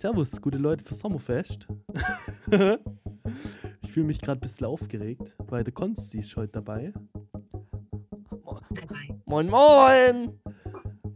Servus, 0.00 0.40
gute 0.40 0.56
Leute 0.56 0.82
für 0.82 0.94
Sommerfest. 0.94 1.68
ich 3.82 3.92
fühle 3.92 4.06
mich 4.06 4.22
gerade 4.22 4.38
ein 4.38 4.40
bisschen 4.40 4.66
aufgeregt, 4.66 5.36
weil 5.48 5.62
der 5.62 5.74
Konsti 5.74 6.20
ist 6.20 6.34
heute 6.36 6.52
dabei. 6.52 6.94
Moin, 9.26 9.50
moin! 9.50 10.40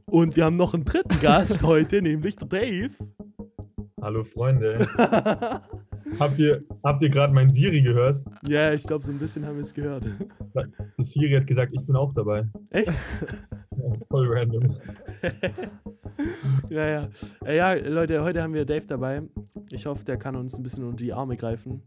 Und 0.05 0.37
wir 0.37 0.45
haben 0.45 0.57
noch 0.57 0.75
einen 0.75 0.85
dritten 0.85 1.19
Gast 1.23 1.62
heute, 1.67 2.03
nämlich 2.03 2.37
der 2.37 2.47
Dave. 2.47 2.91
Hallo 4.03 4.23
Freunde. 4.23 4.87
habt 6.21 6.39
ihr, 6.39 6.62
habt 6.82 7.01
ihr 7.01 7.09
gerade 7.09 7.32
mein 7.32 7.48
Siri 7.48 7.80
gehört? 7.80 8.23
Ja, 8.46 8.75
ich 8.75 8.82
glaube, 8.82 9.03
so 9.07 9.12
ein 9.12 9.19
bisschen 9.19 9.46
haben 9.46 9.57
wir 9.57 9.62
es 9.62 9.73
gehört. 9.73 10.05
Die 10.98 11.05
Siri 11.05 11.32
hat 11.32 11.46
gesagt, 11.46 11.73
ich 11.73 11.87
bin 11.87 11.96
auch 11.96 12.12
dabei. 12.12 12.46
Echt? 12.69 12.89
Ja, 12.89 13.95
voll 14.11 14.29
random. 14.30 14.77
Ja, 16.71 16.87
ja. 16.87 17.09
Äh, 17.45 17.57
Ja, 17.57 17.73
Leute, 17.75 18.23
heute 18.23 18.43
haben 18.43 18.55
wir 18.55 18.65
Dave 18.65 18.87
dabei. 18.87 19.23
Ich 19.71 19.87
hoffe, 19.87 20.05
der 20.05 20.17
kann 20.17 20.37
uns 20.37 20.57
ein 20.57 20.62
bisschen 20.62 20.85
unter 20.85 21.05
die 21.05 21.12
Arme 21.12 21.37
greifen. 21.37 21.83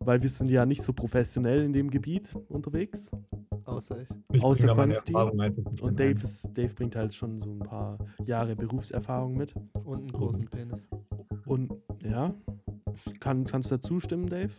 Weil 0.00 0.22
wir 0.22 0.30
sind 0.30 0.48
ja 0.48 0.64
nicht 0.64 0.84
so 0.84 0.92
professionell 0.92 1.60
in 1.62 1.72
dem 1.72 1.90
Gebiet 1.90 2.34
unterwegs. 2.48 3.10
Außer 3.64 4.02
ich. 4.02 4.08
Ich 4.32 4.42
Außer 4.42 4.72
Konsti. 4.74 5.14
Und 5.14 6.00
Dave, 6.00 6.12
ist, 6.12 6.48
Dave 6.54 6.74
bringt 6.74 6.96
halt 6.96 7.12
schon 7.14 7.38
so 7.38 7.50
ein 7.50 7.58
paar 7.58 7.98
Jahre 8.24 8.56
Berufserfahrung 8.56 9.36
mit. 9.36 9.54
Und 9.84 9.98
einen 9.98 10.12
großen 10.12 10.46
Penis. 10.46 10.88
Und 11.46 11.72
ja, 12.02 12.34
kann, 13.20 13.44
kannst 13.44 13.70
du 13.70 13.76
dazu 13.76 14.00
stimmen, 14.00 14.28
Dave? 14.28 14.54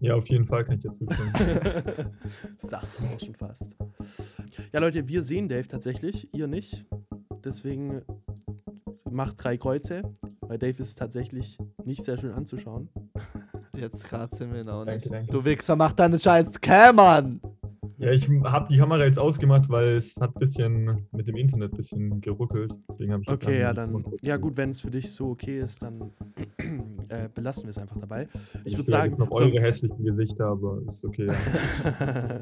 Ja, 0.00 0.14
auf 0.14 0.28
jeden 0.28 0.46
Fall 0.46 0.64
kann 0.64 0.76
ich 0.76 0.84
dazu 0.84 1.06
stimmen. 1.10 1.32
das 2.60 2.70
dachte 2.70 2.88
ich 2.94 3.00
mir 3.00 3.16
auch 3.16 3.20
schon 3.20 3.34
fast. 3.34 3.76
Ja, 4.72 4.80
Leute, 4.80 5.08
wir 5.08 5.22
sehen 5.22 5.48
Dave 5.48 5.66
tatsächlich, 5.66 6.32
ihr 6.34 6.46
nicht. 6.46 6.84
Deswegen 7.44 8.02
macht 9.10 9.42
drei 9.42 9.56
Kreuze, 9.56 10.02
weil 10.40 10.58
Dave 10.58 10.82
ist 10.82 10.98
tatsächlich 10.98 11.58
nicht 11.84 12.04
sehr 12.04 12.18
schön 12.18 12.32
anzuschauen. 12.32 12.88
Jetzt 13.76 14.08
gerade 14.08 14.34
sind 14.34 14.52
wir 14.52 14.62
ihn 14.62 14.68
auch 14.68 14.84
nicht. 14.84 15.06
Danke, 15.06 15.10
danke. 15.10 15.30
Du 15.30 15.44
Wichser, 15.44 15.76
mach 15.76 15.92
deine 15.92 16.18
scheiß 16.18 16.60
Cam 16.60 16.98
an! 16.98 17.40
Ja, 18.00 18.12
ich 18.12 18.28
habe 18.28 18.68
die 18.70 18.78
Kamera 18.78 19.04
jetzt 19.04 19.18
ausgemacht, 19.18 19.68
weil 19.68 19.96
es 19.96 20.14
hat 20.20 20.36
ein 20.36 20.38
bisschen 20.38 21.08
mit 21.10 21.26
dem 21.26 21.34
Internet 21.36 21.72
ein 21.72 21.76
bisschen 21.76 22.20
geruckelt. 22.20 22.72
Deswegen 22.88 23.12
habe 23.12 23.22
ich 23.24 23.28
jetzt 23.28 23.42
Okay, 23.44 23.60
ja, 23.60 23.72
dann. 23.72 24.04
Ja, 24.22 24.36
gut, 24.36 24.56
wenn 24.56 24.70
es 24.70 24.80
für 24.80 24.90
dich 24.90 25.10
so 25.10 25.30
okay 25.30 25.60
ist, 25.60 25.82
dann 25.82 26.12
äh, 27.08 27.28
belassen 27.34 27.64
wir 27.64 27.70
es 27.70 27.78
einfach 27.78 27.98
dabei. 27.98 28.28
Ich 28.64 28.72
Ich 28.74 28.78
würde 28.78 28.88
sagen. 28.90 29.10
jetzt 29.10 29.18
noch 29.18 29.28
so- 29.30 29.38
eure 29.38 29.60
hässlichen 29.60 30.04
Gesichter, 30.04 30.46
aber 30.46 30.80
ist 30.86 31.04
okay. 31.04 31.26
Ja. 31.26 31.34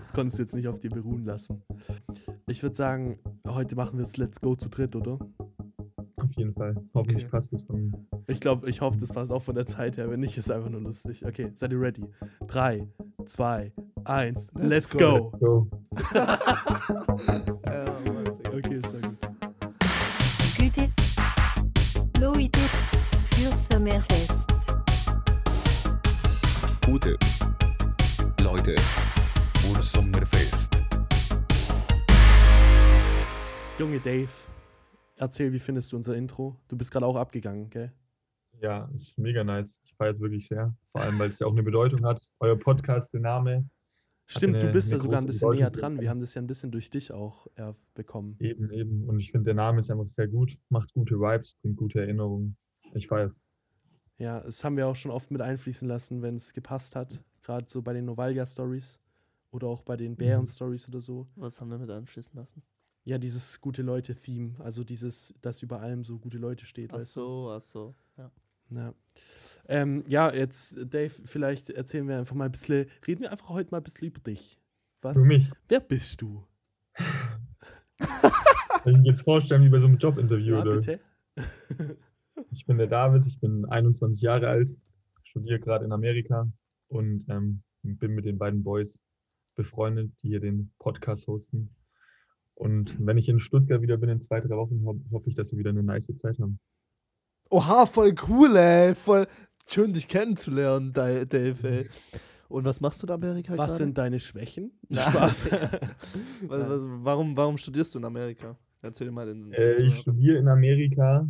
das 0.00 0.12
konntest 0.12 0.38
du 0.38 0.42
jetzt 0.42 0.56
nicht 0.56 0.66
auf 0.66 0.80
dir 0.80 0.90
beruhen 0.90 1.24
lassen. 1.24 1.62
Ich 2.48 2.60
würde 2.64 2.74
sagen, 2.74 3.20
heute 3.46 3.76
machen 3.76 3.96
wir 3.96 4.04
es 4.06 4.16
Let's 4.16 4.40
Go 4.40 4.56
zu 4.56 4.68
dritt, 4.68 4.96
oder? 4.96 5.20
Fall. 6.60 6.74
Hoffentlich 6.94 7.24
Okay. 7.24 7.30
passt 7.30 7.52
es 7.54 7.62
von. 7.62 7.94
Ich 8.26 8.38
glaube, 8.40 8.68
ich 8.68 8.80
hoffe, 8.82 8.98
das 8.98 9.10
passt 9.12 9.32
auch 9.32 9.40
von 9.42 9.54
der 9.54 9.64
Zeit 9.66 9.96
her. 9.96 10.10
Wenn 10.10 10.20
nicht, 10.20 10.36
ist 10.36 10.50
einfach 10.50 10.68
nur 10.68 10.82
lustig. 10.82 11.24
Okay, 11.24 11.50
seid 11.56 11.72
ihr 11.72 11.80
ready? 11.80 12.04
3, 12.48 12.86
2, 13.24 13.72
1, 14.04 14.48
let's, 14.54 14.68
Let's 14.68 14.98
go. 14.98 15.30
go. 15.40 15.66
Ja, 17.64 17.84
Mann, 18.12 18.24
Digga. 18.36 18.50
Okay, 18.56 18.80
sehr 18.88 19.00
gut. 19.00 19.18
Gute 20.58 20.88
Leute 22.20 22.60
für 23.30 23.56
Sommerfest. 23.56 24.46
Gute 26.84 27.16
Leute 28.42 28.74
für 29.60 29.82
Sommerfest. 29.82 30.82
Junge 33.78 33.98
Dave, 34.00 34.28
erzähl, 35.20 35.52
wie 35.52 35.58
findest 35.58 35.92
du 35.92 35.96
unser 35.96 36.16
Intro? 36.16 36.56
Du 36.68 36.76
bist 36.76 36.90
gerade 36.90 37.06
auch 37.06 37.16
abgegangen, 37.16 37.70
gell? 37.70 37.92
ja, 38.60 38.90
ist 38.94 39.16
mega 39.18 39.42
nice. 39.44 39.78
Ich 39.84 39.94
feiere 39.94 40.12
es 40.14 40.20
wirklich 40.20 40.46
sehr. 40.48 40.74
Vor 40.92 41.00
allem, 41.02 41.18
weil 41.18 41.30
es 41.30 41.38
ja 41.38 41.46
auch 41.46 41.52
eine 41.52 41.62
Bedeutung 41.62 42.04
hat. 42.04 42.22
Euer 42.40 42.56
Podcast, 42.58 43.12
der 43.14 43.20
Name. 43.20 43.68
Stimmt, 44.26 44.56
du 44.56 44.60
eine- 44.60 44.70
bist 44.72 44.92
ja 44.92 44.98
sogar 44.98 45.18
ein 45.20 45.26
bisschen 45.26 45.50
näher 45.50 45.70
Bedeutung. 45.70 45.80
dran. 45.96 46.00
Wir 46.02 46.10
haben 46.10 46.20
das 46.20 46.34
ja 46.34 46.42
ein 46.42 46.46
bisschen 46.46 46.70
durch 46.70 46.90
dich 46.90 47.10
auch 47.12 47.46
äh, 47.56 47.72
bekommen. 47.94 48.36
Eben, 48.38 48.70
eben. 48.70 49.08
Und 49.08 49.18
ich 49.18 49.30
finde, 49.32 49.46
der 49.46 49.54
Name 49.54 49.80
ist 49.80 49.90
einfach 49.90 50.08
sehr 50.10 50.28
gut. 50.28 50.58
Macht 50.68 50.92
gute 50.92 51.14
Vibes, 51.18 51.54
bringt 51.62 51.76
gute 51.76 52.00
Erinnerungen. 52.00 52.56
Ich 52.94 53.08
feiere 53.08 53.26
es. 53.26 53.40
Ja, 54.18 54.40
das 54.40 54.62
haben 54.62 54.76
wir 54.76 54.86
auch 54.86 54.94
schon 54.96 55.10
oft 55.10 55.30
mit 55.30 55.40
einfließen 55.40 55.88
lassen, 55.88 56.20
wenn 56.22 56.36
es 56.36 56.52
gepasst 56.52 56.94
hat. 56.96 57.22
Gerade 57.42 57.64
so 57.68 57.80
bei 57.82 57.92
den 57.94 58.04
Novalia-Stories 58.04 59.00
oder 59.50 59.66
auch 59.68 59.82
bei 59.82 59.96
den 59.96 60.16
Bären-Stories 60.16 60.86
oder 60.88 61.00
so. 61.00 61.26
Was 61.36 61.60
haben 61.60 61.70
wir 61.70 61.78
mit 61.78 61.88
anschließen 61.90 62.36
lassen? 62.38 62.62
Ja, 63.10 63.18
dieses 63.18 63.60
gute 63.60 63.82
Leute-Theme. 63.82 64.54
Also 64.60 64.84
dieses, 64.84 65.34
dass 65.42 65.64
über 65.64 65.80
allem 65.80 66.04
so 66.04 66.16
gute 66.16 66.38
Leute 66.38 66.64
steht. 66.64 66.92
Ach 66.92 66.98
weißt 66.98 67.16
du? 67.16 67.20
so, 67.20 67.50
ach 67.50 67.60
so. 67.60 67.94
Ja. 68.16 68.30
Ja. 68.70 68.94
Ähm, 69.66 70.04
ja, 70.06 70.32
jetzt, 70.32 70.78
Dave, 70.84 71.10
vielleicht 71.24 71.70
erzählen 71.70 72.06
wir 72.06 72.20
einfach 72.20 72.36
mal 72.36 72.44
ein 72.44 72.52
bisschen, 72.52 72.86
reden 73.04 73.22
wir 73.22 73.32
einfach 73.32 73.48
heute 73.48 73.72
mal 73.72 73.78
ein 73.78 73.82
bisschen 73.82 74.06
über 74.06 74.20
dich. 74.20 74.60
Was? 75.02 75.14
Für 75.14 75.24
mich, 75.24 75.50
Wer 75.66 75.80
bist 75.80 76.22
du? 76.22 76.46
wenn 78.84 78.94
ich 78.94 78.98
mich 78.98 79.06
jetzt 79.08 79.22
vorstellen, 79.22 79.64
wie 79.64 79.70
bei 79.70 79.80
so 79.80 79.88
einem 79.88 79.98
Jobinterview. 79.98 80.54
Ja, 80.54 80.60
oder? 80.60 80.76
bitte. 80.76 81.00
Ich 82.52 82.64
bin 82.64 82.78
der 82.78 82.86
David, 82.86 83.26
ich 83.26 83.40
bin 83.40 83.64
21 83.66 84.22
Jahre 84.22 84.48
alt, 84.48 84.70
studiere 85.24 85.58
gerade 85.58 85.84
in 85.84 85.92
Amerika 85.92 86.48
und 86.86 87.26
ähm, 87.28 87.64
bin 87.82 88.12
mit 88.12 88.24
den 88.24 88.38
beiden 88.38 88.62
Boys 88.62 89.00
befreundet, 89.56 90.12
die 90.22 90.28
hier 90.28 90.40
den 90.40 90.72
Podcast 90.78 91.26
hosten. 91.26 91.74
Und 92.60 92.94
wenn 92.98 93.16
ich 93.16 93.26
in 93.30 93.40
Stuttgart 93.40 93.80
wieder 93.80 93.96
bin 93.96 94.10
in 94.10 94.20
zwei, 94.20 94.38
drei 94.38 94.54
Wochen, 94.54 94.84
ho 94.84 95.00
hoffe 95.10 95.30
ich, 95.30 95.34
dass 95.34 95.50
wir 95.50 95.58
wieder 95.58 95.70
eine 95.70 95.82
nice 95.82 96.12
Zeit 96.18 96.38
haben. 96.38 96.58
Oha, 97.48 97.86
voll 97.86 98.14
cool, 98.28 98.54
ey. 98.54 98.94
Voll 98.94 99.26
schön, 99.66 99.94
dich 99.94 100.06
kennenzulernen, 100.06 100.92
Dave, 100.92 101.56
ey. 101.62 101.88
Und 102.50 102.66
was 102.66 102.82
machst 102.82 103.02
du 103.02 103.06
in 103.06 103.12
Amerika 103.14 103.52
Was 103.56 103.56
gerade? 103.56 103.72
sind 103.72 103.96
deine 103.96 104.20
Schwächen? 104.20 104.72
Spaß. 104.90 105.50
Was, 106.48 106.68
was, 106.68 106.84
warum, 106.84 107.34
warum 107.34 107.56
studierst 107.56 107.94
du 107.94 107.98
in 107.98 108.04
Amerika? 108.04 108.58
Erzähl 108.82 109.10
mal 109.10 109.24
den. 109.24 109.52
Äh, 109.52 109.80
ich 109.82 110.00
studiere 110.00 110.36
in 110.36 110.48
Amerika 110.48 111.26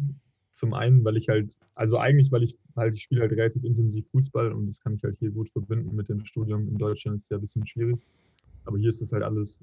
zum 0.54 0.74
einen, 0.74 1.04
weil 1.04 1.16
ich 1.16 1.28
halt, 1.28 1.56
also 1.76 1.98
eigentlich, 1.98 2.32
weil 2.32 2.42
ich 2.42 2.58
halt, 2.74 2.96
ich 2.96 3.02
spiele 3.02 3.20
halt 3.20 3.32
relativ 3.32 3.62
intensiv 3.62 4.04
Fußball 4.10 4.52
und 4.52 4.66
das 4.66 4.80
kann 4.80 4.94
ich 4.94 5.04
halt 5.04 5.16
hier 5.18 5.30
gut 5.30 5.48
verbinden 5.50 5.94
mit 5.94 6.08
dem 6.08 6.24
Studium. 6.24 6.66
In 6.66 6.78
Deutschland 6.78 7.18
ist 7.18 7.24
es 7.24 7.28
ja 7.28 7.36
ein 7.36 7.42
bisschen 7.42 7.66
schwierig. 7.66 8.00
Aber 8.64 8.78
hier 8.78 8.88
ist 8.88 9.00
das 9.00 9.12
halt 9.12 9.22
alles 9.22 9.60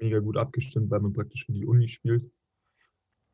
mega 0.00 0.18
gut 0.18 0.36
abgestimmt, 0.36 0.90
weil 0.90 1.00
man 1.00 1.12
praktisch 1.12 1.46
für 1.46 1.52
die 1.52 1.66
Uni 1.66 1.88
spielt. 1.88 2.30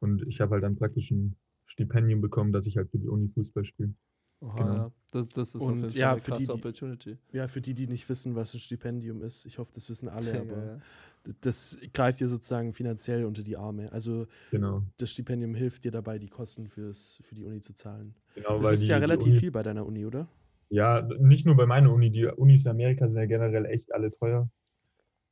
Und 0.01 0.23
ich 0.29 0.41
habe 0.41 0.53
halt 0.55 0.65
dann 0.65 0.77
praktisch 0.77 1.11
ein 1.11 1.37
Stipendium 1.67 2.21
bekommen, 2.21 2.53
dass 2.53 2.67
ich 2.67 2.77
halt 2.77 2.91
für 2.91 2.99
die 2.99 3.09
Uni 3.09 3.29
Fußball 3.29 3.65
spiele. 3.65 3.95
Oha, 4.41 4.57
genau. 4.59 4.75
ja. 4.75 4.93
Das, 5.13 5.29
das 5.29 5.55
ist 5.55 5.63
Und 5.63 5.95
ja, 5.95 6.11
eine 6.13 6.19
für 6.21 6.25
die, 6.27 6.31
krasse 6.33 6.47
die- 6.47 6.53
Opportunity. 6.53 7.17
ja, 7.33 7.49
für 7.49 7.61
die, 7.63 7.73
die 7.73 7.87
nicht 7.87 8.07
wissen, 8.09 8.35
was 8.35 8.53
ein 8.53 8.61
Stipendium 8.61 9.23
ist, 9.23 9.47
ich 9.47 9.59
hoffe, 9.59 9.73
das 9.75 9.89
wissen 9.89 10.09
alle, 10.11 10.41
aber 10.41 10.65
ja. 10.67 10.79
das 11.41 11.79
greift 11.95 12.21
dir 12.21 12.29
sozusagen 12.29 12.75
finanziell 12.75 13.25
unter 13.25 13.43
die 13.43 13.57
Arme. 13.57 13.91
Also 13.93 14.27
Genau. 14.51 14.83
das 14.99 15.11
Stipendium 15.11 15.55
hilft 15.55 15.85
dir 15.85 15.91
dabei, 15.91 16.19
die 16.19 16.29
Kosten 16.29 16.69
fürs, 16.69 17.21
für 17.25 17.35
die 17.35 17.45
Uni 17.45 17.61
zu 17.61 17.73
zahlen. 17.73 18.15
genau 18.35 18.61
Das 18.61 18.75
ist 18.75 18.83
die, 18.83 18.89
ja 18.89 18.99
relativ 18.99 19.29
Uni, 19.29 19.39
viel 19.41 19.51
bei 19.51 19.63
deiner 19.63 19.87
Uni, 19.87 20.05
oder? 20.05 20.29
Ja, 20.69 21.09
nicht 21.21 21.47
nur 21.47 21.57
bei 21.57 21.65
meiner 21.65 21.91
Uni. 21.93 22.11
Die 22.11 22.27
Unis 22.27 22.65
in 22.65 22.71
Amerika 22.73 23.07
sind 23.07 23.17
ja 23.17 23.27
generell 23.27 23.65
echt 23.67 23.95
alle 23.95 24.11
teuer. 24.13 24.51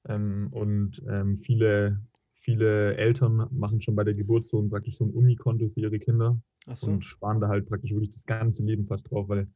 Ähm, 0.09 0.48
und 0.50 1.03
ähm, 1.09 1.38
viele, 1.38 2.00
viele 2.34 2.97
Eltern 2.97 3.48
machen 3.50 3.81
schon 3.81 3.94
bei 3.97 4.04
der 4.04 4.15
Geburt 4.15 4.47
so 4.47 4.60
ein, 4.60 4.70
praktisch 4.70 4.97
so 4.97 5.04
ein 5.04 5.10
Unikonto 5.10 5.69
für 5.70 5.81
ihre 5.81 5.98
Kinder 5.98 6.38
Achso. 6.66 6.91
und 6.91 7.04
sparen 7.04 7.41
da 7.41 7.48
halt 7.48 7.69
praktisch 7.69 7.92
wirklich 7.92 8.10
das 8.10 8.26
ganze 8.26 8.62
Leben 8.62 8.87
fast 8.87 9.10
drauf, 9.10 9.28
weil 9.28 9.48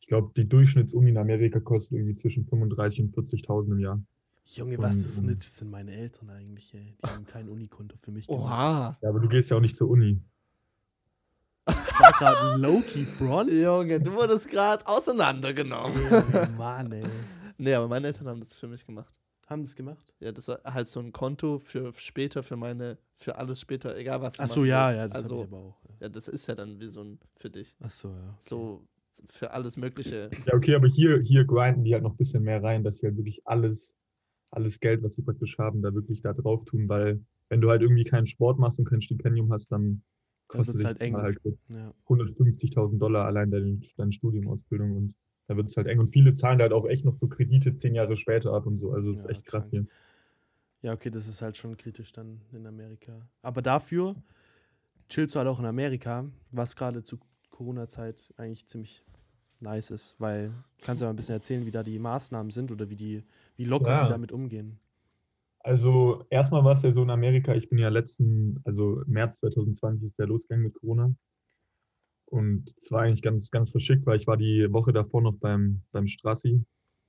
ich 0.00 0.06
glaube, 0.06 0.32
die 0.36 0.48
Durchschnittsuni 0.48 1.10
in 1.10 1.18
Amerika 1.18 1.60
kostet 1.60 1.92
irgendwie 1.98 2.16
zwischen 2.16 2.46
35.000 2.46 3.02
und 3.02 3.14
40.000 3.16 3.72
im 3.72 3.78
Jahr. 3.80 4.02
Junge, 4.46 4.76
was 4.78 4.96
und- 4.96 5.00
ist 5.02 5.18
und- 5.18 5.26
nicht? 5.26 5.38
Das 5.40 5.56
sind 5.58 5.70
meine 5.70 5.92
Eltern 5.92 6.30
eigentlich, 6.30 6.74
ey. 6.74 6.96
Die 7.04 7.08
haben 7.08 7.24
kein 7.26 7.48
Unikonto 7.48 7.96
für 8.02 8.10
mich 8.10 8.26
gemacht. 8.26 8.42
Oha. 8.44 8.98
Ja, 9.00 9.08
aber 9.08 9.20
du 9.20 9.28
gehst 9.28 9.50
ja 9.50 9.56
auch 9.56 9.60
nicht 9.60 9.76
zur 9.76 9.88
Uni. 9.88 10.20
Das 11.64 11.76
war 12.00 12.12
gerade 12.18 12.54
ein 12.54 12.60
Low-Key-Front. 12.60 13.52
Junge, 13.52 14.00
du 14.00 14.12
wurdest 14.14 14.50
gerade 14.50 14.84
auseinandergenommen. 14.86 15.96
Junge, 16.10 16.48
Mann, 16.58 16.90
ey. 16.90 17.04
nee, 17.56 17.74
aber 17.74 17.86
meine 17.86 18.08
Eltern 18.08 18.26
haben 18.26 18.40
das 18.40 18.54
für 18.56 18.66
mich 18.66 18.84
gemacht. 18.84 19.14
Haben 19.52 19.62
das 19.62 19.76
gemacht? 19.76 20.12
Ja, 20.20 20.32
das 20.32 20.48
war 20.48 20.60
halt 20.64 20.88
so 20.88 21.00
ein 21.00 21.12
Konto 21.12 21.58
für 21.58 21.92
später, 21.96 22.42
für 22.42 22.56
meine, 22.56 22.98
für 23.14 23.36
alles 23.36 23.60
später, 23.60 23.96
egal 23.96 24.22
was 24.22 24.40
Achso, 24.40 24.60
machen 24.60 24.68
ja, 24.68 24.88
will. 24.88 24.96
ja, 24.96 25.08
das 25.08 25.16
also, 25.18 25.36
ich 25.36 25.42
aber 25.42 25.58
auch. 25.58 25.84
Ja. 25.84 25.94
ja, 26.00 26.08
das 26.08 26.28
ist 26.28 26.46
ja 26.46 26.54
dann 26.54 26.80
wie 26.80 26.88
so 26.88 27.02
ein 27.02 27.18
für 27.36 27.50
dich. 27.50 27.74
Achso, 27.80 28.08
ja. 28.08 28.14
okay. 28.14 28.36
So 28.40 28.86
für 29.26 29.50
alles 29.52 29.76
Mögliche. 29.76 30.30
Ja, 30.46 30.54
okay, 30.54 30.74
aber 30.74 30.88
hier, 30.88 31.20
hier 31.20 31.44
grinden 31.44 31.84
die 31.84 31.92
halt 31.92 32.02
noch 32.02 32.12
ein 32.12 32.16
bisschen 32.16 32.42
mehr 32.42 32.62
rein, 32.62 32.82
dass 32.82 32.98
sie 32.98 33.06
halt 33.06 33.16
wirklich 33.16 33.46
alles, 33.46 33.94
alles 34.50 34.80
Geld, 34.80 35.02
was 35.02 35.14
sie 35.14 35.22
praktisch 35.22 35.58
haben, 35.58 35.82
da 35.82 35.94
wirklich 35.94 36.22
da 36.22 36.32
drauf 36.32 36.64
tun, 36.64 36.88
weil 36.88 37.24
wenn 37.48 37.60
du 37.60 37.68
halt 37.68 37.82
irgendwie 37.82 38.04
keinen 38.04 38.26
Sport 38.26 38.58
machst 38.58 38.78
und 38.78 38.86
kein 38.86 39.02
Stipendium 39.02 39.52
hast, 39.52 39.70
dann 39.70 40.02
kostet 40.48 40.78
dich 40.78 40.84
halt 40.84 41.00
halt 41.00 41.38
Ja. 41.68 41.92
150.000 42.08 42.98
Dollar 42.98 43.26
allein 43.26 43.50
deine, 43.50 43.80
deine 43.96 44.12
Studiumausbildung 44.12 44.96
und 44.96 45.14
da 45.48 45.56
wird 45.56 45.68
es 45.68 45.76
halt 45.76 45.86
eng. 45.88 46.00
Und 46.00 46.08
viele 46.08 46.34
zahlen 46.34 46.60
halt 46.60 46.72
auch 46.72 46.86
echt 46.86 47.04
noch 47.04 47.14
so 47.16 47.28
Kredite 47.28 47.76
zehn 47.76 47.94
Jahre 47.94 48.16
später 48.16 48.52
ab 48.54 48.66
und 48.66 48.78
so. 48.78 48.92
Also 48.92 49.10
es 49.10 49.20
ist 49.20 49.24
Ja, 49.24 49.30
echt 49.30 49.44
krass 49.44 49.68
krank. 49.68 49.70
hier. 49.70 49.86
ja, 50.82 50.92
okay, 50.92 51.10
das 51.10 51.28
ist 51.28 51.42
halt 51.42 51.56
schon 51.56 51.76
kritisch 51.76 52.12
dann 52.12 52.40
in 52.52 52.66
Amerika. 52.66 53.28
Aber 53.42 53.62
dafür 53.62 54.16
chillst 55.08 55.34
du 55.34 55.40
halt 55.40 55.48
auch 55.48 55.60
in 55.60 55.66
Amerika, 55.66 56.26
was 56.52 56.76
gerade 56.76 57.02
zu 57.04 57.18
Corona-Zeit 57.50 58.32
eigentlich 58.36 58.66
ziemlich 58.66 59.04
nice 59.60 59.90
ist, 59.92 60.16
weil 60.20 60.52
kannst 60.82 61.02
du 61.02 61.04
ja 61.04 61.08
mal 61.08 61.14
ein 61.14 61.16
bisschen 61.16 61.34
erzählen, 61.36 61.66
wie 61.66 61.72
da 61.72 61.82
die 61.82 61.98
Maßnahmen 61.98 62.50
sind 62.50 62.72
oder 62.72 62.90
wie 62.90 62.96
die, 62.96 63.24
wie 63.56 63.64
locker 63.64 63.94
Ja. 63.94 63.96
die 63.96 64.06
damit 64.08 64.32
umgehen. 64.32 64.80
Also 65.60 66.24
erstmal 66.30 66.64
war 66.64 66.72
es 66.76 66.82
ja 66.82 66.92
so 66.92 67.02
in 67.02 67.10
Amerika, 67.10 67.54
ich 67.54 67.68
bin 67.68 67.78
ja 67.78 67.88
letzten, 67.88 68.60
also 68.64 69.02
März 69.06 69.38
2020 69.40 70.08
ist 70.08 70.18
ja 70.18 70.24
losgegangen 70.24 70.64
mit 70.64 70.74
Corona. 70.74 71.14
Und 72.32 72.74
es 72.80 72.90
war 72.90 73.02
eigentlich 73.02 73.20
ganz, 73.20 73.50
ganz 73.50 73.70
verschickt, 73.70 74.06
weil 74.06 74.18
ich 74.18 74.26
war 74.26 74.38
die 74.38 74.66
Woche 74.72 74.90
davor 74.94 75.20
noch 75.20 75.34
beim, 75.34 75.82
beim 75.92 76.06
Strassi, 76.08 76.64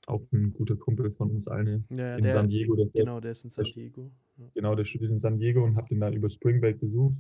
auch 0.06 0.22
ein 0.34 0.52
guter 0.52 0.76
Kumpel 0.76 1.12
von 1.12 1.32
uns 1.32 1.48
allen 1.48 1.86
Ja, 1.90 1.98
ja, 1.98 2.16
in 2.18 2.24
der, 2.26 2.34
San 2.34 2.50
Diego. 2.50 2.76
Der, 2.76 2.88
genau, 2.88 3.22
der 3.22 3.32
ist 3.32 3.46
in 3.46 3.50
San 3.50 3.64
der- 3.64 3.74
Diego. 3.74 4.12
Ja. 4.38 4.46
Genau, 4.54 4.76
der 4.76 4.84
studiert 4.84 5.12
in 5.12 5.20
San 5.20 5.40
Diego 5.40 5.64
und 5.64 5.78
habe 5.78 5.88
den 5.88 6.02
dann 6.02 6.12
über 6.12 6.28
Spring 6.28 6.60
Break 6.60 6.82
besucht. 6.82 7.16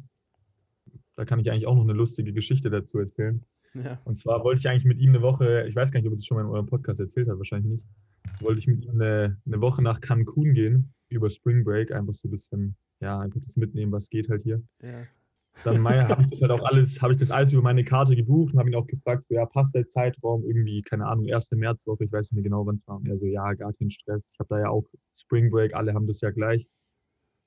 Da 1.15 1.23
kann 1.23 1.39
ich 1.39 1.49
eigentlich 1.49 1.65
auch 1.65 1.75
noch 1.75 1.83
eine 1.83 1.93
lustige 1.93 2.33
Geschichte 2.33 2.69
dazu 2.69 2.97
erzählen. 2.99 3.41
Ja. 3.73 4.01
Und 4.03 4.17
zwar 4.17 4.43
wollte 4.43 4.59
ich 4.59 4.67
eigentlich 4.67 4.83
mit 4.83 4.99
ihm 4.99 5.09
eine 5.11 5.21
Woche, 5.21 5.65
ich 5.69 5.75
weiß 5.75 5.89
gar 5.91 5.99
nicht, 6.01 6.07
ob 6.07 6.13
ich 6.13 6.19
das 6.19 6.25
schon 6.25 6.35
mal 6.35 6.43
in 6.43 6.49
eurem 6.49 6.65
Podcast 6.65 6.99
erzählt 6.99 7.29
habe, 7.29 7.39
wahrscheinlich 7.39 7.71
nicht, 7.71 7.83
wollte 8.41 8.59
ich 8.59 8.67
mit 8.67 8.83
ihm 8.83 8.91
eine, 8.99 9.37
eine 9.45 9.61
Woche 9.61 9.81
nach 9.81 10.01
Cancun 10.01 10.53
gehen, 10.53 10.93
über 11.07 11.29
Spring 11.29 11.63
Break, 11.63 11.93
einfach 11.93 12.13
so 12.13 12.27
ein 12.27 12.31
bisschen, 12.31 12.75
ja, 12.99 13.17
einfach 13.19 13.39
das 13.39 13.55
mitnehmen, 13.55 13.93
was 13.93 14.09
geht 14.09 14.27
halt 14.29 14.43
hier. 14.43 14.61
Ja. 14.81 15.05
Dann 15.63 15.81
Mai 15.81 16.03
habe 16.03 16.23
ich 16.23 16.29
das 16.31 16.41
halt 16.41 16.51
auch 16.51 16.63
alles, 16.63 17.01
habe 17.01 17.13
ich 17.13 17.19
das 17.19 17.31
alles 17.31 17.53
über 17.53 17.61
meine 17.61 17.85
Karte 17.85 18.15
gebucht 18.15 18.53
und 18.53 18.59
habe 18.59 18.69
ihn 18.69 18.75
auch 18.75 18.87
gefragt, 18.87 19.25
so 19.29 19.35
ja, 19.35 19.45
passt 19.45 19.75
der 19.75 19.87
Zeitraum 19.89 20.43
irgendwie, 20.43 20.81
keine 20.81 21.05
Ahnung, 21.05 21.25
erste 21.25 21.55
Märzwoche, 21.55 22.05
ich 22.05 22.11
weiß 22.11 22.31
nicht 22.31 22.33
mehr 22.33 22.43
genau, 22.43 22.65
wann 22.65 22.75
es 22.75 22.87
war. 22.87 22.97
Und 22.97 23.07
er 23.07 23.17
so, 23.17 23.25
ja, 23.25 23.53
gar 23.53 23.73
kein 23.73 23.91
Stress. 23.91 24.29
Ich 24.33 24.39
habe 24.39 24.49
da 24.49 24.59
ja 24.59 24.69
auch 24.69 24.85
Spring 25.15 25.51
Break, 25.51 25.73
alle 25.73 25.93
haben 25.93 26.07
das 26.07 26.21
ja 26.21 26.31
gleich. 26.31 26.67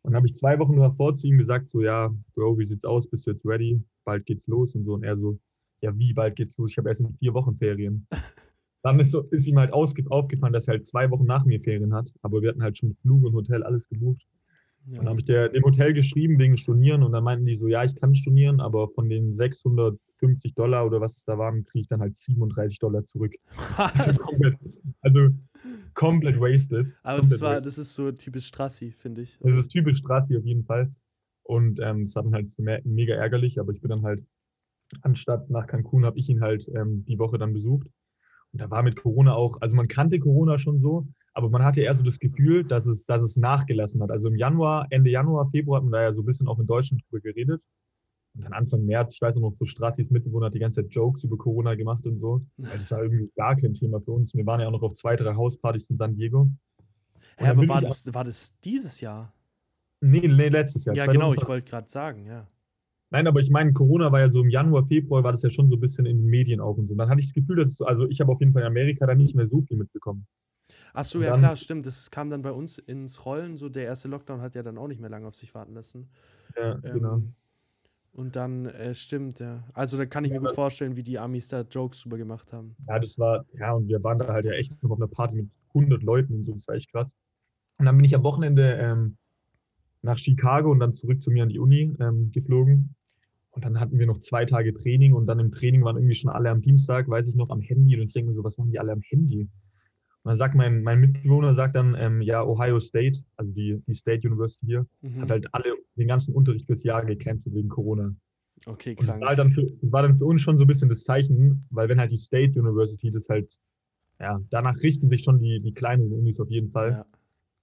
Und 0.03 0.12
dann 0.12 0.17
habe 0.17 0.29
ich 0.29 0.37
zwei 0.37 0.58
Wochen 0.58 0.76
davor 0.76 1.14
zu 1.14 1.26
ihm 1.26 1.37
gesagt, 1.37 1.69
so 1.70 1.82
ja, 1.82 2.14
Bro, 2.35 2.58
wie 2.58 2.67
sieht's 2.67 2.85
aus? 2.85 3.11
Bist 3.11 3.26
du 3.26 3.32
jetzt 3.32 3.44
ready? 3.44 3.82
Bald 4.05 4.25
geht's 4.25 4.47
los 4.47 4.75
und 4.76 4.85
so. 4.85 4.94
Und 4.94 5.03
er 5.03 5.17
so, 5.17 5.38
ja, 5.81 5.99
wie 5.99 6.14
bald 6.14 6.37
geht's 6.37 6.56
los? 6.56 6.70
Ich 6.70 6.79
habe 6.79 6.88
erst 6.88 7.00
in 7.00 7.12
vier 7.14 7.35
Wochen 7.35 7.56
Ferien. 7.56 8.06
Dann 8.82 9.00
ist, 9.00 9.11
so, 9.11 9.23
ist 9.31 9.47
ihm 9.47 9.58
halt 9.58 9.73
aufgefallen, 9.73 10.53
dass 10.53 10.69
er 10.69 10.75
halt 10.75 10.87
zwei 10.87 11.11
Wochen 11.11 11.25
nach 11.25 11.44
mir 11.44 11.61
Ferien 11.61 11.93
hat. 11.93 12.12
Aber 12.23 12.41
wir 12.41 12.50
hatten 12.50 12.62
halt 12.62 12.79
schon 12.79 12.94
Flug 13.03 13.25
und 13.25 13.35
Hotel, 13.35 13.64
alles 13.64 13.88
gebucht. 13.88 14.25
Ja. 14.88 14.99
Dann 14.99 15.09
habe 15.09 15.19
ich 15.19 15.25
der, 15.25 15.49
dem 15.49 15.65
Hotel 15.65 15.93
geschrieben 15.94 16.38
wegen 16.38 16.56
Stornieren 16.56 17.03
und 17.03 17.12
dann 17.12 17.25
meinten 17.25 17.44
die 17.44 17.56
so, 17.56 17.67
ja, 17.67 17.83
ich 17.83 17.97
kann 17.97 18.15
stornieren, 18.15 18.61
aber 18.61 18.88
von 18.88 19.09
den 19.09 19.33
650 19.33 20.55
Dollar 20.55 20.87
oder 20.87 21.00
was 21.00 21.17
es 21.17 21.25
da 21.25 21.38
waren, 21.38 21.65
kriege 21.65 21.83
ich 21.83 21.88
dann 21.88 22.00
halt 22.00 22.17
37 22.17 22.79
Dollar 22.79 23.05
zurück. 23.05 23.35
Also 23.77 24.23
komplett, 24.23 24.59
also 25.00 25.29
komplett 25.94 26.41
wasted. 26.41 26.94
Aber 27.03 27.19
komplett 27.19 27.33
das, 27.33 27.41
war, 27.41 27.50
wasted. 27.50 27.67
das 27.67 27.79
ist 27.79 27.94
so 27.94 28.12
typisch 28.12 28.47
Strassi, 28.47 28.93
finde 28.93 29.23
ich. 29.23 29.38
Das 29.41 29.56
ist 29.56 29.69
typisch 29.69 29.99
Strassi 29.99 30.37
auf 30.37 30.44
jeden 30.44 30.65
Fall. 30.65 30.94
Und 31.43 31.81
ähm, 31.81 32.05
das 32.05 32.15
war 32.15 32.23
dann 32.23 32.35
halt 32.35 32.53
mega 32.85 33.15
ärgerlich, 33.15 33.59
aber 33.59 33.73
ich 33.73 33.81
bin 33.81 33.91
dann 33.91 34.03
halt, 34.03 34.25
anstatt 35.03 35.50
nach 35.50 35.67
Cancun, 35.67 36.05
habe 36.05 36.19
ich 36.19 36.29
ihn 36.29 36.41
halt 36.41 36.69
ähm, 36.75 37.05
die 37.06 37.19
Woche 37.19 37.39
dann 37.39 37.53
besucht. 37.53 37.89
Und 38.53 38.61
da 38.61 38.71
war 38.71 38.82
mit 38.82 38.97
Corona 38.97 39.35
auch, 39.35 39.61
also 39.61 39.75
man 39.75 39.89
kannte 39.89 40.21
Corona 40.21 40.59
schon 40.59 40.81
so, 40.81 41.09
aber 41.37 41.50
man 41.50 41.62
hatte 41.62 41.83
eher 41.83 41.94
so 41.94 42.03
das 42.03 42.19
Gefühl, 42.19 42.65
dass 42.65 42.87
es, 42.87 43.05
dass 43.05 43.23
es 43.23 43.37
nachgelassen 43.37 44.03
hat. 44.03 44.11
Also 44.11 44.29
im 44.29 44.37
Januar, 44.37 44.87
Ende 44.88 45.11
Januar, 45.11 45.50
Februar 45.50 45.77
hat 45.77 45.85
man 45.85 45.93
da 45.93 46.03
ja 46.03 46.12
so 46.15 46.23
ein 46.23 46.25
bisschen 46.25 46.49
auch 46.49 46.59
in 46.59 46.67
Deutschland 46.67 47.03
drüber 47.05 47.21
geredet. 47.21 47.62
Und 48.35 48.44
dann 48.44 48.55
Anfang 48.55 48.87
März, 48.87 49.17
ich 49.17 49.21
weiß 49.21 49.37
auch 49.37 49.43
noch, 49.43 49.55
so 49.55 49.67
Strassis 49.67 50.11
Mitbewohner 50.11 50.47
hat 50.47 50.55
die 50.55 50.61
ganze 50.61 50.83
Zeit 50.83 50.94
Jokes 50.94 51.25
über 51.25 51.37
Corona 51.37 51.75
gemacht 51.75 52.06
und 52.06 52.17
so. 52.17 52.41
Weil 52.56 52.79
das 52.79 52.91
war 52.91 53.03
irgendwie 53.03 53.31
gar 53.37 53.55
kein 53.55 53.75
Thema 53.75 54.00
für 54.00 54.12
uns. 54.12 54.35
Wir 54.35 54.47
waren 54.47 54.61
ja 54.61 54.67
auch 54.67 54.73
noch 54.73 54.83
auf 54.83 54.94
zwei, 54.94 55.15
drei 55.15 55.35
Hauspartys 55.35 55.91
in 55.91 55.99
San 55.99 56.17
Diego. 56.17 56.49
Hä, 57.37 57.49
aber 57.49 57.69
war 57.69 57.82
das, 57.82 58.15
war 58.15 58.25
das 58.25 58.59
dieses 58.65 59.03
Jahr? 59.03 59.31
Nee, 60.00 60.27
nee, 60.27 60.49
letztes 60.49 60.87
Jahr. 60.87 60.97
Ja, 60.97 61.05
genau, 61.05 61.35
2020. 61.35 61.43
ich 61.43 61.49
wollte 61.49 61.71
gerade 61.71 61.89
sagen, 61.91 62.25
ja. 62.25 62.47
Nein, 63.11 63.27
aber 63.27 63.41
ich 63.41 63.50
meine, 63.50 63.75
Corona 63.75 64.11
war 64.11 64.21
ja 64.21 64.31
so 64.31 64.41
im 64.41 64.49
Januar, 64.49 64.87
Februar, 64.87 65.23
war 65.23 65.32
das 65.32 65.43
ja 65.43 65.50
schon 65.50 65.69
so 65.69 65.77
ein 65.77 65.81
bisschen 65.81 66.06
in 66.06 66.17
den 66.23 66.31
Medien 66.31 66.61
auch 66.61 66.79
und 66.79 66.89
so. 66.89 66.94
Und 66.94 66.99
dann 66.99 67.11
hatte 67.11 67.21
ich 67.21 67.27
das 67.27 67.35
Gefühl, 67.35 67.56
dass 67.56 67.73
es 67.73 67.82
also 67.82 68.09
ich 68.09 68.23
habe 68.23 68.32
auf 68.32 68.41
jeden 68.41 68.55
Fall 68.55 68.62
in 68.62 68.69
Amerika 68.69 69.06
da 69.06 69.15
nicht 69.15 69.35
mehr 69.35 69.47
so 69.47 69.61
viel 69.61 69.77
mitbekommen. 69.77 70.27
Ach 70.96 71.04
so, 71.04 71.20
ja 71.22 71.31
dann- 71.31 71.38
klar, 71.40 71.56
stimmt. 71.56 71.87
Das 71.87 72.10
kam 72.10 72.31
dann 72.31 72.43
bei 72.43 72.52
uns 72.52 72.78
ins 72.78 73.25
Rollen. 73.26 73.56
So 73.56 73.69
der 73.69 73.84
erste 73.84 74.08
Lockdown 74.08 74.40
hat 74.40 74.54
ja 74.54 74.62
dann 74.62 74.78
auch 74.78 74.88
nicht 74.88 75.00
mehr 75.00 75.10
lange 75.10 75.26
auf 75.28 75.34
sich 75.37 75.54
warten 75.54 75.75
lassen. 75.75 76.08
Ja, 76.56 76.72
Ähm, 76.75 76.81
genau. 76.82 77.22
Und 78.14 78.34
dann, 78.34 78.64
äh, 78.64 78.94
stimmt, 78.94 79.40
ja. 79.40 79.62
Also 79.75 79.98
da 79.98 80.06
kann 80.06 80.25
ich 80.25 80.31
mir 80.31 80.37
Ja, 80.37 80.40
gut 80.40 80.48
dann- 80.48 80.54
vorstellen, 80.54 80.96
wie 80.96 81.02
die 81.02 81.19
Amis 81.19 81.48
da 81.48 81.60
Jokes 81.60 82.00
drüber 82.00 82.16
gemacht 82.16 82.50
haben. 82.52 82.75
Ja, 82.88 82.98
das 82.98 83.19
war, 83.19 83.44
ja, 83.58 83.72
und 83.72 83.88
wir 83.88 84.02
waren 84.02 84.19
da 84.19 84.28
halt 84.32 84.46
ja 84.46 84.52
echt 84.52 84.72
noch 84.82 84.90
auf 84.90 84.98
einer 84.98 85.06
Party 85.08 85.34
mit 85.37 85.50
100 85.75 86.02
Leuten 86.02 86.32
und 86.34 86.44
so, 86.46 86.52
das 86.52 86.66
war 86.66 86.76
echt 86.76 86.90
krass. 86.90 87.12
Und 87.78 87.84
dann 87.84 87.94
bin 87.94 88.06
ich 88.06 88.14
am 88.14 88.22
Wochenende 88.22 88.72
ähm, 88.81 89.19
nach 90.00 90.16
Chicago 90.16 90.70
und 90.70 90.78
dann 90.81 90.94
zurück 90.94 91.20
zu 91.22 91.31
mir 91.31 91.43
an 91.43 91.50
die 91.50 91.58
Uni 91.58 91.94
ähm, 92.00 92.32
geflogen. 92.32 92.94
Und 93.50 93.64
dann 93.66 93.78
hatten 93.81 93.98
wir 93.98 94.06
noch 94.06 94.19
zwei 94.19 94.46
Tage 94.46 94.72
Training 94.72 95.12
und 95.12 95.26
dann 95.26 95.38
im 95.38 95.50
Training 95.50 95.84
waren 95.84 95.96
irgendwie 95.96 96.14
schon 96.14 96.31
alle 96.31 96.48
am 96.48 96.62
Dienstag, 96.62 97.08
weiß 97.10 97.28
ich 97.28 97.34
noch, 97.34 97.50
am 97.50 97.60
Handy. 97.60 97.96
Und 98.00 98.06
ich 98.06 98.12
denke 98.14 98.31
mir 98.31 98.34
so, 98.37 98.44
was 98.44 98.56
machen 98.56 98.70
die 98.70 98.78
alle 98.78 98.93
am 98.93 99.02
Handy? 99.02 99.46
Und 100.26 100.31
dann 100.31 100.38
sagt 100.38 100.56
mein, 100.56 100.82
mein 100.82 100.99
Mitbewohner, 100.99 101.55
sagt 101.55 101.76
dann, 101.76 101.94
ähm, 101.96 102.20
ja, 102.20 102.43
Ohio 102.43 102.81
State, 102.81 103.23
also 103.37 103.52
die, 103.52 103.81
die 103.87 103.94
State 103.94 104.26
University 104.26 104.67
hier, 104.67 104.84
Mhm. 105.00 105.20
hat 105.20 105.31
halt 105.31 105.55
alle 105.55 105.76
den 105.94 106.08
ganzen 106.08 106.34
Unterricht 106.34 106.67
fürs 106.67 106.82
Jahr 106.82 107.05
gecancelt 107.05 107.55
wegen 107.55 107.69
Corona. 107.69 108.12
Okay, 108.67 108.96
Und 108.99 109.06
das 109.08 109.20
war, 109.20 109.28
halt 109.28 109.38
dann 109.38 109.52
für, 109.52 109.62
das 109.62 109.93
war 109.93 110.02
dann 110.02 110.19
für 110.19 110.25
uns 110.25 110.40
schon 110.43 110.58
so 110.58 110.64
ein 110.64 110.67
bisschen 110.67 110.88
das 110.88 111.05
Zeichen, 111.05 111.64
weil 111.70 111.88
wenn 111.88 112.00
halt 112.00 112.11
die 112.11 112.17
State 112.17 112.58
University 112.58 113.12
das 113.12 113.28
halt, 113.28 113.56
ja, 114.19 114.43
danach 114.50 114.75
richten 114.82 115.08
sich 115.08 115.23
schon 115.23 115.38
die, 115.38 115.61
die 115.61 115.73
kleineren 115.73 116.12
Unis 116.12 116.40
auf 116.40 116.50
jeden 116.50 116.72
Fall. 116.72 116.90
Ja. 116.90 117.06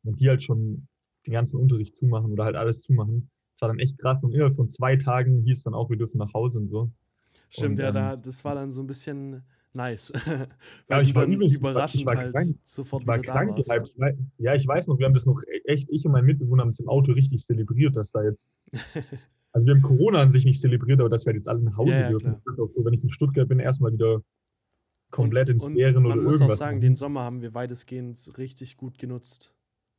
Wenn 0.03 0.15
die 0.15 0.29
halt 0.29 0.41
schon 0.41 0.87
den 1.27 1.33
ganzen 1.33 1.59
Unterricht 1.59 1.97
zumachen 1.97 2.31
oder 2.31 2.45
halt 2.45 2.55
alles 2.55 2.83
zumachen. 2.83 3.29
Das 3.55 3.63
war 3.63 3.67
dann 3.67 3.79
echt 3.79 3.97
krass. 3.97 4.23
Und 4.23 4.31
innerhalb 4.31 4.55
von 4.55 4.69
zwei 4.69 4.95
Tagen 4.95 5.41
hieß 5.41 5.57
es 5.57 5.63
dann 5.63 5.73
auch, 5.73 5.89
wir 5.89 5.97
dürfen 5.97 6.17
nach 6.17 6.33
Hause 6.33 6.59
und 6.59 6.69
so. 6.69 6.89
Stimmt, 7.49 7.71
Und, 7.71 7.79
ja, 7.83 7.87
ähm, 7.89 7.93
da, 7.93 8.15
das 8.15 8.45
war 8.45 8.55
dann 8.55 8.71
so 8.71 8.81
ein 8.81 8.87
bisschen 8.87 9.43
nice. 9.73 10.11
Ja, 10.25 10.47
Weil 10.97 11.01
ich 11.03 11.13
du 11.13 11.15
war 11.19 11.25
übelst- 11.25 11.55
überraschend 11.57 12.01
ich 12.01 12.05
war 12.05 12.17
halt 12.17 12.33
krank. 12.35 12.55
sofort 12.65 13.01
Ich 13.03 13.07
war 13.07 13.21
wieder 13.21 13.33
da 13.33 13.47
warst. 13.47 13.69
gehypt. 13.69 13.87
Ich 13.93 13.99
wei- 13.99 14.17
Ja, 14.37 14.55
ich 14.55 14.67
weiß 14.67 14.87
noch, 14.87 14.97
wir 14.99 15.05
haben 15.05 15.13
das 15.13 15.25
noch, 15.25 15.41
echt, 15.65 15.89
ich 15.89 16.05
und 16.05 16.11
mein 16.11 16.25
Mitbewohner 16.25 16.61
haben 16.63 16.69
das 16.69 16.79
im 16.79 16.89
Auto 16.89 17.11
richtig 17.13 17.43
zelebriert, 17.45 17.95
dass 17.95 18.11
da 18.11 18.23
jetzt, 18.23 18.47
also 19.51 19.67
wir 19.67 19.75
haben 19.75 19.81
Corona 19.81 20.21
an 20.21 20.31
sich 20.31 20.45
nicht 20.45 20.61
zelebriert, 20.61 20.99
aber 20.99 21.09
dass 21.09 21.25
wir 21.25 21.33
jetzt 21.33 21.47
alle 21.47 21.61
nach 21.61 21.77
Hause 21.77 21.91
Ja, 21.91 21.99
ja, 22.01 22.09
dürfen. 22.09 22.35
auch 22.59 22.67
so, 22.67 22.83
wenn 22.85 22.93
ich 22.93 23.03
in 23.03 23.09
Stuttgart 23.11 23.47
bin, 23.47 23.59
erstmal 23.59 23.93
wieder 23.93 24.21
komplett 25.11 25.49
und, 25.49 25.55
ins 25.63 25.73
Bären 25.73 26.05
oder 26.05 26.15
muss 26.15 26.33
irgendwas. 26.35 26.55
auch 26.55 26.57
sagen, 26.59 26.81
den 26.81 26.95
Sommer 26.95 27.21
haben 27.21 27.41
wir 27.41 27.53
weitestgehend 27.53 28.31
richtig 28.37 28.77
gut 28.77 28.97
genutzt. 28.97 29.52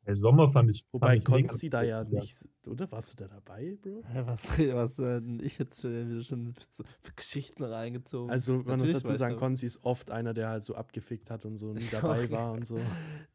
Der 0.07 0.17
Sommer 0.17 0.51
fand 0.51 0.71
ich. 0.71 0.85
Wobei 0.93 1.19
Konzi 1.19 1.71
da 1.71 1.83
ja 1.83 2.05
nicht, 2.05 2.37
oder? 2.67 2.91
Warst 2.93 3.13
du 3.13 3.25
da 3.25 3.29
dabei, 3.29 3.79
Bro? 3.81 4.03
Hä, 4.07 4.23
Was, 4.27 4.59
was 4.59 4.99
äh, 4.99 5.21
ich 5.41 5.59
jetzt 5.59 5.85
äh, 5.85 6.09
wieder 6.09 6.23
schon 6.23 6.53
für, 6.55 7.13
Geschichten 7.17 7.65
reingezogen. 7.65 8.31
Also 8.31 8.53
man 8.55 8.63
muss 8.63 8.73
Natürlich 8.73 8.93
dazu 8.95 9.09
weiß 9.11 9.19
sagen, 9.19 9.37
Konzi 9.37 9.67
ist 9.67 9.83
oft 9.85 10.11
einer, 10.11 10.35
der 10.35 10.49
halt 10.51 10.63
so 10.65 10.75
abgefickt 10.75 11.31
hat 11.31 11.45
und 11.47 11.57
so 11.57 11.73
nie 11.73 11.89
dabei 11.91 12.31
war 12.31 12.53
und 12.53 12.67
so. 12.67 12.79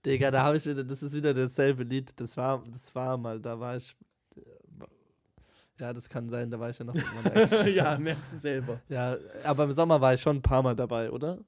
Digga, 0.05 0.29
da 0.29 0.43
habe 0.43 0.57
ich 0.57 0.65
wieder, 0.65 0.83
das 0.83 1.01
ist 1.01 1.13
wieder 1.13 1.33
dasselbe 1.33 1.83
Lied. 1.83 2.11
Das 2.19 2.37
war, 2.37 2.63
das 2.71 2.93
war 2.93 3.17
mal, 3.17 3.39
da 3.39 3.59
war 3.59 3.75
ich. 3.77 3.95
äh, 4.35 4.41
Ja, 5.79 5.91
das 5.93 6.07
kann 6.07 6.29
sein, 6.29 6.51
da 6.51 6.59
war 6.59 6.69
ich 6.69 6.77
ja 6.77 6.85
noch 6.85 6.93
mit 6.93 7.05
meiner 7.15 7.35
Ex. 7.51 7.73
ja, 7.73 7.97
merkst 7.97 8.33
du 8.33 8.37
selber. 8.37 8.79
ja, 8.89 9.17
aber 9.43 9.63
im 9.63 9.71
Sommer 9.71 9.99
war 10.01 10.13
ich 10.13 10.21
schon 10.21 10.37
ein 10.37 10.41
paar 10.41 10.61
Mal 10.61 10.75
dabei, 10.75 11.09
oder? 11.09 11.39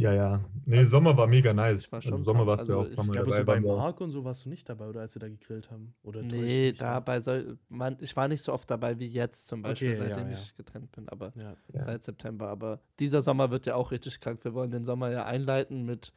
Ja, 0.00 0.12
ja. 0.12 0.40
Nee, 0.64 0.84
Sommer 0.84 1.16
war 1.16 1.26
mega 1.26 1.52
nice. 1.52 1.82
Ich 1.84 1.92
war 1.92 2.00
schon 2.00 2.12
also 2.14 2.24
Sommer 2.24 2.46
warst 2.46 2.68
du 2.68 2.72
ja 2.72 2.78
also 2.78 2.88
auch 2.88 2.92
ich 2.92 2.98
ein 2.98 3.06
paar 3.06 3.06
Mal 3.06 3.14
Ja, 3.16 3.20
dabei. 3.22 3.36
so 3.38 3.44
bei 3.44 3.60
Marc 3.60 4.00
und 4.00 4.10
so 4.12 4.24
warst 4.24 4.44
du 4.44 4.48
nicht 4.48 4.68
dabei, 4.68 4.88
oder 4.88 5.00
als 5.00 5.14
wir 5.14 5.20
da 5.20 5.28
gegrillt 5.28 5.70
haben? 5.70 5.94
Oder 6.02 6.22
Nee, 6.22 6.70
mich 6.70 6.78
da 6.78 7.00
bei 7.00 7.20
sol 7.20 7.58
man, 7.68 7.96
ich 8.00 8.16
war 8.16 8.28
nicht 8.28 8.42
so 8.42 8.52
oft 8.52 8.70
dabei 8.70 8.98
wie 8.98 9.06
jetzt 9.08 9.46
zum 9.46 9.62
Beispiel, 9.62 9.90
Okay, 9.90 9.98
ja, 10.00 10.08
seitdem 10.08 10.30
ja. 10.30 10.36
ich 10.38 10.54
getrennt 10.54 10.90
bin, 10.92 11.08
aber 11.08 11.32
Ja. 11.36 11.54
Ja. 11.72 11.80
seit 11.80 12.04
September. 12.04 12.48
Aber 12.48 12.80
dieser 12.98 13.22
Sommer 13.22 13.50
wird 13.50 13.66
ja 13.66 13.74
auch 13.74 13.90
richtig 13.90 14.20
krank. 14.20 14.42
Wir 14.44 14.54
wollen 14.54 14.70
den 14.70 14.84
Sommer 14.84 15.10
ja 15.10 15.24
einleiten 15.26 15.84
mit 15.84 16.12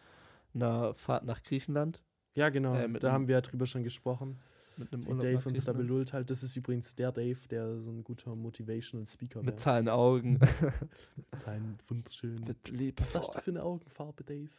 einer 0.56 0.94
Fahrt 0.94 1.26
nach 1.26 1.44
Griechenland. 1.44 2.02
ja, 2.36 2.50
genau. 2.50 2.76
Äh, 2.76 2.88
mit 2.88 3.04
da 3.04 3.12
haben 3.12 3.28
wir 3.28 3.36
ja 3.36 3.42
drüber 3.42 3.66
schon 3.66 3.84
gesprochen. 3.84 4.40
Mit 4.78 4.94
einem 4.94 5.20
Dave 5.20 5.50
uns 5.50 5.64
da 5.64 5.74
belullt 5.74 6.14
halt. 6.14 6.30
Das 6.30 6.42
ist 6.44 6.56
übrigens 6.56 6.96
der 6.96 7.12
Dave, 7.12 7.38
der 7.50 7.80
so 7.80 7.92
ein 7.92 8.04
guter 8.04 8.36
Motivational 8.36 9.06
Speaker 9.08 9.40
Mit 9.42 9.54
wäre. 9.56 9.60
seinen 9.62 9.90
Augen. 9.90 10.34
Mit 10.40 11.42
seinen 11.42 11.78
wunderschönen. 11.88 12.44
mit 12.44 13.00
Was 13.00 13.16
hast 13.16 13.36
du 13.36 13.40
für 13.40 13.52
eine 13.52 13.64
Augenfarbe, 13.64 14.24
Dave? 14.24 14.50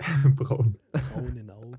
Braun. 0.36 0.76
Braunen 0.92 1.50
Augen. 1.50 1.76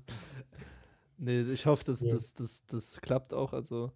Nee, 1.18 1.42
ich 1.42 1.64
hoffe, 1.66 1.84
dass 1.84 2.00
Ja. 2.00 2.10
das, 2.10 2.34
das, 2.34 2.64
das 2.66 3.00
klappt 3.00 3.32
auch. 3.32 3.52
Also 3.52 3.92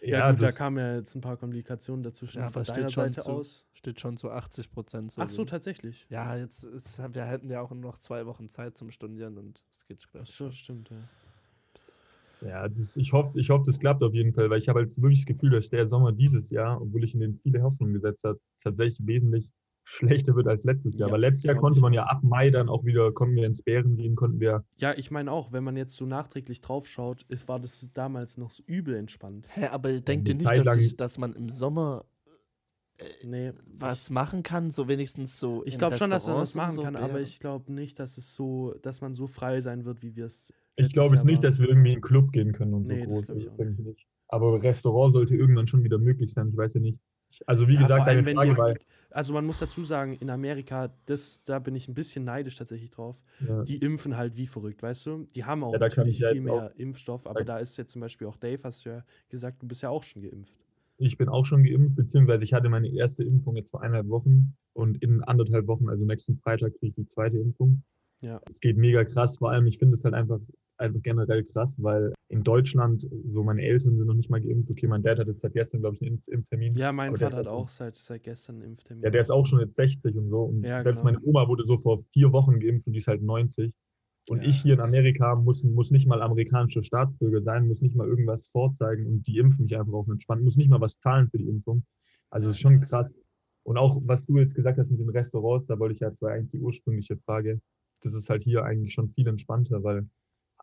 Ja, 0.00 0.30
gut, 0.30 0.42
da 0.42 0.52
kamen 0.52 0.78
ja 0.78 0.96
jetzt 0.96 1.14
ein 1.14 1.20
paar 1.20 1.36
Komplikationen 1.36 2.02
dazwischen 2.02 2.38
Ja, 2.38 2.48
von 2.50 2.60
aber 2.60 2.64
steht 2.64 2.76
deiner 2.78 2.88
schon 2.90 3.04
Seite 3.12 3.20
zu- 3.22 3.30
aus. 3.30 3.66
steht 3.72 4.00
schon 4.00 4.16
zu 4.16 4.30
80 4.30 4.70
Prozent 4.70 5.12
so. 5.12 5.20
Ach 5.22 5.28
so, 5.30 5.44
tatsächlich. 5.44 6.06
Ja, 6.10 6.36
jetzt 6.36 6.62
ist, 6.64 6.98
wir 6.98 7.24
hätten 7.24 7.50
ja 7.50 7.60
auch 7.60 7.72
noch 7.72 7.98
zwei 7.98 8.24
Wochen 8.26 8.48
Zeit 8.48 8.78
zum 8.78 8.90
Studieren 8.90 9.36
und 9.38 9.64
es 9.72 9.84
geht 9.86 10.00
Ach 10.06 10.12
gleich. 10.12 10.28
so, 10.30 10.50
stimmt, 10.50 10.90
ja. 10.90 10.96
Ja, 12.44 12.68
das, 12.68 12.96
ich 12.96 13.12
hoffe, 13.12 13.38
ich 13.40 13.50
hoff, 13.50 13.64
das 13.64 13.78
klappt 13.78 14.02
auf 14.02 14.12
jeden 14.14 14.32
Fall, 14.32 14.50
weil 14.50 14.58
ich 14.58 14.68
habe 14.68 14.80
halt 14.80 14.96
wirklich 15.00 15.20
das 15.20 15.26
Gefühl, 15.26 15.50
dass 15.50 15.70
der 15.70 15.86
Sommer 15.88 16.12
dieses 16.12 16.50
Jahr, 16.50 16.80
obwohl 16.80 17.04
ich 17.04 17.14
in 17.14 17.20
den 17.20 17.38
viele 17.42 17.62
Hoffnungen 17.62 17.94
gesetzt 17.94 18.24
habe, 18.24 18.38
tatsächlich 18.62 19.06
wesentlich 19.06 19.50
schlechter 19.86 20.34
wird 20.34 20.46
als 20.48 20.64
letztes 20.64 20.96
Jahr. 20.96 21.08
Ja, 21.08 21.14
Aber 21.14 21.18
letztes 21.18 21.44
Jahr 21.44 21.54
glaub 21.54 21.64
konnte 21.64 21.80
man 21.80 21.92
ja 21.92 22.04
ab 22.04 22.22
Mai 22.22 22.50
dann 22.50 22.68
auch 22.68 22.84
wieder, 22.84 23.12
konnten 23.12 23.36
wir 23.36 23.46
ins 23.46 23.62
Bären 23.62 23.96
gehen, 23.96 24.14
konnten 24.16 24.40
wir. 24.40 24.64
Ja, 24.76 24.94
ich 24.96 25.10
meine 25.10 25.30
auch, 25.30 25.52
wenn 25.52 25.64
man 25.64 25.76
jetzt 25.76 25.96
so 25.96 26.06
nachträglich 26.06 26.60
draufschaut, 26.60 27.22
ist, 27.28 27.48
war 27.48 27.60
das 27.60 27.90
damals 27.92 28.38
noch 28.38 28.50
so 28.50 28.62
übel 28.66 28.94
entspannt. 28.94 29.48
Hä, 29.52 29.66
aber 29.66 29.92
denkt 30.00 30.28
ihr 30.28 30.34
nicht, 30.34 30.46
dass, 30.46 30.64
lang- 30.66 30.78
ich, 30.78 30.96
dass 30.96 31.18
man 31.18 31.34
im 31.34 31.48
Sommer 31.48 32.04
Nee, 33.24 33.52
was 33.66 34.08
machen 34.10 34.42
kann? 34.42 34.70
So 34.70 34.86
wenigstens 34.86 35.40
so. 35.40 35.64
ich 35.66 35.78
glaube 35.78 35.96
schon, 35.96 36.10
dass 36.10 36.26
man 36.26 36.36
was 36.36 36.54
machen 36.54 36.72
so 36.72 36.82
kann, 36.82 36.94
aber 36.94 37.08
wäre? 37.14 37.22
ich 37.22 37.40
glaube 37.40 37.72
nicht, 37.72 37.98
dass 37.98 38.18
es 38.18 38.34
so, 38.34 38.74
dass 38.82 39.00
man 39.00 39.14
so 39.14 39.26
frei 39.26 39.60
sein 39.60 39.84
wird, 39.84 40.02
wie 40.02 40.14
wir 40.14 40.26
es. 40.26 40.52
Ich 40.76 40.92
glaube 40.92 41.14
jetzt 41.14 41.24
nicht, 41.24 41.44
dass 41.44 41.58
wir 41.58 41.68
irgendwie 41.68 41.90
in 41.90 41.96
einen 41.96 42.02
Club 42.02 42.32
gehen 42.32 42.52
können 42.52 42.74
und 42.74 42.88
Nee, 42.88 43.04
so 43.06 43.20
das 43.22 43.26
groß. 43.36 43.96
Aber 44.28 44.62
Restaurant 44.62 45.14
sollte 45.14 45.34
irgendwann 45.36 45.66
schon 45.66 45.84
wieder 45.84 45.98
möglich 45.98 46.32
sein. 46.32 46.48
Ich 46.50 46.56
weiß 46.56 46.74
ja 46.74 46.80
nicht. 46.80 46.98
Ich, 47.30 47.40
also 47.48 47.68
wie 47.68 47.74
Ja, 47.74 47.82
gesagt, 47.82 48.08
allem, 48.08 48.24
Frage 48.24 48.48
jetzt, 48.48 48.58
war, 48.58 48.74
also 49.10 49.32
man 49.34 49.44
muss 49.44 49.58
dazu 49.60 49.84
sagen, 49.84 50.16
in 50.20 50.30
Amerika, 50.30 50.92
das, 51.06 51.42
da 51.44 51.58
bin 51.58 51.74
ich 51.76 51.88
ein 51.88 51.94
bisschen 51.94 52.24
neidisch 52.24 52.56
tatsächlich 52.56 52.90
drauf. 52.90 53.22
ja, 53.40 53.62
Die 53.62 53.76
impfen 53.76 54.16
halt 54.16 54.36
wie 54.36 54.46
verrückt, 54.46 54.82
weißt 54.82 55.06
du? 55.06 55.26
Die 55.34 55.44
haben 55.44 55.62
auch 55.62 55.72
Ja, 55.72 55.78
natürlich 55.78 56.18
viel 56.18 56.40
mehr 56.40 56.72
Impfstoff, 56.76 57.26
aber 57.26 57.44
da 57.44 57.58
ist 57.58 57.76
jetzt 57.76 57.92
zum 57.92 58.00
Beispiel 58.00 58.26
auch 58.26 58.36
Dave, 58.36 58.60
hast 58.64 58.84
du 58.84 58.90
ja 58.90 59.04
gesagt, 59.28 59.62
du 59.62 59.68
bist 59.68 59.82
ja 59.82 59.90
auch 59.90 60.02
schon 60.02 60.22
geimpft. 60.22 60.54
ich 60.96 61.16
bin 61.16 61.28
auch 61.28 61.44
schon 61.44 61.64
geimpft, 61.64 61.96
beziehungsweise 61.96 62.44
ich 62.44 62.52
hatte 62.54 62.68
meine 62.68 62.88
erste 62.88 63.24
Impfung 63.24 63.56
jetzt 63.56 63.70
vor 63.70 63.82
eineinhalb 63.82 64.08
Wochen 64.08 64.56
und 64.72 65.02
in 65.02 65.22
anderthalb 65.22 65.66
Wochen, 65.66 65.88
also 65.88 66.04
nächsten 66.04 66.36
Freitag, 66.38 66.72
kriege 66.74 66.86
ich 66.88 66.94
die 66.94 67.06
zweite 67.06 67.38
Impfung. 67.38 67.82
Ja. 68.20 68.40
Es 68.50 68.60
geht 68.60 68.76
mega 68.76 69.04
krass, 69.04 69.38
vor 69.38 69.50
allem 69.50 69.66
ich 69.66 69.78
finde 69.78 69.96
es 69.96 70.04
halt 70.04 70.14
einfach, 70.14 70.40
einfach 70.76 71.02
generell 71.02 71.44
krass, 71.44 71.76
weil 71.78 72.12
in 72.28 72.42
Deutschland, 72.42 73.06
so 73.28 73.42
meine 73.44 73.62
Eltern 73.62 73.96
sind 73.96 74.06
noch 74.06 74.14
nicht 74.14 74.30
mal 74.30 74.40
geimpft. 74.40 74.70
Okay, 74.70 74.86
mein 74.86 75.02
Dad 75.02 75.18
hat 75.18 75.28
jetzt 75.28 75.40
seit 75.40 75.52
gestern, 75.52 75.80
glaube 75.80 75.96
ich, 75.96 76.02
einen 76.02 76.16
Impf 76.16 76.28
Impftermin. 76.28 76.74
Ja, 76.74 76.92
mein 76.92 77.14
Vater 77.14 77.36
hat 77.36 77.48
auch 77.48 77.68
seit, 77.68 77.96
seit 77.96 78.22
gestern 78.22 78.56
einen 78.56 78.70
Impftermin. 78.70 79.04
Ja, 79.04 79.10
der 79.10 79.20
ist 79.20 79.30
auch 79.30 79.46
schon 79.46 79.60
jetzt 79.60 79.76
60 79.76 80.16
und 80.16 80.30
so. 80.30 80.42
Und 80.44 80.64
Ja, 80.64 80.82
selbst 80.82 81.02
genau. 81.02 81.12
meine 81.12 81.24
Oma 81.24 81.48
wurde 81.48 81.64
so 81.64 81.76
vor 81.76 82.00
vier 82.12 82.32
Wochen 82.32 82.60
geimpft 82.60 82.86
und 82.86 82.92
die 82.94 82.98
ist 82.98 83.08
halt 83.08 83.22
90. 83.22 83.72
Und 84.28 84.42
Ja, 84.42 84.48
ich 84.48 84.62
hier 84.62 84.74
in 84.74 84.80
Amerika 84.80 85.34
muss, 85.36 85.62
muss 85.64 85.90
nicht 85.90 86.06
mal 86.06 86.22
amerikanischer 86.22 86.82
Staatsbürger 86.82 87.42
sein, 87.42 87.68
muss 87.68 87.82
nicht 87.82 87.94
mal 87.94 88.08
irgendwas 88.08 88.46
vorzeigen 88.48 89.06
und 89.06 89.26
die 89.26 89.38
impfen 89.38 89.64
mich 89.64 89.76
einfach 89.76 89.92
auf 89.92 90.08
entspannt, 90.08 90.42
muss 90.42 90.56
nicht 90.56 90.70
mal 90.70 90.80
was 90.80 90.98
zahlen 90.98 91.28
für 91.28 91.38
die 91.38 91.48
Impfung. 91.48 91.84
Also 92.30 92.48
es 92.48 92.56
ist 92.56 92.60
schon 92.60 92.80
krass. 92.80 92.90
krass. 92.90 93.14
Und 93.64 93.76
auch, 93.78 94.00
was 94.04 94.26
du 94.26 94.38
jetzt 94.38 94.54
gesagt 94.54 94.78
hast 94.78 94.90
mit 94.90 95.00
den 95.00 95.08
Restaurants, 95.10 95.66
da 95.66 95.78
wollte 95.78 95.94
ich 95.94 96.00
ja, 96.00 96.10
das 96.10 96.20
war 96.20 96.32
eigentlich 96.32 96.50
die 96.50 96.58
ursprüngliche 96.58 97.16
Frage, 97.18 97.60
das 98.00 98.12
ist 98.14 98.28
halt 98.28 98.42
hier 98.42 98.64
eigentlich 98.64 98.92
schon 98.92 99.10
viel 99.10 99.26
entspannter, 99.26 99.82
weil 99.82 100.06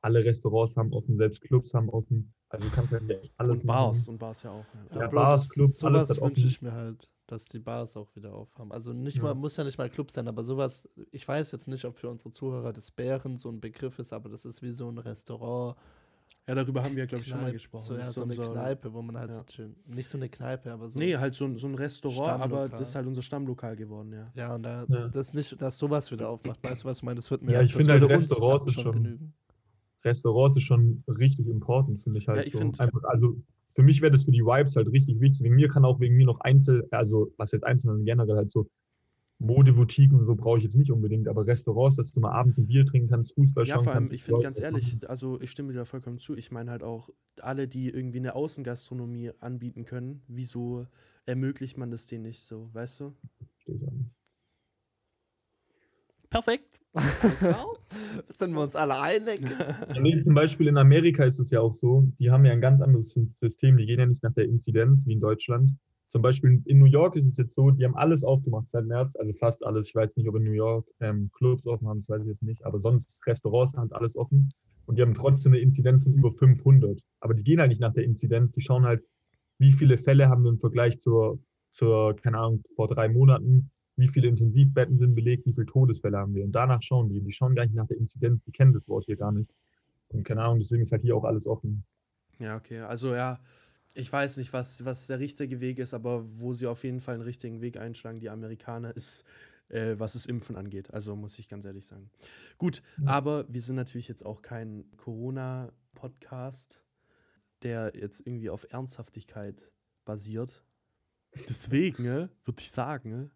alle 0.01 0.23
Restaurants 0.25 0.75
haben 0.77 0.91
offen, 0.93 1.17
selbst 1.17 1.41
Clubs 1.41 1.73
haben 1.73 1.89
offen. 1.89 2.33
Also 2.49 2.67
du 2.67 2.75
kannst 2.75 2.91
halt 2.91 3.09
echt 3.09 3.33
alles 3.37 3.61
und 3.61 3.67
Bars, 3.67 3.97
machen. 3.99 4.09
und 4.09 4.17
Bars 4.17 4.43
ja 4.43 4.51
auch. 4.51 4.65
Ja. 4.91 4.99
Ja, 5.01 5.07
Bro, 5.07 5.15
Bars, 5.15 5.41
das- 5.41 5.49
Clubs, 5.51 5.83
alles 5.83 6.07
sowas 6.07 6.09
hat 6.17 6.17
wünsche 6.27 6.41
offen. 6.41 6.47
ich 6.47 6.61
mir 6.61 6.71
halt, 6.73 7.09
dass 7.27 7.45
die 7.45 7.59
Bars 7.59 7.95
auch 7.95 8.13
wieder 8.15 8.33
aufhaben. 8.33 8.71
Also 8.73 8.91
nicht 8.93 9.17
Ja. 9.17 9.23
mal, 9.23 9.35
muss 9.35 9.55
ja 9.57 9.63
nicht 9.63 9.77
mal 9.77 9.89
Club 9.89 10.11
sein, 10.11 10.27
aber 10.27 10.43
sowas, 10.43 10.89
ich 11.11 11.25
weiß 11.27 11.51
jetzt 11.53 11.67
nicht, 11.67 11.85
ob 11.85 11.97
für 11.97 12.09
unsere 12.09 12.31
Zuhörer 12.31 12.73
das 12.73 12.91
Bären 12.91 13.37
so 13.37 13.49
ein 13.49 13.61
Begriff 13.61 13.99
ist, 13.99 14.11
aber 14.11 14.27
das 14.29 14.43
ist 14.45 14.61
wie 14.61 14.71
so 14.71 14.89
ein 14.89 14.97
Restaurant. 14.97 15.77
ja, 16.47 16.55
darüber 16.55 16.83
haben 16.83 16.95
wir, 16.97 17.05
glaube 17.05 17.21
ich, 17.23 17.29
schon 17.29 17.39
mal 17.39 17.51
gesprochen. 17.53 17.83
So, 17.83 17.93
Das 17.95 18.03
ja, 18.03 18.09
ist 18.09 18.15
so 18.15 18.23
eine 18.23 18.31
unser- 18.33 18.51
Kneipe, 18.51 18.91
wo 18.93 19.01
man 19.03 19.15
halt 19.17 19.29
ja. 19.29 19.35
so 19.35 19.43
schön, 19.47 19.75
nicht 19.85 20.09
so 20.09 20.17
eine 20.17 20.27
Kneipe, 20.27 20.71
aber 20.73 20.89
so. 20.89 20.97
Nee, 20.99 21.15
halt 21.15 21.33
so, 21.35 21.45
ein- 21.45 21.55
so 21.55 21.67
ein 21.67 21.75
Restaurant, 21.75 22.41
aber 22.41 22.67
das 22.67 22.81
ist 22.81 22.95
halt 22.95 23.05
unser 23.07 23.21
Stammlokal 23.21 23.75
geworden, 23.77 24.11
ja. 24.11 24.31
Ja, 24.33 24.55
und 24.55 24.63
da, 24.63 24.85
Ja. 24.89 25.07
das 25.07 25.33
nicht, 25.35 25.61
dass 25.61 25.77
sowas 25.77 26.11
wieder 26.11 26.27
aufmacht. 26.27 26.61
Weißt 26.63 26.83
du, 26.83 26.87
was 26.89 26.97
ich 26.97 27.03
meine? 27.03 27.15
Das 27.17 27.29
wird 27.31 27.43
mir 27.43 27.53
Ja, 27.53 27.61
ich 27.61 27.71
das 27.71 27.77
finde 27.85 27.93
halt 27.93 28.03
Restaurants 28.03 28.67
ist 28.67 28.73
schon 28.73 28.83
schon- 28.83 28.93
genügen. 29.03 29.33
Restaurants 30.03 30.57
ist 30.57 30.63
schon 30.63 31.03
richtig 31.07 31.47
important, 31.47 32.01
finde 32.01 32.19
ich 32.19 32.27
halt 32.27 32.39
Ja, 32.39 32.43
ich 32.45 32.53
so. 32.53 32.59
find- 32.59 32.79
Einfach, 32.79 33.03
also 33.03 33.35
für 33.75 33.83
mich 33.83 34.01
wäre 34.01 34.11
das 34.11 34.23
für 34.25 34.31
die 34.31 34.43
Vibes 34.43 34.75
halt 34.75 34.91
richtig 34.91 35.19
wichtig. 35.19 35.43
Wegen 35.43 35.55
mir 35.55 35.69
kann 35.69 35.85
auch 35.85 35.99
wegen 35.99 36.15
mir 36.15 36.25
noch 36.25 36.39
Einzel, 36.41 36.87
also 36.91 37.31
was 37.37 37.51
jetzt 37.51 37.63
Einzel 37.63 37.91
und 37.91 38.05
generell 38.05 38.35
halt 38.35 38.51
so 38.51 38.69
Modeboutiquen 39.39 40.19
und 40.19 40.25
so 40.27 40.35
brauche 40.35 40.59
ich 40.59 40.63
jetzt 40.65 40.75
nicht 40.75 40.91
unbedingt, 40.91 41.27
aber 41.27 41.47
Restaurants, 41.47 41.95
dass 41.95 42.11
du 42.11 42.19
mal 42.19 42.31
abends 42.31 42.59
ein 42.59 42.67
Bier 42.67 42.85
trinken 42.85 43.09
kannst, 43.09 43.33
Fußball 43.33 43.65
Ja, 43.65 43.75
schauen 43.75 43.83
vor 43.85 43.93
allem, 43.93 44.03
kannst. 44.03 44.13
ich 44.13 44.23
finde 44.23 44.41
ganz 44.43 44.59
ehrlich, 44.59 44.93
machen. 44.93 45.05
also 45.07 45.41
ich 45.41 45.49
stimme 45.49 45.71
dir 45.73 45.79
da 45.79 45.85
vollkommen 45.85 46.19
zu. 46.19 46.35
Ich 46.35 46.51
meine 46.51 46.69
halt 46.69 46.83
auch, 46.83 47.09
alle, 47.41 47.67
die 47.67 47.89
irgendwie 47.89 48.19
eine 48.19 48.35
Außengastronomie 48.35 49.31
anbieten 49.39 49.85
können, 49.85 50.21
wieso 50.27 50.85
ermöglicht 51.25 51.77
man 51.77 51.89
das 51.89 52.05
denen 52.05 52.23
nicht 52.23 52.41
so, 52.41 52.69
weißt 52.73 52.99
du? 52.99 53.13
Steht 53.57 53.81
da 53.81 53.89
nicht. 53.91 54.11
Perfekt. 56.31 56.79
Sind 58.39 58.53
wir 58.53 58.61
uns 58.61 58.75
alle 58.75 58.99
einig? 58.99 59.41
Ja, 59.93 59.99
nee, 59.99 60.19
zum 60.23 60.33
Beispiel 60.33 60.67
in 60.67 60.77
Amerika 60.77 61.25
ist 61.25 61.39
es 61.39 61.51
ja 61.51 61.59
auch 61.59 61.73
so, 61.73 62.07
die 62.19 62.31
haben 62.31 62.45
ja 62.45 62.53
ein 62.53 62.61
ganz 62.61 62.81
anderes 62.81 63.13
System, 63.41 63.77
die 63.77 63.85
gehen 63.85 63.99
ja 63.99 64.05
nicht 64.05 64.23
nach 64.23 64.33
der 64.33 64.45
Inzidenz 64.45 65.05
wie 65.05 65.13
in 65.13 65.19
Deutschland. 65.19 65.73
Zum 66.07 66.21
Beispiel 66.21 66.61
in 66.65 66.79
New 66.79 66.85
York 66.85 67.17
ist 67.17 67.25
es 67.25 67.35
jetzt 67.35 67.53
so, 67.53 67.69
die 67.69 67.83
haben 67.83 67.95
alles 67.95 68.23
aufgemacht 68.23 68.69
seit 68.69 68.85
März, 68.85 69.15
also 69.17 69.33
fast 69.33 69.65
alles. 69.65 69.87
Ich 69.87 69.95
weiß 69.95 70.15
nicht, 70.15 70.27
ob 70.29 70.35
in 70.35 70.45
New 70.45 70.53
York 70.53 70.87
ähm, 71.01 71.29
Clubs 71.33 71.67
offen 71.67 71.87
haben, 71.87 71.99
das 71.99 72.09
weiß 72.09 72.21
ich 72.21 72.29
jetzt 72.29 72.43
nicht, 72.43 72.65
aber 72.65 72.79
sonst 72.79 73.19
Restaurants 73.27 73.75
haben 73.75 73.91
alles 73.91 74.15
offen 74.15 74.53
und 74.85 74.97
die 74.97 75.01
haben 75.01 75.13
trotzdem 75.13 75.51
eine 75.51 75.61
Inzidenz 75.61 76.03
von 76.03 76.13
über 76.13 76.31
500. 76.31 77.01
Aber 77.19 77.33
die 77.33 77.43
gehen 77.43 77.59
halt 77.59 77.69
nicht 77.69 77.81
nach 77.81 77.93
der 77.93 78.05
Inzidenz, 78.05 78.53
die 78.53 78.61
schauen 78.61 78.85
halt, 78.85 79.03
wie 79.57 79.73
viele 79.73 79.97
Fälle 79.97 80.29
haben 80.29 80.43
wir 80.43 80.51
im 80.51 80.59
Vergleich 80.59 81.01
zur, 81.01 81.39
zur 81.71 82.15
keine 82.15 82.37
Ahnung, 82.37 82.63
vor 82.75 82.87
drei 82.87 83.09
Monaten, 83.09 83.69
wie 83.95 84.07
viele 84.07 84.27
Intensivbetten 84.27 84.97
sind 84.97 85.15
belegt, 85.15 85.45
wie 85.45 85.53
viele 85.53 85.65
Todesfälle 85.65 86.17
haben 86.17 86.33
wir. 86.33 86.43
Und 86.43 86.53
danach 86.53 86.81
schauen 86.81 87.09
die. 87.09 87.21
Die 87.21 87.31
schauen 87.31 87.55
gar 87.55 87.65
nicht 87.65 87.75
nach 87.75 87.87
der 87.87 87.97
Inzidenz, 87.97 88.43
die 88.43 88.51
kennen 88.51 88.73
das 88.73 88.87
Wort 88.87 89.05
hier 89.05 89.17
gar 89.17 89.31
nicht. 89.31 89.53
Und 90.09 90.23
keine 90.23 90.43
Ahnung, 90.43 90.59
deswegen 90.59 90.83
ist 90.83 90.91
halt 90.91 91.01
hier 91.01 91.15
auch 91.15 91.23
alles 91.23 91.45
offen. 91.47 91.83
Ja, 92.39 92.57
okay. 92.57 92.79
Also 92.79 93.13
ja, 93.13 93.39
ich 93.93 94.11
weiß 94.11 94.37
nicht, 94.37 94.53
was, 94.53 94.85
was 94.85 95.07
der 95.07 95.19
richtige 95.19 95.59
Weg 95.59 95.79
ist, 95.79 95.93
aber 95.93 96.25
wo 96.39 96.53
sie 96.53 96.67
auf 96.67 96.83
jeden 96.83 96.99
Fall 96.99 97.15
einen 97.15 97.23
richtigen 97.23 97.61
Weg 97.61 97.77
einschlagen, 97.77 98.19
die 98.19 98.29
Amerikaner, 98.29 98.95
ist, 98.95 99.23
äh, 99.69 99.95
was 99.97 100.13
das 100.13 100.25
Impfen 100.25 100.55
angeht. 100.55 100.93
Also 100.93 101.15
muss 101.15 101.39
ich 101.39 101.47
ganz 101.47 101.65
ehrlich 101.65 101.85
sagen. 101.85 102.09
Gut, 102.57 102.81
aber 103.05 103.45
wir 103.47 103.61
sind 103.61 103.75
natürlich 103.75 104.07
jetzt 104.07 104.25
auch 104.25 104.41
kein 104.41 104.85
Corona-Podcast, 104.97 106.81
der 107.63 107.93
jetzt 107.95 108.25
irgendwie 108.25 108.49
auf 108.49 108.67
Ernsthaftigkeit 108.71 109.71
basiert. 110.05 110.63
Deswegen 111.47 112.05
äh, 112.05 112.27
würde 112.45 112.59
ich 112.59 112.71
sagen, 112.71 113.13
äh, 113.13 113.29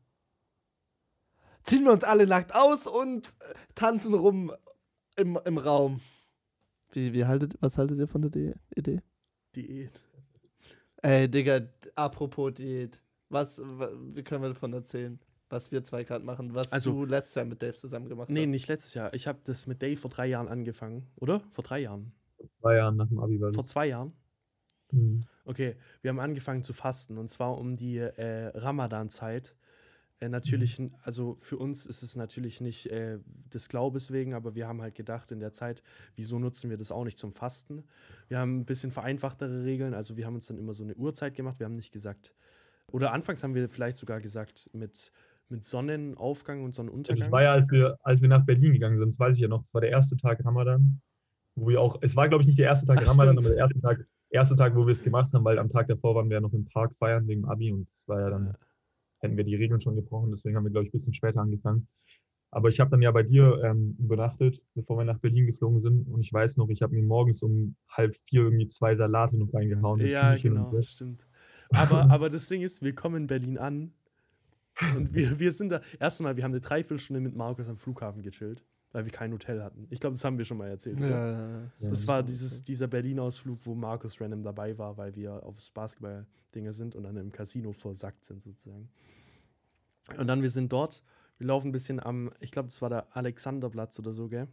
Ziehen 1.66 1.84
wir 1.84 1.92
uns 1.94 2.04
alle 2.04 2.28
nackt 2.28 2.54
aus 2.54 2.86
und 2.88 3.28
äh, 3.28 3.54
tanzen 3.74 4.14
rum 4.14 4.54
im, 5.18 5.40
im 5.46 5.58
Raum. 5.58 6.02
Wie, 6.92 7.14
wie 7.14 7.26
haltet, 7.26 7.56
was 7.60 7.78
haltet 7.78 7.98
ihr 8.00 8.08
von 8.08 8.22
der 8.22 8.32
De 8.32 8.54
Idee? 8.76 9.02
Diät. 9.56 10.02
Ey, 11.02 11.30
Digga, 11.30 11.62
apropos 11.96 12.54
Diät. 12.54 13.02
Was, 13.30 13.60
wa- 13.64 13.92
wie 14.14 14.24
können 14.24 14.44
wir 14.44 14.50
davon 14.50 14.74
erzählen? 14.74 15.20
Was 15.50 15.72
wir 15.72 15.84
zwei 15.84 16.04
gerade 16.04 16.24
machen, 16.26 16.54
was 16.54 16.72
Also- 16.74 16.92
du 16.92 17.06
letztes 17.06 17.36
Jahr 17.36 17.46
mit 17.46 17.62
Dave 17.62 17.74
zusammen 17.76 18.10
gemacht 18.10 18.30
Nee, 18.30 18.42
hast. 18.42 18.48
nicht 18.50 18.68
letztes 18.68 18.94
Jahr. 18.94 19.14
Ich 19.14 19.28
habe 19.28 19.40
das 19.44 19.68
mit 19.68 19.82
Dave 19.82 19.98
vor 19.98 20.10
drei 20.12 20.28
Jahren 20.28 20.48
angefangen, 20.48 21.08
oder? 21.16 21.42
Vor 21.52 21.64
drei 21.64 21.80
Jahren. 21.80 22.14
Zwei 22.62 22.76
Jahre 22.76 22.94
nach 22.94 23.08
dem 23.08 23.20
Abi 23.20 23.40
war 23.42 23.54
Vor 23.54 23.66
zwei 23.66 23.88
Jahren. 23.88 24.14
Mhm. 24.92 25.26
Okay, 25.46 25.76
wir 26.02 26.10
haben 26.10 26.20
angefangen 26.20 26.64
zu 26.64 26.74
fasten 26.74 27.18
und 27.18 27.30
zwar 27.30 27.58
um 27.58 27.76
die 27.76 27.98
äh, 27.98 28.48
Ramadan-Zeit. 28.58 29.56
Äh, 30.20 30.30
natürlich, 30.30 30.82
also 31.04 31.36
für 31.40 31.58
uns 31.58 31.86
ist 31.86 32.02
es 32.02 32.16
natürlich 32.16 32.62
nicht 32.62 32.88
äh, 32.88 33.20
des 33.54 33.68
Glaubens 33.68 34.12
wegen, 34.12 34.34
aber 34.34 34.56
wir 34.56 34.68
haben 34.68 34.82
halt 34.82 34.96
gedacht 34.96 35.32
in 35.32 35.40
der 35.40 35.52
Zeit, 35.52 35.84
wieso 36.16 36.40
nutzen 36.40 36.70
wir 36.70 36.78
das 36.78 36.92
auch 36.92 37.04
nicht 37.04 37.20
zum 37.20 37.34
Fasten? 37.34 37.84
Wir 38.30 38.40
haben 38.40 38.60
ein 38.60 38.66
bisschen 38.66 38.92
vereinfachtere 38.92 39.66
Regeln, 39.66 39.94
also 39.94 40.16
wir 40.16 40.26
haben 40.26 40.36
uns 40.36 40.48
dann 40.48 40.58
immer 40.58 40.74
so 40.74 40.84
eine 40.84 40.96
Uhrzeit 40.96 41.36
gemacht, 41.36 41.60
wir 41.60 41.66
haben 41.66 41.76
nicht 41.76 41.92
gesagt, 41.92 42.34
oder 42.92 43.12
anfangs 43.12 43.44
haben 43.44 43.56
wir 43.56 43.68
vielleicht 43.68 43.98
sogar 43.98 44.22
gesagt 44.22 44.70
mit, 44.74 45.12
mit 45.50 45.66
Sonnenaufgang 45.66 46.64
und 46.64 46.70
Das 46.72 46.78
Sonnenuntergang. 46.78 47.32
war 47.32 47.44
ja, 47.44 47.52
als 47.52 47.70
wir, 47.70 47.98
als 48.04 48.22
wir 48.22 48.30
nach 48.30 48.46
Berlin 48.46 48.72
gegangen 48.74 48.98
sind, 48.98 49.10
das 49.10 49.20
weiß 49.20 49.36
ich 49.36 49.42
ja 49.42 49.50
noch, 49.50 49.64
das 49.64 49.74
war 49.74 49.82
der 49.82 49.90
erste 49.92 50.16
Tag 50.16 50.44
Ramadan, 50.46 51.02
wo 51.56 51.68
wir 51.68 51.82
auch, 51.82 51.98
es 52.02 52.16
war 52.16 52.30
glaube 52.30 52.44
ich 52.44 52.48
nicht 52.48 52.60
der 52.60 52.68
erste 52.68 52.86
Tag 52.86 53.00
Ach, 53.02 53.08
Ramadan, 53.10 53.38
stimmt. 53.38 53.48
aber 53.48 53.56
der 53.56 53.58
erste 53.58 53.82
Tag, 53.82 54.08
erste 54.30 54.56
Tag, 54.56 54.76
wo 54.76 54.86
wir 54.88 54.92
es 54.94 55.04
gemacht 55.04 55.34
haben, 55.34 55.44
weil 55.44 55.60
am 55.60 55.70
Tag 55.70 55.88
davor 55.88 56.16
waren 56.16 56.30
wir 56.30 56.36
ja 56.36 56.42
noch 56.42 56.54
im 56.54 56.66
Park 56.66 56.96
feiern 56.98 57.28
wegen 57.28 57.46
Abi 57.46 57.72
und 57.74 57.90
es 57.90 58.08
war 58.08 58.22
ja 58.22 58.30
dann, 58.30 58.56
hätten 59.20 59.38
wir 59.38 59.44
die 59.44 59.56
Regeln 59.56 59.82
schon 59.82 59.96
gebrochen, 59.96 60.32
deswegen 60.32 60.56
haben 60.56 60.64
wir 60.64 60.72
glaube 60.72 60.86
ich 60.86 60.90
ein 60.90 60.98
bisschen 60.98 61.14
später 61.14 61.42
angefangen. 61.42 61.88
Aber 62.52 62.70
ich 62.70 62.80
habe 62.80 62.90
dann 62.90 63.02
ja 63.02 63.12
bei 63.12 63.24
dir 63.24 63.62
ähm, 63.66 63.98
übernachtet, 64.00 64.62
bevor 64.76 64.98
wir 64.98 65.04
nach 65.04 65.20
Berlin 65.20 65.46
geflogen 65.46 65.82
sind 65.82 66.08
und 66.08 66.22
ich 66.22 66.32
weiß 66.32 66.56
noch, 66.58 66.70
ich 66.70 66.82
habe 66.82 66.96
mir 66.96 67.04
morgens 67.04 67.44
um 67.44 67.76
halb 67.90 68.16
vier 68.16 68.44
irgendwie 68.44 68.70
zwei 68.70 68.96
Salate 68.96 69.38
noch 69.38 69.54
reingehauen. 69.54 70.00
Ja, 70.00 70.36
genau, 70.36 70.82
stimmt. 70.82 71.28
Aber, 71.72 72.04
aber 72.10 72.30
das 72.30 72.48
Ding 72.48 72.62
ist, 72.62 72.82
wir 72.82 72.96
kommen 72.96 73.24
in 73.24 73.28
Berlin 73.28 73.58
an 73.58 73.92
und 74.96 75.14
wir, 75.14 75.40
wir 75.40 75.52
sind 75.52 75.70
da. 75.70 75.82
Erstmal, 76.00 76.38
wir 76.38 76.44
haben 76.44 76.52
eine 76.52 76.62
Dreiviertelstunde 76.62 77.22
mit 77.22 77.36
Markus 77.36 77.68
am 77.68 77.78
Flughafen 77.78 78.22
gechillt, 78.22 78.64
weil 78.96 79.04
wir 79.04 79.12
kein 79.12 79.34
Hotel 79.34 79.62
hatten. 79.62 79.88
Ich 79.90 80.00
glaube, 80.00 80.14
das 80.14 80.24
haben 80.24 80.38
wir 80.38 80.46
schon 80.46 80.58
mal 80.58 80.70
erzählt. 80.70 81.02
Ja, 81.02 81.08
ja, 81.10 81.32
ja. 81.32 81.72
Ja. 81.80 81.90
Das 81.90 82.08
war 82.08 82.24
dieses, 82.24 82.64
dieser 82.64 82.88
Berlin-Ausflug, 82.88 83.66
wo 83.66 83.76
Markus 83.76 84.22
random 84.22 84.42
dabei 84.42 84.78
war, 84.78 84.96
weil 84.96 85.14
wir 85.18 85.44
aufs 85.44 85.70
Basketball-Dinge 85.70 86.72
sind 86.72 86.96
und 86.96 87.04
dann 87.04 87.18
im 87.18 87.30
Casino 87.34 87.74
versackt 87.74 88.24
sind 88.24 88.42
sozusagen. 88.42 88.88
Und 90.18 90.28
dann, 90.28 90.42
wir 90.42 90.50
sind 90.50 90.72
dort, 90.72 91.04
wir 91.38 91.48
laufen 91.48 91.68
ein 91.68 91.72
bisschen 91.74 92.00
am, 92.00 92.32
ich 92.40 92.52
glaube, 92.52 92.68
das 92.68 92.82
war 92.82 92.88
der 92.88 93.14
Alexanderplatz 93.14 94.00
oder 94.00 94.14
so, 94.14 94.30
gell? 94.30 94.48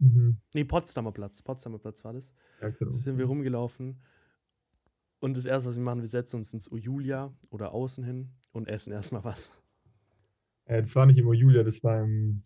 Mhm. 0.00 0.36
Nee, 0.52 0.64
Potsdamer 0.64 1.12
Platz. 1.12 1.40
Potsdamer 1.40 1.78
Platz 1.78 2.04
war 2.04 2.12
das. 2.12 2.34
Ja, 2.60 2.68
genau. 2.68 2.90
sind 2.90 3.16
wir 3.16 3.24
rumgelaufen. 3.24 4.02
Und 5.18 5.34
das 5.34 5.46
erste, 5.46 5.66
was 5.66 5.76
wir 5.76 5.82
machen, 5.82 6.02
wir 6.02 6.08
setzen 6.08 6.36
uns 6.36 6.52
ins 6.52 6.68
Julia 6.70 7.32
oder 7.48 7.72
außen 7.72 8.04
hin 8.04 8.32
und 8.52 8.68
essen 8.68 8.92
erstmal 8.92 9.24
was. 9.24 9.50
Äh, 10.66 10.82
das 10.82 10.94
war 10.94 11.06
nicht 11.06 11.16
im 11.16 11.32
Julia, 11.32 11.62
das 11.62 11.82
war 11.82 12.02
im 12.02 12.42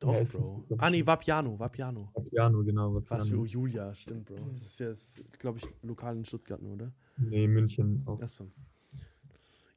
Doch, 0.00 0.14
Ja, 0.14 0.22
Bro. 0.22 0.64
Ah, 0.78 0.90
nee, 0.90 1.04
Vapiano, 1.04 1.58
Vapiano. 1.58 2.10
Vapiano, 2.14 2.62
genau. 2.62 2.94
Was 2.94 3.04
für 3.04 3.10
Vapiano. 3.10 3.44
Julia, 3.44 3.94
stimmt, 3.94 4.26
Bro. 4.26 4.36
Das 4.50 4.60
ist 4.60 4.80
jetzt, 4.80 5.38
glaube 5.40 5.58
ich, 5.58 5.66
lokal 5.82 6.16
in 6.16 6.24
Stuttgart 6.24 6.62
nur, 6.62 6.74
oder? 6.74 6.92
Nee, 7.16 7.48
München 7.48 8.02
auch. 8.06 8.20
Achso. 8.20 8.48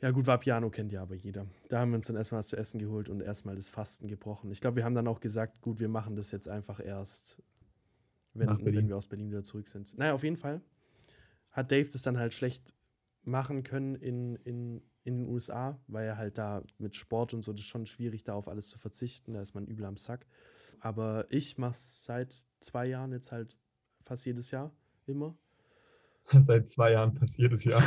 Ja, 0.01 0.11
gut, 0.11 0.25
Vapiano 0.25 0.69
kennt 0.69 0.91
ja 0.91 1.03
aber 1.03 1.15
jeder. 1.15 1.45
Da 1.69 1.79
haben 1.79 1.91
wir 1.91 1.95
uns 1.95 2.07
dann 2.07 2.15
erstmal 2.15 2.39
was 2.39 2.49
zu 2.49 2.57
essen 2.57 2.79
geholt 2.79 3.09
und 3.09 3.21
erstmal 3.21 3.55
das 3.55 3.69
Fasten 3.69 4.07
gebrochen. 4.07 4.51
Ich 4.51 4.59
glaube, 4.61 4.77
wir 4.77 4.83
haben 4.83 4.95
dann 4.95 5.07
auch 5.07 5.19
gesagt, 5.19 5.61
gut, 5.61 5.79
wir 5.79 5.89
machen 5.89 6.15
das 6.15 6.31
jetzt 6.31 6.47
einfach 6.47 6.79
erst, 6.83 7.41
wenn, 8.33 8.49
wenn 8.65 8.87
wir 8.87 8.97
aus 8.97 9.07
Berlin 9.07 9.29
wieder 9.29 9.43
zurück 9.43 9.67
sind. 9.67 9.95
Naja, 9.97 10.13
auf 10.13 10.23
jeden 10.23 10.37
Fall 10.37 10.61
hat 11.51 11.71
Dave 11.71 11.89
das 11.91 12.01
dann 12.01 12.17
halt 12.17 12.33
schlecht 12.33 12.73
machen 13.23 13.63
können 13.63 13.95
in, 13.95 14.35
in, 14.37 14.81
in 15.03 15.19
den 15.19 15.27
USA, 15.27 15.79
weil 15.87 16.05
er 16.05 16.17
halt 16.17 16.37
da 16.37 16.63
mit 16.77 16.95
Sport 16.95 17.33
und 17.33 17.43
so, 17.43 17.51
das 17.51 17.61
ist 17.61 17.67
schon 17.67 17.85
schwierig, 17.85 18.23
da 18.23 18.33
auf 18.33 18.47
alles 18.47 18.69
zu 18.69 18.77
verzichten. 18.77 19.33
Da 19.33 19.41
ist 19.41 19.55
man 19.55 19.65
übel 19.65 19.85
am 19.85 19.97
Sack. 19.97 20.25
Aber 20.79 21.25
ich 21.29 21.57
mache 21.57 21.71
es 21.71 22.05
seit 22.05 22.43
zwei 22.59 22.85
Jahren 22.87 23.11
jetzt 23.11 23.31
halt 23.31 23.57
fast 24.01 24.25
jedes 24.25 24.51
Jahr 24.51 24.71
immer. 25.05 25.35
Seit 26.39 26.69
zwei 26.69 26.91
Jahren 26.91 27.13
passiert 27.15 27.51
es 27.51 27.63
ja. 27.63 27.81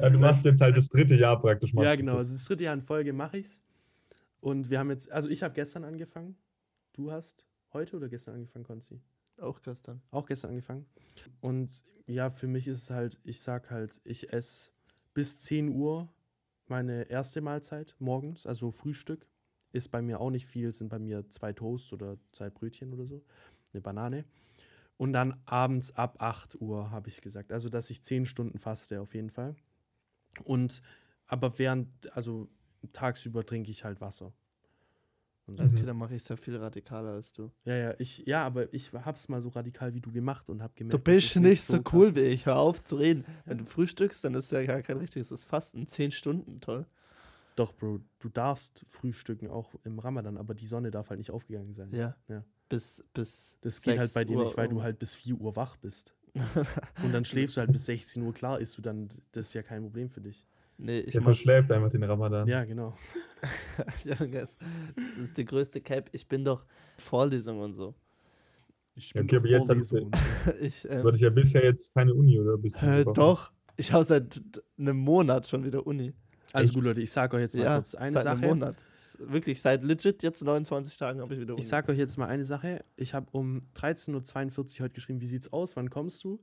ja. 0.00 0.10
Du 0.10 0.18
machst 0.18 0.44
jetzt 0.44 0.60
halt 0.60 0.76
das 0.76 0.88
dritte 0.88 1.14
Jahr 1.14 1.40
praktisch. 1.40 1.72
Ja, 1.74 1.94
genau. 1.94 2.12
das. 2.12 2.20
Also 2.20 2.32
das 2.32 2.44
dritte 2.46 2.64
Jahr 2.64 2.74
in 2.74 2.82
Folge 2.82 3.12
mache 3.12 3.38
ich's. 3.38 3.62
Und 4.40 4.70
wir 4.70 4.78
haben 4.78 4.90
jetzt, 4.90 5.12
also 5.12 5.28
ich 5.28 5.42
habe 5.42 5.54
gestern 5.54 5.84
angefangen. 5.84 6.36
Du 6.94 7.12
hast 7.12 7.44
heute 7.72 7.96
oder 7.96 8.08
gestern 8.08 8.36
angefangen, 8.36 8.64
Konzi? 8.64 9.00
Auch 9.38 9.62
gestern. 9.62 10.02
Auch 10.10 10.26
gestern 10.26 10.50
angefangen. 10.50 10.86
Und 11.40 11.84
ja, 12.06 12.30
für 12.30 12.46
mich 12.46 12.66
ist 12.66 12.82
es 12.82 12.90
halt, 12.90 13.20
ich 13.24 13.40
sag 13.40 13.70
halt, 13.70 14.00
ich 14.04 14.32
esse 14.32 14.72
bis 15.14 15.38
10 15.40 15.68
Uhr 15.68 16.08
meine 16.66 17.04
erste 17.04 17.40
Mahlzeit 17.40 17.94
morgens, 17.98 18.46
also 18.46 18.70
Frühstück. 18.70 19.26
Ist 19.70 19.90
bei 19.90 20.00
mir 20.00 20.20
auch 20.20 20.30
nicht 20.30 20.46
viel, 20.46 20.72
sind 20.72 20.88
bei 20.88 20.98
mir 20.98 21.28
zwei 21.28 21.52
Toast 21.52 21.92
oder 21.92 22.16
zwei 22.32 22.48
Brötchen 22.48 22.92
oder 22.94 23.06
so, 23.06 23.22
eine 23.72 23.82
Banane. 23.82 24.24
Und 24.96 25.12
dann 25.12 25.40
abends 25.44 25.94
ab 25.94 26.22
8 26.22 26.60
Uhr, 26.60 26.90
habe 26.90 27.08
ich 27.08 27.20
gesagt. 27.20 27.52
Also, 27.52 27.68
dass 27.68 27.90
ich 27.90 28.02
10 28.02 28.24
Stunden 28.24 28.58
faste 28.58 29.00
auf 29.00 29.14
jeden 29.14 29.30
Fall. 29.30 29.54
Und 30.44 30.82
aber 31.26 31.58
während, 31.58 31.88
also 32.16 32.48
tagsüber 32.92 33.44
trinke 33.44 33.70
ich 33.70 33.84
halt 33.84 34.00
Wasser. 34.00 34.32
Und 35.48 35.56
so. 35.56 35.64
Okay, 35.64 35.82
dann 35.84 35.96
mache 35.96 36.14
ich 36.14 36.22
es 36.22 36.28
ja 36.28 36.36
viel 36.36 36.56
radikaler 36.56 37.12
als 37.12 37.32
du. 37.32 37.50
Ja, 37.64 37.74
ja, 37.74 37.94
ich, 37.98 38.18
ja, 38.26 38.44
aber 38.44 38.72
ich 38.72 38.92
hab's 38.92 39.28
mal 39.28 39.40
so 39.40 39.48
radikal 39.48 39.94
wie 39.94 40.00
du 40.00 40.12
gemacht 40.12 40.50
und 40.50 40.62
hab 40.62 40.76
gemerkt. 40.76 40.92
Du 40.94 40.98
bist 40.98 41.36
ist 41.36 41.40
nicht 41.40 41.62
so 41.62 41.80
krass. 41.82 41.94
cool 41.94 42.14
wie 42.14 42.20
ich. 42.20 42.44
Hör 42.44 42.58
auf 42.58 42.84
zu 42.84 42.96
reden. 42.96 43.24
Wenn 43.46 43.58
du 43.58 43.64
frühstückst, 43.64 44.22
dann 44.24 44.34
ist 44.34 44.52
ja 44.52 44.64
gar 44.66 44.82
kein 44.82 44.98
richtiges 44.98 45.28
das 45.28 45.44
Fasten. 45.44 45.86
Zehn 45.86 46.10
Stunden, 46.10 46.60
toll. 46.60 46.86
Doch, 47.56 47.72
Bro, 47.72 48.00
du 48.20 48.28
darfst 48.28 48.84
frühstücken, 48.86 49.48
auch 49.48 49.74
im 49.84 49.98
Ramadan, 49.98 50.36
aber 50.36 50.54
die 50.54 50.66
Sonne 50.66 50.90
darf 50.90 51.10
halt 51.10 51.18
nicht 51.18 51.30
aufgegangen 51.30 51.74
sein. 51.74 51.88
Ja. 51.90 52.14
Ja. 52.28 52.44
Bis, 52.68 53.02
bis. 53.14 53.56
Das 53.62 53.82
geht 53.82 53.98
halt 53.98 54.10
6 54.10 54.14
bei 54.14 54.24
dir 54.24 54.36
Uhr 54.36 54.44
nicht, 54.44 54.56
weil 54.56 54.68
du 54.68 54.82
halt 54.82 54.98
bis 54.98 55.14
4 55.14 55.34
Uhr 55.40 55.56
wach 55.56 55.76
bist. 55.76 56.14
Und 57.02 57.12
dann 57.12 57.24
schläfst 57.24 57.56
du 57.56 57.60
halt 57.60 57.72
bis 57.72 57.86
16 57.86 58.22
Uhr, 58.22 58.32
klar 58.32 58.60
ist 58.60 58.76
du 58.76 58.82
dann, 58.82 59.08
das 59.32 59.48
ist 59.48 59.54
ja 59.54 59.62
kein 59.62 59.82
Problem 59.82 60.10
für 60.10 60.20
dich. 60.20 60.46
Nee, 60.78 61.00
ich 61.00 61.12
Der 61.12 61.22
verschläft 61.22 61.70
einfach 61.72 61.90
den 61.90 62.04
Ramadan. 62.04 62.46
Ja, 62.46 62.64
genau. 62.64 62.96
Junge, 64.04 64.28
das 64.40 65.18
ist 65.20 65.36
die 65.36 65.44
größte 65.44 65.80
Cap. 65.80 66.08
Ich 66.12 66.26
bin 66.26 66.44
doch 66.44 66.64
Vorlesung 66.98 67.58
und 67.60 67.74
so. 67.74 67.94
Ich 68.94 69.12
Ja, 69.12 69.22
okay, 69.22 69.36
aber 69.36 69.48
jetzt 69.48 69.66
Vorlesung 69.66 70.10
du- 70.12 70.18
so. 70.18 70.52
Ich, 70.60 70.82
Du 70.82 70.88
ähm, 70.90 71.04
hattest 71.06 71.22
ja 71.22 71.30
bisher 71.30 71.64
jetzt 71.64 71.92
keine 71.92 72.14
Uni, 72.14 72.38
oder? 72.38 72.56
Bist 72.56 72.76
du 72.80 72.86
äh, 72.86 73.04
doch. 73.04 73.52
Ich 73.76 73.92
habe 73.92 74.04
seit 74.04 74.40
einem 74.78 74.96
Monat 74.98 75.46
schon 75.46 75.64
wieder 75.64 75.86
Uni. 75.86 76.14
Also 76.52 76.68
Echt? 76.68 76.74
gut, 76.74 76.84
Leute, 76.84 77.00
ich 77.02 77.10
sag 77.10 77.34
euch 77.34 77.40
jetzt 77.42 77.54
mal 77.56 77.62
ja, 77.64 77.74
kurz 77.74 77.94
eine 77.94 78.10
seit 78.12 78.26
einem 78.26 78.36
Sache. 78.40 78.46
Monat. 78.48 78.76
S- 78.96 79.18
Wirklich, 79.20 79.60
seit 79.60 79.82
legit 79.84 80.22
jetzt 80.22 80.42
29 80.42 80.96
Tagen 80.96 81.20
habe 81.20 81.34
ich 81.34 81.40
wieder 81.40 81.52
Uni. 81.54 81.60
Ich 81.60 81.68
sag 81.68 81.88
euch 81.88 81.98
jetzt 81.98 82.16
mal 82.16 82.26
eine 82.26 82.44
Sache. 82.46 82.84
Ich 82.96 83.12
habe 83.14 83.26
um 83.32 83.60
13.42 83.76 84.78
Uhr 84.80 84.84
heute 84.84 84.94
geschrieben, 84.94 85.20
wie 85.20 85.26
sieht's 85.26 85.52
aus, 85.52 85.76
wann 85.76 85.90
kommst 85.90 86.24
du? 86.24 86.40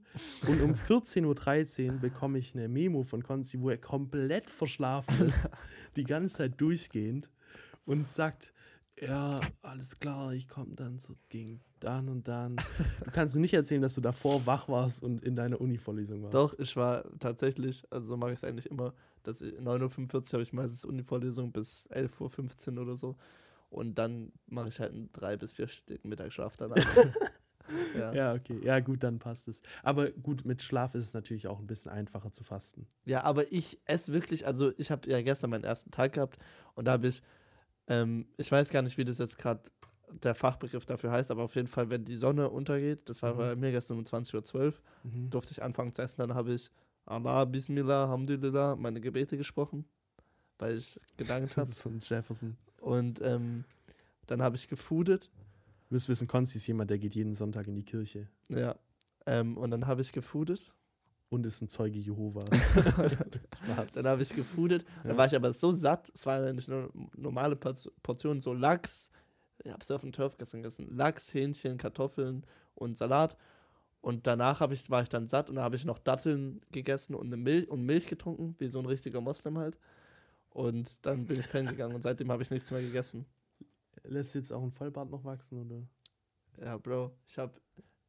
Und 0.47 0.62
um 0.62 0.74
14.13 0.89 1.93
Uhr 1.93 2.00
bekomme 2.00 2.38
ich 2.38 2.53
eine 2.53 2.67
Memo 2.67 3.03
von 3.03 3.24
Konzi, 3.24 3.59
wo 3.62 3.69
er 3.69 3.77
komplett 3.77 4.50
verschlafen 4.50 5.27
ist, 5.27 5.50
die 5.95 6.03
ganze 6.03 6.35
Zeit 6.35 6.62
durchgehend 6.62 7.29
und 7.85 8.07
sagt, 8.07 8.53
ja, 9.01 9.41
alles 9.61 10.00
klar, 10.00 10.33
ich 10.33 10.48
komme 10.48 10.74
dann 10.75 11.00
so 11.00 11.15
gegen 11.29 11.59
dann 11.79 12.07
und 12.07 12.27
dann. 12.27 12.55
Du 13.03 13.11
kannst 13.11 13.35
mir 13.35 13.41
nicht 13.41 13.53
erzählen, 13.53 13.81
dass 13.81 13.96
du 13.96 14.01
davor 14.01 14.46
wach 14.46 14.70
warst 14.70 15.03
und 15.03 15.22
in 15.24 15.35
deiner 15.35 15.59
Uni-Vorlesung 15.59 16.22
warst. 16.24 16.33
Doch, 16.33 16.57
ich 16.57 16.75
war 16.77 17.03
tatsächlich, 17.20 17.83
also 17.89 18.07
so 18.07 18.18
mache 18.18 18.31
ich 18.31 18.37
es 18.37 18.44
eigentlich 18.46 18.68
immer, 18.72 18.94
ich- 19.27 19.53
9.45 19.59 20.14
Uhr 20.14 20.33
habe 20.33 20.44
ich 20.44 20.53
meistens 20.53 20.85
Uni-Vorlesung 20.85 21.51
bis 21.51 21.88
11.15 21.92 22.75
Uhr 22.77 22.83
oder 22.83 22.96
so. 22.96 23.16
Und 23.70 23.96
dann 23.98 24.31
mache 24.48 24.70
ich 24.70 24.79
halt 24.79 24.94
einen 24.94 25.11
drei 25.11 25.35
bis 25.38 25.51
vier 25.53 25.68
Stunden 25.68 26.07
Mittagsschlaf 26.07 26.55
danach. 26.57 26.77
ja. 26.77 27.03
ja. 27.96 28.14
Ja, 28.14 28.33
okay. 28.33 28.59
Ja, 28.64 28.79
gut, 28.79 29.03
dann 29.03 29.20
passt 29.20 29.48
es. 29.48 29.61
Aber 29.83 30.11
gut, 30.11 30.46
mit 30.46 30.61
Schlaf 30.61 30.96
ist 30.96 31.05
es 31.05 31.14
natürlich 31.14 31.48
auch 31.48 31.59
ein 31.59 31.68
bisschen 31.68 31.92
einfacher 31.92 32.31
zu 32.31 32.44
fasten. 32.44 32.88
aber 33.24 33.51
ich 33.51 33.79
esse 33.85 34.14
wirklich, 34.14 34.46
also 34.46 34.72
ich 34.77 34.92
habe 34.92 35.09
ja 35.09 35.22
gestern 35.22 35.50
meinen 35.50 35.64
ersten 35.64 35.92
Tag 35.92 36.14
gehabt 36.14 36.38
und 36.75 36.85
da 36.85 36.92
habe 36.94 37.07
ich, 37.07 37.22
ähm, 37.88 38.27
ich 38.38 38.51
weiß 38.51 38.70
gar 38.70 38.81
nicht, 38.81 38.98
wie 38.98 39.05
das 39.05 39.18
jetzt 39.18 39.38
gerade 39.38 39.61
der 40.24 40.35
Fachbegriff 40.35 40.85
dafür 40.85 41.11
heißt, 41.11 41.31
aber 41.31 41.44
auf 41.44 41.55
jeden 41.55 41.68
Fall, 41.68 41.90
wenn 41.90 42.05
die 42.05 42.16
Sonne 42.16 42.50
untergeht, 42.50 43.09
das 43.09 43.24
war 43.24 43.33
Mhm. 43.33 43.38
bei 43.38 43.55
mir 43.55 43.72
gestern 43.72 43.98
um 43.98 44.05
20.12 44.05 44.75
Uhr, 45.03 45.11
Mhm. 45.11 45.29
durfte 45.31 45.51
ich 45.51 45.64
anfangen 45.64 45.92
zu 45.92 46.01
essen. 46.03 46.22
Dann 46.22 46.35
habe 46.35 46.53
ich 46.53 46.70
Allah, 47.05 47.46
Bismillah, 47.46 48.03
Alhamdulillah, 48.05 48.75
meine 48.75 49.00
Gebete 49.01 49.37
gesprochen, 49.37 49.85
weil 50.57 50.77
ich 50.77 51.00
gedankt 51.18 51.55
habe. 51.57 51.72
so 51.72 51.89
ein 51.89 52.00
Jefferson. 52.01 52.57
Und 52.81 53.22
ähm, 53.22 53.63
dann 54.27 54.41
habe 54.41 54.55
ich 54.55 54.68
gefoodet. 54.68 55.29
Du 55.89 55.94
müsst 55.96 56.09
wissen, 56.09 56.27
Konzi 56.27 56.57
ist 56.57 56.68
jemand, 56.68 56.89
der 56.89 56.98
geht 56.98 57.13
jeden 57.15 57.35
Sonntag 57.35 57.68
in 57.68 57.75
die 57.75 57.83
Kirche 57.83 58.27
Ja. 58.50 58.75
Ähm, 59.27 59.57
und 59.57 59.72
dann 59.72 59.85
habe 59.87 60.01
ich 60.01 60.11
gefoodet. 60.11 60.72
und 61.29 61.46
ist 61.46 61.61
ein 61.61 61.70
Zeuge 61.70 61.98
Jehovas. 62.00 62.46
Dann 63.96 64.07
habe 64.07 64.22
ich 64.24 64.29
gefoodet. 64.33 64.85
Dann 65.03 65.11
Ja. 65.13 65.18
war 65.18 65.25
ich 65.25 65.35
aber 65.35 65.51
so 65.53 65.72
satt. 65.72 66.11
Es 66.13 66.25
war 66.25 66.53
nicht 66.53 66.68
nur 66.68 66.91
normale 67.15 67.55
Portion- 67.55 67.91
Portionen, 68.03 68.41
so 68.41 68.53
Lachs. 68.53 69.09
Ich 69.63 69.72
habe 69.72 69.81
es 69.81 69.89
auf 69.91 70.01
dem 70.01 70.11
Turf 70.11 70.37
gestern 70.37 70.61
gegessen. 70.61 70.96
Lachs, 70.96 71.33
Hähnchen, 71.33 71.77
Kartoffeln 71.77 72.46
und 72.75 72.98
Salat. 72.98 73.35
Und 74.05 74.27
danach 74.27 74.61
ich, 74.70 74.91
war 74.91 75.01
ich 75.01 75.09
dann 75.09 75.27
satt 75.27 75.50
und 75.50 75.55
da 75.55 75.63
habe 75.63 75.75
ich 75.75 75.83
noch 75.83 75.98
Datteln 75.98 76.61
gegessen 76.72 77.15
und, 77.15 77.25
eine 77.25 77.37
Milch, 77.37 77.68
und 77.72 77.81
Milch 77.87 78.05
getrunken, 78.05 78.53
wie 78.59 78.68
so 78.68 78.77
ein 78.77 78.85
richtiger 78.85 79.20
Moslem 79.20 79.57
halt. 79.57 79.79
Und 80.51 81.03
dann 81.03 81.25
bin 81.25 81.39
ich 81.39 81.50
pennen 81.50 81.70
gegangen 81.70 81.96
und 81.96 82.03
seitdem 82.03 82.31
habe 82.31 82.44
ich 82.44 82.51
nichts 82.51 82.70
mehr 82.70 82.81
gegessen. 82.81 83.25
Lässt 84.03 84.35
jetzt 84.35 84.51
auch 84.53 84.61
ein 84.61 84.72
Vollbart 84.72 85.09
noch 85.09 85.24
wachsen, 85.24 85.59
oder? 85.59 85.81
Ja, 86.63 86.77
Bro, 86.77 87.13
ich 87.27 87.35
habe. 87.39 87.53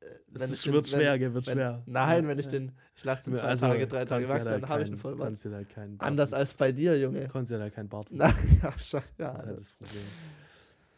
Äh, 0.00 0.06
Das 0.28 0.50
ist, 0.50 0.66
den- 0.66 0.74
wird 0.74 0.92
wenn- 0.92 0.98
schwer, 1.00 1.18
gell, 1.18 1.32
wird 1.32 1.46
wenn, 1.46 1.54
schwer. 1.54 1.82
Nein, 1.87 2.24
Ja, 2.24 2.28
wenn 2.28 2.38
ich 2.40 2.44
ja. 2.46 2.52
den. 2.52 2.72
Ich 2.94 3.02
lasse 3.02 3.24
den 3.24 3.35
zwei 3.37 3.44
Also, 3.44 3.66
Tage, 3.66 3.87
drei 3.87 4.04
Tage 4.04 4.24
ja 4.24 4.28
wachsen, 4.30 4.44
da 4.50 4.59
dann 4.59 4.68
habe 4.68 4.82
ich 4.82 4.88
einen 4.90 4.98
Vollbart. 4.98 5.28
Kannst 5.28 5.44
ja 5.46 5.50
da 5.50 5.64
keinen 5.64 5.98
Anders 5.98 6.30
Bartwuchs- 6.30 6.35
als 6.35 6.54
bei 6.59 6.72
dir, 6.72 7.00
Junge. 7.00 7.26
Konntest 7.28 7.52
ja 7.52 7.59
da 7.59 7.70
keinen 7.70 7.88
Bart 7.88 8.09
Na, 8.11 8.28
ja, 8.62 8.68
sche- 8.72 9.02
ja, 9.18 9.32
Das 9.32 9.61
ist 9.62 9.70
das 9.70 9.72
Problem. 9.72 10.04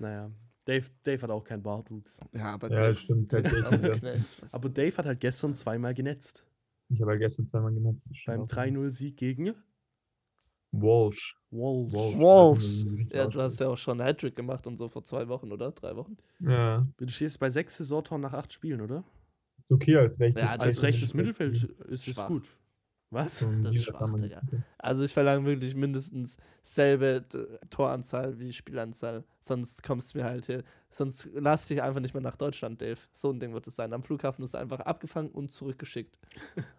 Naja, 0.01 0.31
Dave, 0.69 0.87
Dave 1.03 1.23
hat 1.23 1.31
auch 1.31 1.43
keinen 1.45 1.63
Bartwuchs. 1.63 2.21
ja, 2.35 2.53
aber 2.53 2.71
Ja, 2.71 2.81
Dave- 2.81 2.95
stimmt, 2.97 3.33
Dave. 3.33 3.43
Knecht. 3.99 4.25
Aber 4.53 4.69
Dave 4.69 4.95
hat 4.99 5.07
halt 5.07 5.21
gestern 5.21 5.55
zweimal 5.55 5.95
genetzt. 5.95 6.45
Ich 6.91 7.01
habe 7.01 7.13
ja 7.13 7.19
gestern 7.19 7.47
zweimal 7.49 7.73
schon 7.73 8.01
Beim 8.27 8.41
auch- 8.43 8.47
3-0-Sieg 8.47 9.17
gegen 9.17 9.55
Walsh. 10.73 11.37
Walsh. 11.51 11.93
Wolves. 12.19 12.85
Richtig 12.87 13.15
Ja, 13.17 13.27
du 13.27 13.41
hast 13.41 13.59
ja 13.61 13.69
auch 13.69 13.79
schon 13.79 13.99
einen 14.01 14.07
Hattrick 14.09 14.37
gemacht 14.37 14.67
und 14.67 14.77
so 14.77 14.89
vor 14.89 15.03
zwei 15.03 15.27
Wochen, 15.29 15.51
oder? 15.51 15.73
Drei 15.73 15.97
Wochen? 15.97 16.19
Ja, 16.41 16.87
Du 16.99 17.09
stehst 17.09 17.39
bei 17.41 17.49
sechs 17.49 17.79
Saisontoren 17.79 18.21
nach 18.21 18.35
acht 18.35 18.53
Spielen, 18.53 18.83
oder? 18.83 19.03
ist 19.59 19.71
okay 19.71 19.97
als 19.97 20.21
rechtes. 20.21 20.43
Ja, 20.43 20.51
Als 20.57 20.83
rechtes. 20.83 21.15
Mittelfeld 21.15 21.65
ist 21.89 22.07
es 22.09 22.17
gut. 22.27 22.47
Was? 23.11 23.43
Ein 23.43 23.65
Das 23.65 23.75
ist 23.75 23.85
schwach, 23.85 24.15
Digga. 24.17 24.43
Also 24.77 25.05
ich 25.05 25.15
verlange 25.15 25.47
wirklich 25.47 25.75
mindestens 25.75 26.37
selbe 26.63 27.25
äh, 27.33 27.67
Toranzahl 27.71 28.39
wie 28.39 28.53
Spielanzahl. 28.53 29.25
Sonst 29.41 29.83
kommst 29.83 30.15
du 30.15 30.19
mir 30.19 30.25
halt 30.25 30.47
hier. 30.47 30.63
Sonst 30.91 31.29
lass 31.35 31.69
dich 31.69 31.83
einfach 31.83 32.01
nicht 32.01 32.13
mehr 32.13 32.23
nach 32.23 32.37
Deutschland, 32.37 32.83
Dave. 32.83 32.99
So 33.13 33.31
ein 33.31 33.41
Ding 33.41 33.55
wird 33.55 33.67
es 33.67 33.77
sein. 33.77 33.93
Am 33.93 34.03
Flughafen 34.03 34.45
ist 34.45 34.55
einfach 34.55 34.81
abgefangen 34.81 35.31
und 35.31 35.53
zurückgeschickt. 35.53 36.19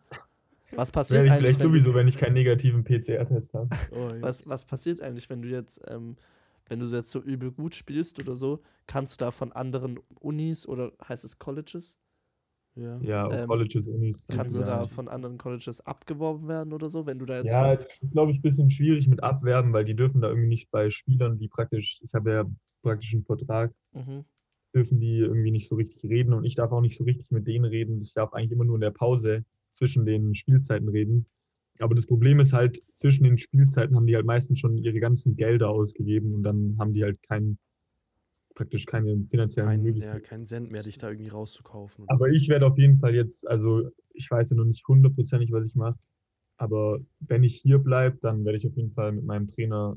Was 0.72 0.92
passiert 0.92 1.26
ich 1.26 1.32
eigentlich, 1.32 1.56
vielleicht 1.56 1.64
sowieso, 1.64 1.96
wenn 1.96 2.08
ich 2.08 2.18
keinen 2.18 2.34
negativen 2.34 2.84
PCR-Test 2.84 3.54
habe. 3.54 3.70
Oh, 3.92 4.10
ja. 4.14 4.22
was, 4.22 4.48
was 4.48 4.66
passiert 4.66 5.02
eigentlich, 5.02 5.28
wenn 5.30 5.42
du 5.42 5.50
jetzt, 5.50 5.82
ähm, 5.88 6.16
wenn 6.68 6.80
du 6.80 6.86
jetzt 6.86 7.10
so 7.10 7.20
übel 7.20 7.52
gut 7.52 7.74
spielst 7.74 8.20
oder 8.20 8.36
so, 8.36 8.62
kannst 8.86 9.20
du 9.20 9.26
da 9.26 9.32
von 9.32 9.52
anderen 9.52 10.00
Unis 10.20 10.68
oder 10.68 10.92
heißt 11.08 11.24
es 11.24 11.40
Colleges? 11.40 11.98
Ja. 12.82 13.00
Ja, 13.02 13.32
Ähm, 13.32 13.48
Colleges, 13.48 13.88
Unis. 13.88 14.24
Kannst 14.28 14.58
du 14.58 14.62
da 14.62 14.84
von 14.86 15.08
anderen 15.08 15.38
Colleges 15.38 15.82
abgeworben 15.86 16.48
werden 16.48 16.74
oder 16.74 16.90
so, 16.90 17.06
wenn 17.06 17.20
du 17.20 17.26
da 17.26 17.38
jetzt 17.38 17.52
Ja, 17.52 17.76
das 17.76 18.02
ist, 18.02 18.12
glaube 18.12 18.32
ich, 18.32 18.40
ein 18.40 18.42
bisschen 18.42 18.72
schwierig 18.72 19.08
mit 19.08 19.24
Abwerben, 19.24 19.74
weil 19.74 19.86
die 19.86 19.96
dürfen 19.96 20.22
da 20.22 20.30
irgendwie 20.30 20.50
nicht 20.50 20.72
bei 20.72 20.90
Spielern, 20.90 21.38
die 21.38 21.48
praktisch, 21.48 22.00
ich 22.04 22.14
habe 22.14 22.32
ja 22.32 22.46
praktisch 22.82 23.14
einen 23.14 23.26
Vertrag, 23.26 23.74
mhm. 23.94 24.26
dürfen 24.74 25.00
die 25.00 25.20
irgendwie 25.20 25.52
nicht 25.52 25.68
so 25.68 25.76
richtig 25.76 26.04
reden 26.04 26.34
und 26.34 26.44
ich 26.44 26.56
darf 26.56 26.72
auch 26.72 26.82
nicht 26.82 26.98
so 26.98 27.04
richtig 27.04 27.30
mit 27.32 27.48
denen 27.48 27.66
reden. 27.66 28.02
Ich 28.02 28.14
darf 28.14 28.34
eigentlich 28.34 28.52
immer 28.52 28.66
nur 28.66 28.76
in 28.76 28.82
der 28.82 28.92
Pause 28.92 29.46
zwischen 29.72 30.06
den 30.06 30.36
Spielzeiten 30.36 30.90
reden. 30.90 31.26
Aber 31.80 31.96
das 31.96 32.08
Problem 32.08 32.40
ist 32.40 32.54
halt, 32.54 32.80
zwischen 32.94 33.24
den 33.24 33.38
Spielzeiten 33.38 33.96
haben 33.96 34.06
die 34.06 34.16
halt 34.16 34.26
meistens 34.26 34.60
schon 34.60 34.78
ihre 34.78 35.00
ganzen 35.00 35.36
Gelder 35.36 35.70
ausgegeben 35.70 36.34
und 36.34 36.44
dann 36.44 36.76
haben 36.78 36.94
die 36.94 37.04
halt 37.04 37.22
kein, 37.24 37.58
praktisch 38.56 38.86
keine 38.86 39.26
finanziellen 39.30 39.70
Kein, 39.70 39.80
ja, 39.80 39.84
Möglichkeiten. 39.86 40.24
keinen 40.26 40.46
Cent 40.46 40.72
mehr, 40.72 40.84
dich 40.84 40.98
da 40.98 41.10
irgendwie 41.10 41.30
rauszukaufen. 41.30 42.06
Aber 42.10 42.28
ich 42.28 42.50
werde 42.50 42.68
auf 42.68 42.78
jeden 42.78 43.00
Fall 43.00 43.16
jetzt, 43.16 43.48
also 43.48 43.90
ich 44.14 44.30
weiß 44.30 44.50
ja 44.50 44.56
noch 44.58 44.66
nicht 44.66 44.86
hundertprozentig, 44.88 45.52
was 45.52 45.66
ich 45.66 45.76
mache, 45.76 45.98
aber 46.58 47.00
wenn 47.20 47.44
ich 47.44 47.56
hier 47.62 47.78
bleibe, 47.80 48.18
dann 48.22 48.44
werde 48.46 48.58
ich 48.58 48.68
auf 48.68 48.76
jeden 48.76 48.92
Fall 48.92 49.12
mit 49.14 49.24
meinem 49.24 49.48
Trainer 49.48 49.96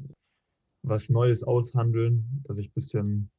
was 0.82 1.08
Neues 1.08 1.42
aushandeln, 1.42 2.42
dass 2.44 2.58
ich 2.58 2.68
ein 2.68 2.74
bisschen, 2.74 3.30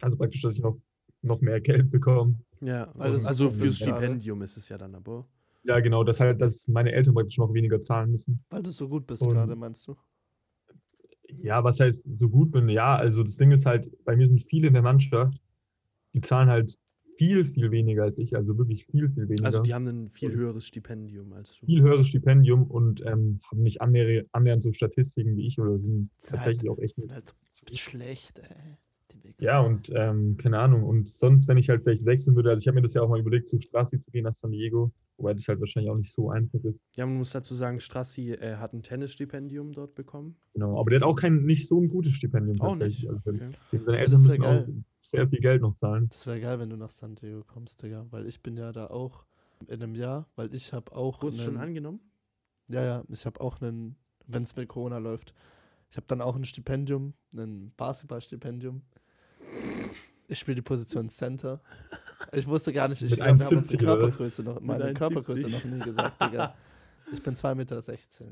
also 0.00 0.16
praktisch, 0.16 0.42
dass 0.42 0.54
ich 0.54 0.60
noch, 0.62 0.78
noch 1.22 1.40
mehr 1.40 1.60
Geld 1.60 1.90
bekomme. 1.90 2.38
Ja, 2.60 2.90
also 2.96 3.48
gut 3.48 3.56
fürs. 3.56 3.76
Stipendium 3.76 4.42
ist 4.42 4.56
es 4.56 4.68
ja 4.68 4.78
dann 4.78 4.94
aber. 4.94 5.26
Ja, 5.64 5.80
genau, 5.80 6.04
dass 6.04 6.20
halt, 6.20 6.40
dass 6.40 6.68
meine 6.68 6.92
Eltern 6.92 7.14
praktisch 7.14 7.38
noch 7.38 7.52
weniger 7.52 7.82
zahlen 7.82 8.12
müssen. 8.12 8.44
Weil 8.50 8.62
du 8.62 8.70
so 8.70 8.88
gut 8.88 9.06
bist 9.06 9.22
Und- 9.22 9.30
gerade, 9.34 9.56
meinst 9.56 9.86
du? 9.88 9.96
Ja, 11.42 11.64
was 11.64 11.80
heißt 11.80 12.06
so 12.18 12.28
gut 12.28 12.52
bin, 12.52 12.68
ja, 12.68 12.96
also 12.96 13.22
das 13.22 13.36
Ding 13.36 13.52
ist 13.52 13.66
halt, 13.66 13.90
bei 14.04 14.16
mir 14.16 14.26
sind 14.26 14.44
viele 14.44 14.68
in 14.68 14.74
der 14.74 14.82
Mannschaft, 14.82 15.40
die 16.12 16.20
zahlen 16.20 16.48
halt 16.48 16.74
viel, 17.18 17.46
viel 17.46 17.70
weniger 17.70 18.04
als 18.04 18.18
ich, 18.18 18.36
also 18.36 18.58
wirklich 18.58 18.86
viel, 18.86 19.08
viel 19.08 19.28
weniger. 19.28 19.46
Also 19.46 19.62
die 19.62 19.74
haben 19.74 19.86
ein 19.86 20.10
viel 20.10 20.34
höheres 20.34 20.66
Stipendium 20.66 21.32
als 21.32 21.58
du. 21.58 21.66
viel 21.66 21.82
höheres 21.82 22.08
Stipendium 22.08 22.64
und 22.64 23.04
ähm, 23.06 23.40
haben 23.50 23.62
nicht 23.62 23.80
annähernd, 23.80 24.28
annähernd 24.32 24.62
so 24.62 24.72
Statistiken 24.72 25.36
wie 25.36 25.46
ich 25.46 25.58
oder 25.58 25.78
sind 25.78 26.10
tatsächlich 26.22 26.70
auch 26.70 26.78
echt 26.78 26.96
Sind 26.96 27.12
halt 27.12 27.34
schlecht, 27.72 28.38
ey. 28.38 28.76
Ja, 29.38 29.60
und 29.60 29.90
ähm, 29.94 30.36
keine 30.38 30.58
Ahnung. 30.58 30.84
Und 30.84 31.10
sonst, 31.10 31.46
wenn 31.46 31.58
ich 31.58 31.68
halt 31.68 31.82
vielleicht 31.82 32.04
wechseln 32.04 32.36
würde, 32.36 32.50
also 32.50 32.60
ich 32.60 32.68
habe 32.68 32.76
mir 32.76 32.82
das 32.82 32.94
ja 32.94 33.02
auch 33.02 33.08
mal 33.08 33.20
überlegt, 33.20 33.48
zu 33.48 33.60
Strassi 33.60 34.00
zu 34.00 34.10
gehen 34.10 34.24
nach 34.24 34.34
San 34.34 34.50
Diego, 34.50 34.92
wobei 35.18 35.34
das 35.34 35.46
halt 35.48 35.60
wahrscheinlich 35.60 35.90
auch 35.90 35.96
nicht 35.96 36.12
so 36.12 36.30
einfach 36.30 36.58
ist. 36.64 36.78
Ja, 36.94 37.06
man 37.06 37.16
muss 37.16 37.30
dazu 37.30 37.54
sagen, 37.54 37.80
Strassi 37.80 38.32
äh, 38.32 38.56
hat 38.56 38.72
ein 38.72 38.82
Tennisstipendium 38.82 39.72
dort 39.72 39.94
bekommen. 39.94 40.36
Genau. 40.54 40.78
Aber 40.78 40.90
der 40.90 41.00
hat 41.00 41.06
auch 41.06 41.16
kein 41.16 41.44
nicht 41.44 41.68
so 41.68 41.80
ein 41.80 41.88
gutes 41.88 42.12
Stipendium 42.12 42.60
Auch 42.60 42.70
tatsächlich. 42.78 43.10
nicht. 43.10 43.26
Also, 43.26 43.30
Okay. 43.30 43.50
Seine 43.84 43.98
Eltern 43.98 44.22
müssen 44.22 44.42
auch 44.42 44.46
geil. 44.66 44.84
sehr 45.00 45.28
viel 45.28 45.40
Geld 45.40 45.62
noch 45.62 45.76
zahlen. 45.76 46.08
Das 46.10 46.26
wäre 46.26 46.40
geil, 46.40 46.58
wenn 46.58 46.70
du 46.70 46.76
nach 46.76 46.90
San 46.90 47.14
Diego 47.14 47.42
kommst, 47.44 47.82
Digga. 47.82 48.06
Weil 48.10 48.26
ich 48.26 48.40
bin 48.42 48.56
ja 48.56 48.72
da 48.72 48.86
auch 48.88 49.24
in 49.68 49.82
einem 49.82 49.94
Jahr, 49.94 50.28
weil 50.36 50.54
ich 50.54 50.72
habe 50.72 50.94
auch. 50.94 51.22
Wurdest 51.22 51.40
du 51.40 51.44
schon 51.46 51.56
angenommen? 51.56 52.00
Ja, 52.68 52.84
ja, 52.84 53.04
ich 53.08 53.24
habe 53.26 53.40
auch 53.40 53.60
einen, 53.60 53.96
wenn 54.26 54.42
es 54.42 54.54
mit 54.56 54.68
Corona 54.68 54.98
läuft, 54.98 55.34
ich 55.90 55.96
habe 55.96 56.06
dann 56.08 56.20
auch 56.20 56.34
ein 56.36 56.44
Stipendium, 56.44 57.14
ein 57.32 57.72
Basketballstipendium. 57.76 58.82
Ich 60.28 60.40
spiele 60.40 60.56
die 60.56 60.62
Position 60.62 61.08
Center. 61.08 61.60
Ich 62.32 62.46
wusste 62.46 62.72
gar 62.72 62.88
nicht, 62.88 63.02
ich 63.02 63.16
wir 63.16 63.24
haben 63.24 63.32
unsere 63.40 63.60
1,70 63.60 63.82
oder 63.82 63.86
was? 63.92 63.98
Körpergröße 64.00 64.42
noch, 64.42 64.60
meine 64.60 64.84
1,70. 64.86 64.94
Körpergröße 64.94 65.48
noch 65.50 65.64
nie 65.64 65.80
gesagt, 65.80 66.22
Digga. 66.22 66.54
Ich 67.12 67.22
bin 67.22 67.36
2,16 67.36 67.54
Meter 67.54 67.80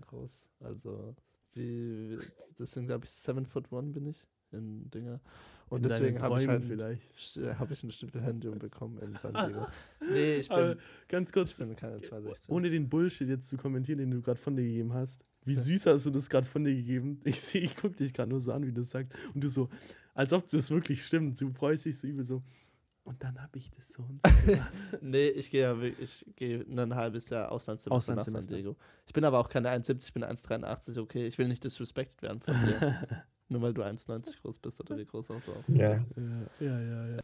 groß. 0.09 0.49
Also, 0.59 1.15
wie, 1.53 2.19
das 2.57 2.73
sind, 2.73 2.87
glaube 2.87 3.05
ich, 3.05 3.11
7 3.13 3.47
foot 3.47 3.73
1 3.73 3.93
bin 3.93 4.07
ich 4.07 4.27
in 4.51 4.91
Dinger. 4.91 5.21
Und 5.69 5.85
In 5.85 5.89
deswegen 5.89 6.21
habe 6.21 6.41
ich 6.41 6.47
halt 6.49 6.65
vielleicht. 6.65 7.37
habe 7.59 7.73
ich 7.73 7.83
ein 7.85 7.91
Stipendium 7.91 8.59
bekommen 8.59 8.99
in 8.99 9.13
San 9.15 9.33
Diego. 9.33 9.67
Nee, 10.13 10.37
ich 10.37 10.51
Aber 10.51 10.75
bin, 10.75 10.79
ganz 11.09 11.29
ich 11.29 11.35
kurz, 11.35 11.57
bin 11.57 11.75
keine 11.75 11.99
2,16. 11.99 12.51
ohne 12.51 12.69
den 12.69 12.89
Bullshit 12.89 13.29
jetzt 13.29 13.49
zu 13.49 13.57
kommentieren, 13.57 13.99
den 13.99 14.11
du 14.11 14.21
gerade 14.21 14.39
von 14.39 14.57
dir 14.57 14.63
gegeben 14.65 14.93
hast. 14.93 15.25
Wie 15.45 15.55
süß 15.55 15.87
hast 15.87 16.07
du 16.07 16.11
das 16.11 16.29
gerade 16.29 16.47
von 16.47 16.65
dir 16.65 16.75
gegeben? 16.75 17.21
Ich 17.25 17.41
sehe, 17.41 17.63
ich 17.63 17.77
gucke 17.77 17.97
dich 17.97 18.13
gerade 18.13 18.31
nur 18.31 18.41
so 18.41 18.53
an, 18.53 18.67
wie 18.67 18.73
du 18.73 18.83
es 18.83 18.91
sagst. 18.91 19.13
Und 19.35 19.43
du 19.43 19.49
so, 19.49 19.69
als 20.15 20.33
ob 20.33 20.47
das 20.49 20.71
wirklich 20.71 21.05
stimmt. 21.05 21.41
Du 21.41 21.51
freust 21.53 21.85
dich 21.87 21.99
so 21.99 22.07
übel 22.07 22.25
so. 22.25 22.43
Und 23.05 23.23
dann 23.23 23.41
habe 23.43 23.59
ich 23.59 23.71
das 23.71 23.93
so 23.93 24.03
und 24.03 24.21
so 24.23 24.47
gemacht. 24.47 24.73
Nee, 25.03 25.29
ich 25.29 25.51
gehe 25.51 25.61
ja 25.63 25.79
wirklich, 25.81 26.25
ich 26.27 26.37
gehe 26.37 26.61
ein 26.67 26.95
halbes 26.95 27.29
Jahr 27.29 27.53
Auslandssemester 27.53 28.15
nach 28.15 28.23
San 28.25 28.35
Auslandssemester. 28.37 28.57
Diego. 28.57 28.77
Ich 29.07 29.13
bin 29.13 29.25
aber 29.25 29.39
auch 29.39 29.49
keine 29.51 29.69
1,70, 29.71 30.05
ich 30.07 30.13
bin 30.15 30.25
1,83, 30.25 30.99
okay. 31.01 31.27
Ich 31.27 31.37
will 31.39 31.49
nicht 31.49 31.63
disrespected 31.63 32.23
werden 32.23 32.41
von 32.41 32.55
dir. 32.65 33.25
Nur 33.49 33.61
weil 33.61 33.75
du 33.75 33.83
1,90 33.83 34.41
groß 34.41 34.59
bist 34.59 34.81
oder 34.81 34.97
wie 34.97 35.05
groß 35.05 35.31
auch 35.33 35.41
du 35.43 35.53
auch 35.53 35.69
Ja. 35.69 35.93
bist. 35.93 36.05
ja, 36.61 36.67
ja, 36.67 36.81
ja, 36.81 37.07
ja. 37.17 37.21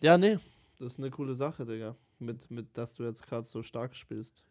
Ja, 0.00 0.16
nee, 0.16 0.38
das 0.78 0.92
ist 0.92 0.98
eine 0.98 1.10
coole 1.10 1.34
Sache, 1.34 1.66
Digga. 1.66 1.94
Mit, 2.18 2.50
mit 2.50 2.76
dass 2.78 2.94
du 2.94 3.04
jetzt 3.04 3.22
gerade 3.26 3.46
so 3.46 3.62
stark 3.62 3.94
spielst 3.94 4.42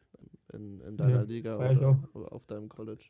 in, 0.53 0.79
in 0.81 0.95
deiner 0.97 1.15
Ja, 1.17 1.21
Liga 1.23 1.71
ich 1.71 1.77
oder, 1.79 1.99
oder 2.13 2.31
auf 2.33 2.45
deinem 2.45 2.69
College. 2.69 3.05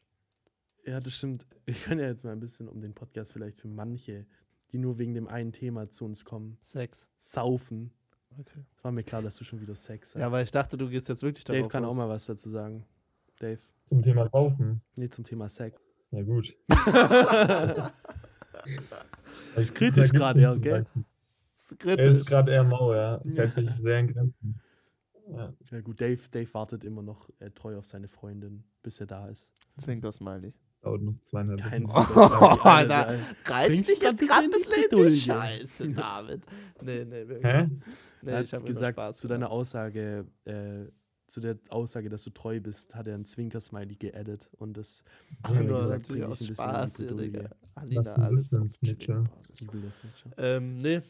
Ja, 0.86 1.00
das 1.02 1.14
stimmt. 1.14 1.46
Wir 1.66 1.74
können 1.76 2.00
ja 2.00 2.08
jetzt 2.08 2.24
mal 2.24 2.32
ein 2.32 2.40
bisschen 2.40 2.70
um 2.70 2.80
den 2.82 2.94
Podcast 2.94 3.34
vielleicht 3.34 3.60
für 3.60 3.68
manche, 3.68 4.26
die 4.72 4.78
nur 4.78 4.98
wegen 4.98 5.14
dem 5.14 5.28
einen 5.28 5.52
Thema 5.52 5.90
zu 5.90 6.06
uns 6.06 6.26
kommen, 6.26 6.58
Sex. 6.64 7.08
saufen. 7.20 7.92
Okay. 8.40 8.64
Es 8.76 8.84
war 8.84 8.92
mir 8.92 9.04
klar, 9.04 9.22
dass 9.22 9.38
du 9.38 9.44
schon 9.44 9.62
wieder 9.62 9.76
Sex 9.76 10.14
hast. 10.14 10.22
Ja, 10.22 10.32
weil 10.32 10.44
ich 10.44 10.52
dachte, 10.52 10.78
du 10.78 10.90
gehst 10.90 11.10
jetzt 11.10 11.24
wirklich 11.24 11.44
darauf 11.44 11.62
Dave 11.64 11.70
kann 11.72 11.84
auch 11.86 11.90
los. 11.90 11.98
mal 11.98 12.10
was 12.10 12.26
dazu 12.26 12.50
sagen. 12.50 12.86
Dave, 13.40 13.60
Zum 13.90 14.02
Thema 14.04 14.24
Rauchen. 14.28 14.82
nee, 14.96 15.10
zum 15.10 15.24
Thema 15.24 15.50
Sex. 15.50 15.82
Ja, 16.12 16.22
gut. 16.24 16.56
Ist 19.56 19.74
kritisch 19.76 20.12
gerade, 20.12 20.42
ja, 20.42 20.56
gell? 20.56 20.84
sagen. 20.86 21.06
Kritisch. 21.80 22.06
Er 22.06 22.12
ist 22.12 22.26
gerade 22.28 22.52
eher 22.52 22.64
mau, 22.64 22.94
ja. 22.94 23.22
Es 23.26 23.38
hält 23.38 23.54
sich 23.56 23.70
sehr 23.82 24.00
in 24.00 24.08
Grenzen. 24.14 24.62
Ja. 25.30 25.54
Ja 25.72 25.82
gut, 25.82 26.00
Dave, 26.00 26.22
Dave 26.32 26.54
wartet 26.54 26.84
immer 26.86 27.02
noch 27.02 27.30
äh, 27.40 27.52
treu 27.52 27.78
auf 27.78 27.86
seine 27.86 28.08
Freundin, 28.08 28.64
bis 28.84 29.00
er 29.02 29.08
da 29.08 29.28
ist. 29.28 29.52
Zwinker 29.78 30.12
Smiley. 30.12 30.54
Dauert 30.82 31.02
noch 31.02 31.20
zweieinhalb 31.22 31.62
Kein 31.62 31.88
Wochen. 31.88 32.14
Super, 32.14 32.66
Alter. 32.66 33.20
Reiß 33.46 33.68
Bringst 33.68 33.90
dich 33.90 34.00
grad 34.00 34.20
jetzt 34.20 34.30
gerade 34.30 34.44
ein 34.44 34.52
bisschen 34.52 34.74
in 34.92 35.08
die. 35.08 35.16
Scheiße, 35.16 35.90
David. 35.96 36.46
Nee, 36.82 37.06
nee, 37.06 37.28
wirklich. 37.28 37.44
Hä? 37.44 37.70
Nee, 38.22 38.32
er 38.32 38.42
ich 38.42 38.54
hat 38.54 38.62
habe 38.62 38.72
gesagt, 38.72 38.98
Spaß 38.98 39.18
zu 39.18 39.28
deiner 39.28 39.50
Aussage, 39.50 40.26
äh, 40.46 40.86
zu 41.28 41.42
der 41.42 41.58
Aussage, 41.70 42.10
dass 42.10 42.24
du 42.24 42.30
treu 42.30 42.60
bist, 42.60 42.96
hat 42.96 43.08
er 43.08 43.16
ein 43.16 43.26
Zwinker-Smiley 43.26 43.96
geaddet 43.96 44.50
und 44.58 44.78
das 44.78 45.04
Ja, 45.44 45.62
nur 45.62 45.82
gesagt, 45.82 46.02
natürlich 46.02 46.22
bring 46.22 46.32
aus 46.32 46.42
ich 46.42 46.48
ein 46.48 46.88
bisschen 46.88 47.10
in 47.10 47.18
die 47.18 47.38
Spaß. 47.40 47.50
Was 47.74 47.84
Alina, 47.84 48.02
das 48.02 48.14
alles 48.16 48.54
ein 48.54 48.70
Snitcher? 48.70 49.24
Übel 49.62 49.84
schon. 50.16 50.32
Ähm, 50.38 50.82
nee. 50.82 51.02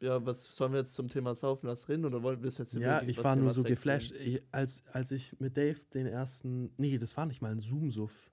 Ja, 0.00 0.24
was 0.24 0.44
sollen 0.44 0.72
wir 0.72 0.80
jetzt 0.80 0.94
zum 0.94 1.08
Thema 1.08 1.34
Saufen 1.34 1.68
was 1.68 1.86
reden 1.88 2.06
oder 2.06 2.22
wollen 2.22 2.40
wir 2.40 2.48
es 2.48 2.56
jetzt 2.56 2.72
Ja, 2.72 3.02
ich 3.02 3.18
was 3.18 3.24
war 3.24 3.34
Thema 3.34 3.44
nur 3.44 3.52
so 3.52 3.60
Sex 3.62 3.70
geflasht, 3.70 4.12
ich, 4.12 4.42
als, 4.50 4.82
als 4.92 5.12
ich 5.12 5.38
mit 5.40 5.58
Dave 5.58 5.78
den 5.92 6.06
ersten, 6.06 6.72
nee, 6.78 6.96
das 6.96 7.14
war 7.18 7.26
nicht 7.26 7.42
mal 7.42 7.52
ein 7.52 7.60
Zoom-Suff. 7.60 8.30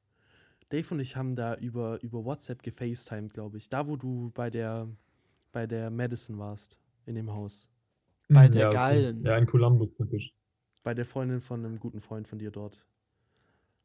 Dave 0.69 0.93
und 0.93 0.99
ich 0.99 1.15
haben 1.15 1.35
da 1.35 1.55
über, 1.55 2.01
über 2.03 2.25
WhatsApp 2.25 2.61
gefacetimed, 2.61 3.33
glaube 3.33 3.57
ich. 3.57 3.69
Da, 3.69 3.87
wo 3.87 3.95
du 3.95 4.31
bei 4.33 4.49
der, 4.49 4.87
bei 5.51 5.65
der 5.65 5.89
Madison 5.89 6.37
warst, 6.37 6.77
in 7.05 7.15
dem 7.15 7.31
Haus. 7.31 7.69
Bei 8.29 8.45
Hm, 8.45 8.51
der 8.51 8.67
okay. 8.67 8.75
geilen. 8.75 9.25
Ja, 9.25 9.37
in 9.37 9.45
Columbus 9.45 9.89
praktisch. 9.95 10.33
Bei 10.83 10.93
der 10.93 11.05
Freundin 11.05 11.39
von 11.39 11.63
einem 11.65 11.77
guten 11.79 12.01
Freund 12.01 12.27
von 12.27 12.39
dir 12.39 12.51
dort. 12.51 12.85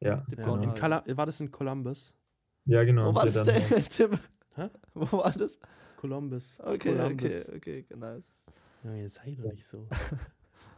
Ja, 0.01 0.27
Ja, 0.37 0.63
in 0.63 0.75
Cala 0.75 1.05
war 1.17 1.27
das 1.27 1.39
in 1.41 1.51
Columbus? 1.51 2.15
ja 2.65 2.83
genau. 2.83 3.11
Wo 3.11 3.15
war 3.15 3.27
das 3.27 3.45
denn, 3.45 3.85
Tim? 3.89 4.19
Hä? 4.57 4.69
Wo 4.95 5.19
war 5.19 5.31
das? 5.33 5.61
Columbus. 5.97 6.59
Okay, 6.61 6.97
Columbus. 6.97 7.49
okay, 7.51 7.85
okay, 7.87 7.97
nice. 7.97 8.35
Ja, 8.83 8.95
jetzt 8.97 9.15
sei 9.17 9.37
doch 9.37 9.53
nicht 9.53 9.65
so. 9.67 9.89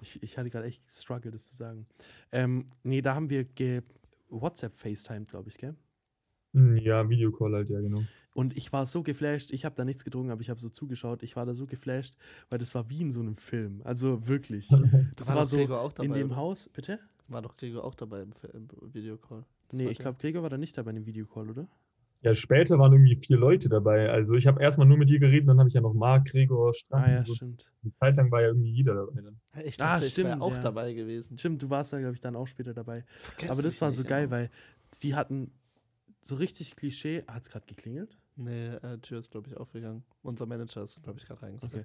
Ich, 0.01 0.23
ich 0.23 0.37
hatte 0.37 0.51
gerade 0.51 0.67
echt 0.67 0.83
Struggle, 0.93 1.31
das 1.31 1.47
zu 1.47 1.57
sagen. 1.57 1.87
Ähm, 2.31 2.71
nee, 2.83 3.01
da 3.01 3.15
haben 3.15 3.31
wir 3.31 3.45
ge 3.45 3.81
WhatsApp 4.29 4.75
FaceTime, 4.75 5.25
glaube 5.25 5.49
ich, 5.49 5.57
gell? 5.57 5.75
Hm, 6.55 6.77
Ja, 6.79 7.09
Videocall 7.09 7.53
halt, 7.53 7.71
ja, 7.71 7.81
genau. 7.81 8.01
Und 8.33 8.57
ich 8.57 8.73
war 8.73 8.85
so 8.87 9.03
geflasht, 9.05 9.53
ich 9.53 9.65
habe 9.65 9.77
da 9.77 9.85
nichts 9.85 10.05
getrunken, 10.05 10.31
aber 10.31 10.41
ich 10.41 10.51
habe 10.51 10.61
so 10.61 10.69
zugeschaut. 10.69 11.23
Ich 11.23 11.37
war 11.37 11.47
da 11.47 11.55
so 11.55 11.67
geflasht, 11.67 12.17
weil 12.51 12.59
das 12.59 12.75
war 12.75 12.91
wie 12.91 13.01
in 13.03 13.13
so 13.13 13.21
einem 13.21 13.37
Film. 13.37 13.81
Also 13.85 14.27
wirklich. 14.27 14.69
Das 15.17 15.29
war, 15.29 15.37
doch 15.43 15.47
so 15.47 15.57
Gregor 15.57 15.81
auch 15.81 15.93
dabei, 15.93 16.07
in 16.07 16.13
dem 16.15 16.27
oder? 16.29 16.37
Haus, 16.37 16.69
bitte? 16.69 16.99
War 17.29 17.43
doch 17.43 17.57
Gregor 17.57 17.85
auch 17.85 17.95
dabei 17.95 18.23
im, 18.23 18.31
im 18.53 18.69
Videocall. 18.93 19.45
Das 19.69 19.79
nee, 19.79 19.85
war 19.85 19.93
ich 19.93 19.99
glaube, 19.99 20.19
Gregor 20.21 20.43
war 20.43 20.51
da 20.51 20.59
nicht 20.59 20.77
dabei 20.77 20.91
in 20.91 20.97
dem 20.97 21.07
Videocall, 21.07 21.49
oder? 21.49 21.69
Ja, 22.23 22.35
später 22.35 22.79
waren 22.79 22.93
irgendwie 22.93 23.17
vier 23.17 23.37
Leute 23.37 23.69
dabei. 23.69 24.11
Also 24.11 24.35
ich 24.35 24.47
habe 24.47 24.61
erstmal 24.63 24.87
nur 24.87 24.97
mit 24.97 25.11
dir 25.11 25.19
geredet, 25.21 25.47
dann 25.49 25.59
habe 25.59 25.69
ich 25.69 25.75
ja 25.75 25.81
noch 25.83 25.93
Marc, 25.95 26.25
Gregor, 26.27 26.73
Straßen. 26.75 27.11
Ah 27.13 27.17
ja, 27.19 27.25
so. 27.25 27.35
stimmt. 27.35 27.67
Eine 27.83 27.93
Zeit 28.01 28.17
lang 28.17 28.31
war 28.31 28.41
ja 28.41 28.49
irgendwie 28.49 28.71
jeder 28.73 28.95
dabei 28.95 29.21
dann. 29.21 29.37
Ich 29.67 29.81
Ah, 29.81 29.95
dachte, 29.97 30.07
ich 30.07 30.17
wäre 30.17 30.29
stimmt, 30.29 30.43
auch 30.43 30.53
ja. 30.55 30.61
dabei 30.63 30.95
gewesen. 30.95 31.37
Stimmt, 31.39 31.63
du 31.63 31.71
warst 31.71 31.93
da, 31.93 31.99
glaube 32.01 32.15
ich, 32.15 32.21
dann 32.21 32.35
auch 32.35 32.47
später 32.47 32.73
dabei. 32.75 33.05
Vergesst 33.21 33.51
aber 33.53 33.63
das 33.63 33.81
war 33.81 33.93
so 33.93 34.03
geil, 34.05 34.25
immer. 34.25 34.31
weil 34.33 34.51
die 35.03 35.15
hatten 35.15 35.53
so 36.25 36.35
richtig 36.37 36.75
Klischee. 36.77 37.23
Hat 37.29 37.43
es 37.45 37.51
gerade 37.51 37.67
geklingelt? 37.67 38.17
Nee, 38.37 38.69
äh, 38.69 38.99
Tür 38.99 39.21
ist, 39.21 39.31
glaube 39.31 39.49
ich, 39.49 39.57
aufgegangen. 39.57 40.03
Unser 40.23 40.47
Manager 40.47 40.83
ist, 40.83 41.01
glaube 41.03 41.19
ich, 41.21 41.27
gerade 41.27 41.43
reingegangen. 41.43 41.77
Okay. 41.81 41.85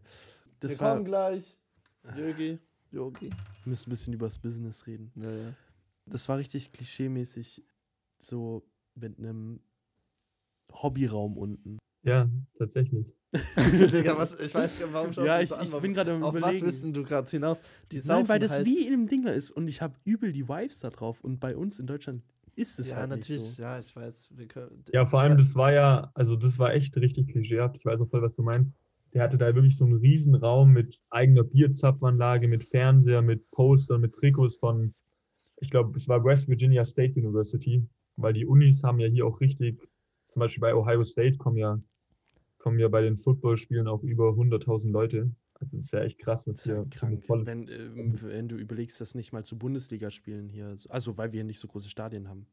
Das 0.62 0.72
Wir 0.72 0.80
war, 0.80 0.94
kommen 0.94 1.06
gleich. 1.06 1.58
Yogi. 2.18 2.58
Yogi. 2.92 3.30
wir 3.30 3.36
müssen 3.70 3.90
ein 3.90 3.92
bisschen 3.92 4.14
über 4.14 4.26
das 4.26 4.40
Business 4.40 4.88
reden. 4.88 5.12
Ja, 5.16 5.30
ja. 5.32 5.54
Das 6.08 6.28
war 6.28 6.38
richtig 6.40 6.72
klischeemäßig 6.72 7.64
so 8.18 8.64
mit 8.96 9.20
einem 9.20 9.60
Hobbyraum 10.72 11.38
unten. 11.38 11.78
Ja, 12.04 12.30
tatsächlich. 12.58 13.06
Digga, 13.94 14.18
was, 14.18 14.40
ich 14.40 14.56
weiß 14.56 14.80
gar 14.80 14.92
warum 14.94 15.14
schaust 15.14 15.28
ja, 15.28 15.38
du 15.38 15.44
ich, 15.44 15.50
so 15.50 15.56
an? 15.56 15.64
ich 15.64 15.72
Warum- 15.72 15.82
bin 15.84 15.94
gerade 15.94 16.14
am 16.14 16.24
Auf 16.24 16.34
was 16.34 16.40
überlegen. 16.40 16.66
wissen 16.66 16.94
du 16.94 17.04
gerade 17.04 17.30
hinaus? 17.30 17.62
Die 17.92 18.02
Nein, 18.04 18.28
weil 18.28 18.40
das 18.40 18.54
halt, 18.54 18.66
wie 18.66 18.88
in 18.88 18.94
einem 18.94 19.08
Dinger 19.08 19.34
ist 19.34 19.52
und 19.52 19.68
ich 19.68 19.82
habe 19.84 19.96
übel 20.04 20.32
die 20.32 20.48
Vibes 20.50 20.80
da 20.80 20.90
drauf 20.90 21.22
und 21.22 21.40
bei 21.40 21.56
uns 21.56 21.80
in 21.80 21.86
Deutschland 21.86 22.24
ist 22.60 22.80
es 22.80 22.90
Ja, 22.90 22.98
halt 22.98 23.10
natürlich. 23.10 23.42
nicht 23.42 23.56
so. 23.56 23.62
Ja, 23.62 23.80
ich 23.80 23.96
weiß. 23.96 24.30
Wir 24.36 24.48
können, 24.48 24.84
Ja, 24.94 25.06
vor 25.06 25.22
allem, 25.22 25.38
das 25.38 25.56
war 25.56 25.72
ja, 25.74 26.12
also 26.14 26.36
das 26.36 26.60
war 26.60 26.74
echt 26.74 26.96
richtig 26.98 27.30
klischeehaft. 27.30 27.78
Ich 27.78 27.86
weiß 27.86 28.00
auch 28.02 28.10
voll, 28.10 28.22
was 28.22 28.36
du 28.36 28.44
meinst. 28.44 28.74
Der 29.14 29.24
hatte 29.24 29.38
da 29.38 29.54
wirklich 29.56 29.78
so 29.78 29.86
einen 29.86 29.96
riesen 29.98 30.36
Raum 30.36 30.72
mit 30.72 31.00
eigener 31.10 31.44
Bierzapfanlage, 31.44 32.48
mit 32.48 32.64
Fernseher, 32.66 33.22
mit 33.22 33.50
Postern, 33.52 34.02
mit 34.02 34.14
Trikots 34.14 34.58
von 34.58 34.94
ich 35.62 35.70
glaube, 35.70 35.98
es 35.98 36.08
war 36.08 36.24
West 36.24 36.48
Virginia 36.48 36.86
State 36.86 37.20
University, 37.20 37.84
weil 38.18 38.34
die 38.34 38.46
Unis 38.46 38.84
haben 38.84 39.00
ja 39.00 39.08
hier 39.08 39.26
auch 39.26 39.42
richtig, 39.42 39.80
zum 40.32 40.40
Beispiel 40.40 40.62
bei 40.62 40.74
Ohio 40.76 41.04
State 41.04 41.38
kommen 41.38 41.58
ja, 41.58 41.80
kommen 42.58 42.80
ja 42.80 42.88
bei 42.88 43.02
den 43.02 43.18
Footballspielen 43.18 43.88
auch 43.88 44.04
über 44.04 44.36
100.000 44.36 44.92
Leute. 44.92 45.32
Also 45.62 45.76
das 45.76 45.86
ist 45.86 45.92
ja 45.92 46.02
echt 46.02 46.20
krass, 46.20 46.48
was 46.48 46.56
Das 46.56 46.66
ist 46.66 46.68
ja 46.68 46.76
hier 46.76 46.90
krank, 46.90 47.26
voll- 47.26 47.46
wenn, 47.46 47.68
ähm, 47.68 48.14
wenn 48.22 48.48
du 48.48 48.56
überlegst, 48.56 49.00
das 49.02 49.16
nicht 49.16 49.34
mal 49.34 49.44
zu 49.44 49.58
Bundesliga 49.58 50.10
spielen 50.10 50.48
hier. 50.50 50.76
Also, 50.90 51.18
weil 51.18 51.34
wir 51.34 51.44
nicht 51.44 51.60
so 51.60 51.68
große 51.68 51.90
Stadien 51.90 52.28
haben. 52.30 52.48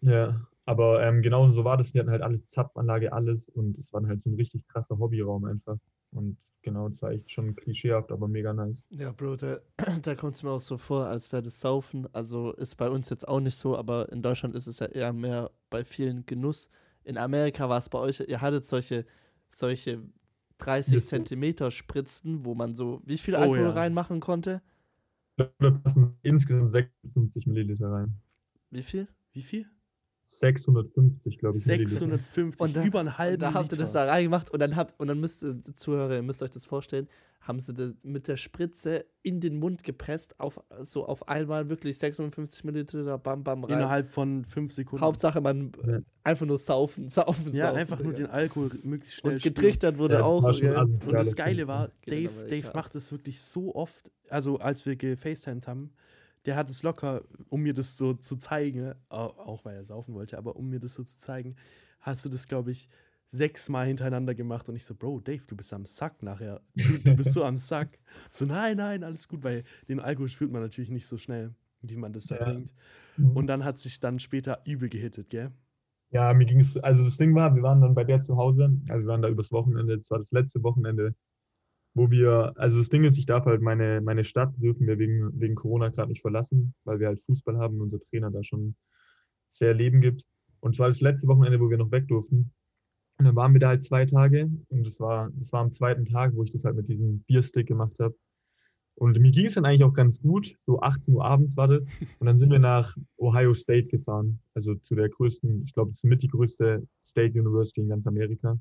Ja, 0.00 0.46
aber 0.64 1.02
ähm, 1.02 1.22
genau 1.22 1.50
so 1.50 1.64
war 1.64 1.76
das. 1.76 1.92
Die 1.92 1.98
hatten 1.98 2.10
halt 2.10 2.22
alles 2.22 2.46
Zapfanlage, 2.48 3.12
alles 3.12 3.48
und 3.48 3.76
es 3.78 3.92
war 3.92 4.04
halt 4.06 4.22
so 4.22 4.30
ein 4.30 4.34
richtig 4.34 4.66
krasser 4.68 4.98
Hobbyraum 4.98 5.44
einfach. 5.44 5.76
Und 6.12 6.36
genau, 6.62 6.88
das 6.88 7.00
war 7.02 7.10
echt 7.12 7.30
schon 7.32 7.54
klischeehaft, 7.56 8.12
aber 8.12 8.28
mega 8.28 8.52
nice. 8.52 8.82
Ja, 8.90 9.10
Bro, 9.12 9.36
da, 9.36 9.58
da 10.02 10.14
kommt 10.14 10.34
es 10.36 10.42
mir 10.42 10.50
auch 10.50 10.60
so 10.60 10.78
vor, 10.78 11.06
als 11.06 11.32
wäre 11.32 11.42
das 11.42 11.60
Saufen. 11.60 12.06
Also 12.12 12.52
ist 12.52 12.76
bei 12.76 12.88
uns 12.90 13.08
jetzt 13.10 13.26
auch 13.26 13.40
nicht 13.40 13.56
so, 13.56 13.76
aber 13.76 14.10
in 14.12 14.22
Deutschland 14.22 14.54
ist 14.54 14.66
es 14.66 14.78
ja 14.78 14.86
eher 14.86 15.12
mehr 15.12 15.50
bei 15.70 15.84
vielen 15.84 16.26
Genuss. 16.26 16.70
In 17.04 17.18
Amerika 17.18 17.68
war 17.68 17.78
es 17.78 17.88
bei 17.88 17.98
euch, 17.98 18.20
ihr 18.20 18.40
hattet 18.40 18.66
solche, 18.66 19.04
solche 19.48 20.02
30 20.58 20.94
Das- 20.94 21.06
Zentimeter 21.06 21.70
Spritzen, 21.70 22.44
wo 22.44 22.54
man 22.54 22.76
so, 22.76 23.00
wie 23.04 23.18
viel 23.18 23.34
Oh, 23.34 23.38
Alkohol 23.38 23.58
ja. 23.60 23.70
reinmachen 23.70 24.20
konnte? 24.20 24.60
Ich 25.30 25.36
glaube, 25.36 25.54
da 25.58 25.70
passen 25.70 26.18
insgesamt 26.22 26.70
56 26.72 27.46
Milliliter 27.46 27.90
rein. 27.90 28.14
Wie 28.70 28.82
viel? 28.82 29.08
Wie 29.32 29.42
viel? 29.42 29.66
650, 30.30 31.38
glaube 31.38 31.58
ich. 31.58 31.66
Milliliter. 31.66 31.90
650, 31.98 32.60
Und 32.60 32.76
da- 32.76 32.84
über 32.84 33.00
einen 33.00 33.08
Und 33.08 33.18
halben 33.18 33.40
da 33.40 33.54
habt 33.54 33.72
ihr 33.72 33.78
das 33.78 33.92
da 33.92 34.04
reingemacht 34.04 34.50
und 34.50 34.60
dann 34.60 34.76
habt, 34.76 34.98
und 35.00 35.08
dann 35.08 35.18
müsst 35.20 35.42
ihr, 35.42 35.60
Zuhörer, 35.74 36.14
ihr 36.16 36.22
müsst 36.22 36.42
euch 36.42 36.50
das 36.50 36.64
vorstellen, 36.64 37.08
haben 37.40 37.60
sie 37.60 37.72
das 37.72 37.92
mit 38.02 38.28
der 38.28 38.36
Spritze 38.36 39.06
in 39.22 39.40
den 39.40 39.58
Mund 39.58 39.82
gepresst, 39.82 40.38
auf, 40.38 40.60
so 40.82 41.06
auf 41.06 41.28
einmal 41.28 41.68
wirklich 41.70 41.96
650 41.98 42.64
Milliliter, 42.64 43.16
bam, 43.16 43.42
bam, 43.42 43.64
rein. 43.64 43.78
Innerhalb 43.78 44.08
von 44.08 44.44
fünf 44.44 44.72
Sekunden. 44.72 45.02
Hauptsache 45.04 45.40
man 45.40 45.72
äh, 45.86 45.92
Ja. 45.92 45.98
einfach 46.24 46.44
nur 46.46 46.58
saufen, 46.58 47.08
saufen, 47.08 47.52
ja, 47.52 47.66
saufen. 47.68 47.78
einfach 47.78 48.00
nur 48.02 48.12
den 48.12 48.26
Alkohol 48.26 48.70
möglichst 48.82 49.16
schnell 49.20 49.34
Und 49.34 49.42
getrichtert 49.42 49.96
wurde 49.98 50.14
Ja, 50.16 50.22
auch. 50.24 50.42
Und 50.42 51.12
das 51.12 51.34
Geile 51.36 51.54
stimmt. 51.54 51.68
war, 51.68 51.90
Dave, 52.06 52.30
Dave 52.50 52.70
macht 52.74 52.94
das 52.94 53.10
wirklich 53.12 53.40
so 53.40 53.74
oft, 53.74 54.10
also 54.28 54.58
als 54.58 54.84
wir 54.84 54.96
gefacetimed 54.96 55.66
haben, 55.68 55.90
der 56.48 56.56
hat 56.56 56.70
es 56.70 56.82
locker, 56.82 57.24
um 57.50 57.62
mir 57.62 57.74
das 57.74 57.98
so 57.98 58.14
zu 58.14 58.36
zeigen, 58.38 58.94
au- 59.10 59.16
auch 59.38 59.64
weil 59.66 59.76
er 59.76 59.84
saufen 59.84 60.14
wollte, 60.14 60.38
aber 60.38 60.56
um 60.56 60.70
mir 60.70 60.80
das 60.80 60.94
so 60.94 61.04
zu 61.04 61.18
zeigen, 61.18 61.56
hast 62.00 62.24
du 62.24 62.30
das, 62.30 62.48
glaube 62.48 62.72
ich, 62.72 62.88
sechsmal 63.28 63.86
hintereinander 63.86 64.34
gemacht 64.34 64.68
und 64.70 64.76
ich 64.76 64.84
so, 64.84 64.94
Bro, 64.94 65.20
Dave, 65.20 65.42
du 65.46 65.56
bist 65.56 65.72
am 65.74 65.86
Sack 65.86 66.22
nachher. 66.22 66.62
Du, 66.76 66.98
du 66.98 67.14
bist 67.14 67.32
so 67.32 67.44
am 67.44 67.58
Sack. 67.58 67.98
So, 68.32 68.46
nein, 68.46 68.78
nein, 68.78 69.04
alles 69.04 69.28
gut, 69.28 69.44
weil 69.44 69.64
den 69.88 70.00
Alkohol 70.00 70.30
spürt 70.30 70.50
man 70.52 70.62
natürlich 70.62 70.90
nicht 70.90 71.06
so 71.06 71.18
schnell, 71.18 71.54
wie 71.82 71.96
man 71.96 72.12
das 72.14 72.28
da 72.28 72.36
Ja. 72.36 72.44
trinkt. 72.44 72.74
Und 73.34 73.46
dann 73.48 73.64
hat 73.64 73.78
sich 73.78 74.00
dann 74.00 74.20
später 74.20 74.62
übel 74.66 74.88
gehittet, 74.90 75.30
gell? 75.30 75.52
Ja, 76.10 76.32
mir 76.32 76.46
ging 76.46 76.60
es, 76.60 76.76
also 76.78 77.04
das 77.04 77.18
Ding 77.18 77.34
war, 77.34 77.54
wir 77.54 77.62
waren 77.62 77.82
dann 77.82 77.94
bei 77.94 78.04
der 78.04 78.22
zu 78.22 78.36
Hause, 78.36 78.64
also 78.88 79.02
wir 79.04 79.06
waren 79.08 79.20
da 79.22 79.28
übers 79.28 79.52
Wochenende, 79.52 79.96
das 79.98 80.10
war 80.10 80.18
das 80.18 80.30
letzte 80.32 80.62
Wochenende, 80.62 81.14
wo 81.98 82.10
wir, 82.10 82.52
also 82.56 82.78
das 82.78 82.88
Ding 82.88 83.04
ist, 83.04 83.18
ich 83.18 83.26
darf 83.26 83.44
halt 83.44 83.60
meine, 83.60 84.00
meine 84.00 84.24
Stadt 84.24 84.54
dürfen 84.56 84.86
wir 84.86 84.98
wegen, 84.98 85.38
wegen 85.38 85.54
Corona 85.54 85.88
gerade 85.88 86.08
nicht 86.08 86.22
verlassen, 86.22 86.74
weil 86.84 87.00
wir 87.00 87.08
halt 87.08 87.20
Fußball 87.22 87.58
haben 87.58 87.74
und 87.74 87.82
unser 87.82 88.00
Trainer 88.00 88.30
da 88.30 88.42
schon 88.42 88.76
sehr 89.48 89.74
Leben 89.74 90.00
gibt. 90.00 90.24
Und 90.60 90.74
es 90.74 90.78
war 90.78 90.88
das 90.88 91.00
letzte 91.00 91.28
Wochenende, 91.28 91.60
wo 91.60 91.68
wir 91.68 91.76
noch 91.78 91.90
weg 91.90 92.08
durften. 92.08 92.52
Und 93.18 93.24
dann 93.24 93.36
waren 93.36 93.52
wir 93.52 93.60
da 93.60 93.68
halt 93.68 93.82
zwei 93.82 94.06
Tage 94.06 94.48
und 94.68 94.86
das 94.86 95.00
war, 95.00 95.30
das 95.34 95.52
war 95.52 95.60
am 95.60 95.72
zweiten 95.72 96.06
Tag, 96.06 96.34
wo 96.34 96.44
ich 96.44 96.52
das 96.52 96.64
halt 96.64 96.76
mit 96.76 96.88
diesem 96.88 97.20
Bierstick 97.24 97.66
gemacht 97.66 97.98
habe. 97.98 98.14
Und 98.94 99.18
mir 99.18 99.30
ging 99.30 99.46
es 99.46 99.54
dann 99.54 99.64
eigentlich 99.64 99.84
auch 99.84 99.94
ganz 99.94 100.20
gut. 100.20 100.56
So 100.66 100.80
18 100.80 101.14
Uhr 101.14 101.24
abends 101.24 101.56
war 101.56 101.68
das. 101.68 101.86
Und 102.18 102.26
dann 102.26 102.38
sind 102.38 102.50
wir 102.50 102.58
nach 102.58 102.96
Ohio 103.16 103.54
State 103.54 103.88
gefahren. 103.88 104.40
Also 104.54 104.74
zu 104.74 104.96
der 104.96 105.08
größten, 105.08 105.62
ich 105.64 105.72
glaube, 105.72 105.90
das 105.90 105.98
ist 105.98 106.04
mit 106.04 106.22
die 106.22 106.28
größte 106.28 106.84
State 107.04 107.38
University 107.38 107.80
in 107.80 107.88
ganz 107.88 108.06
Amerika. 108.08 108.58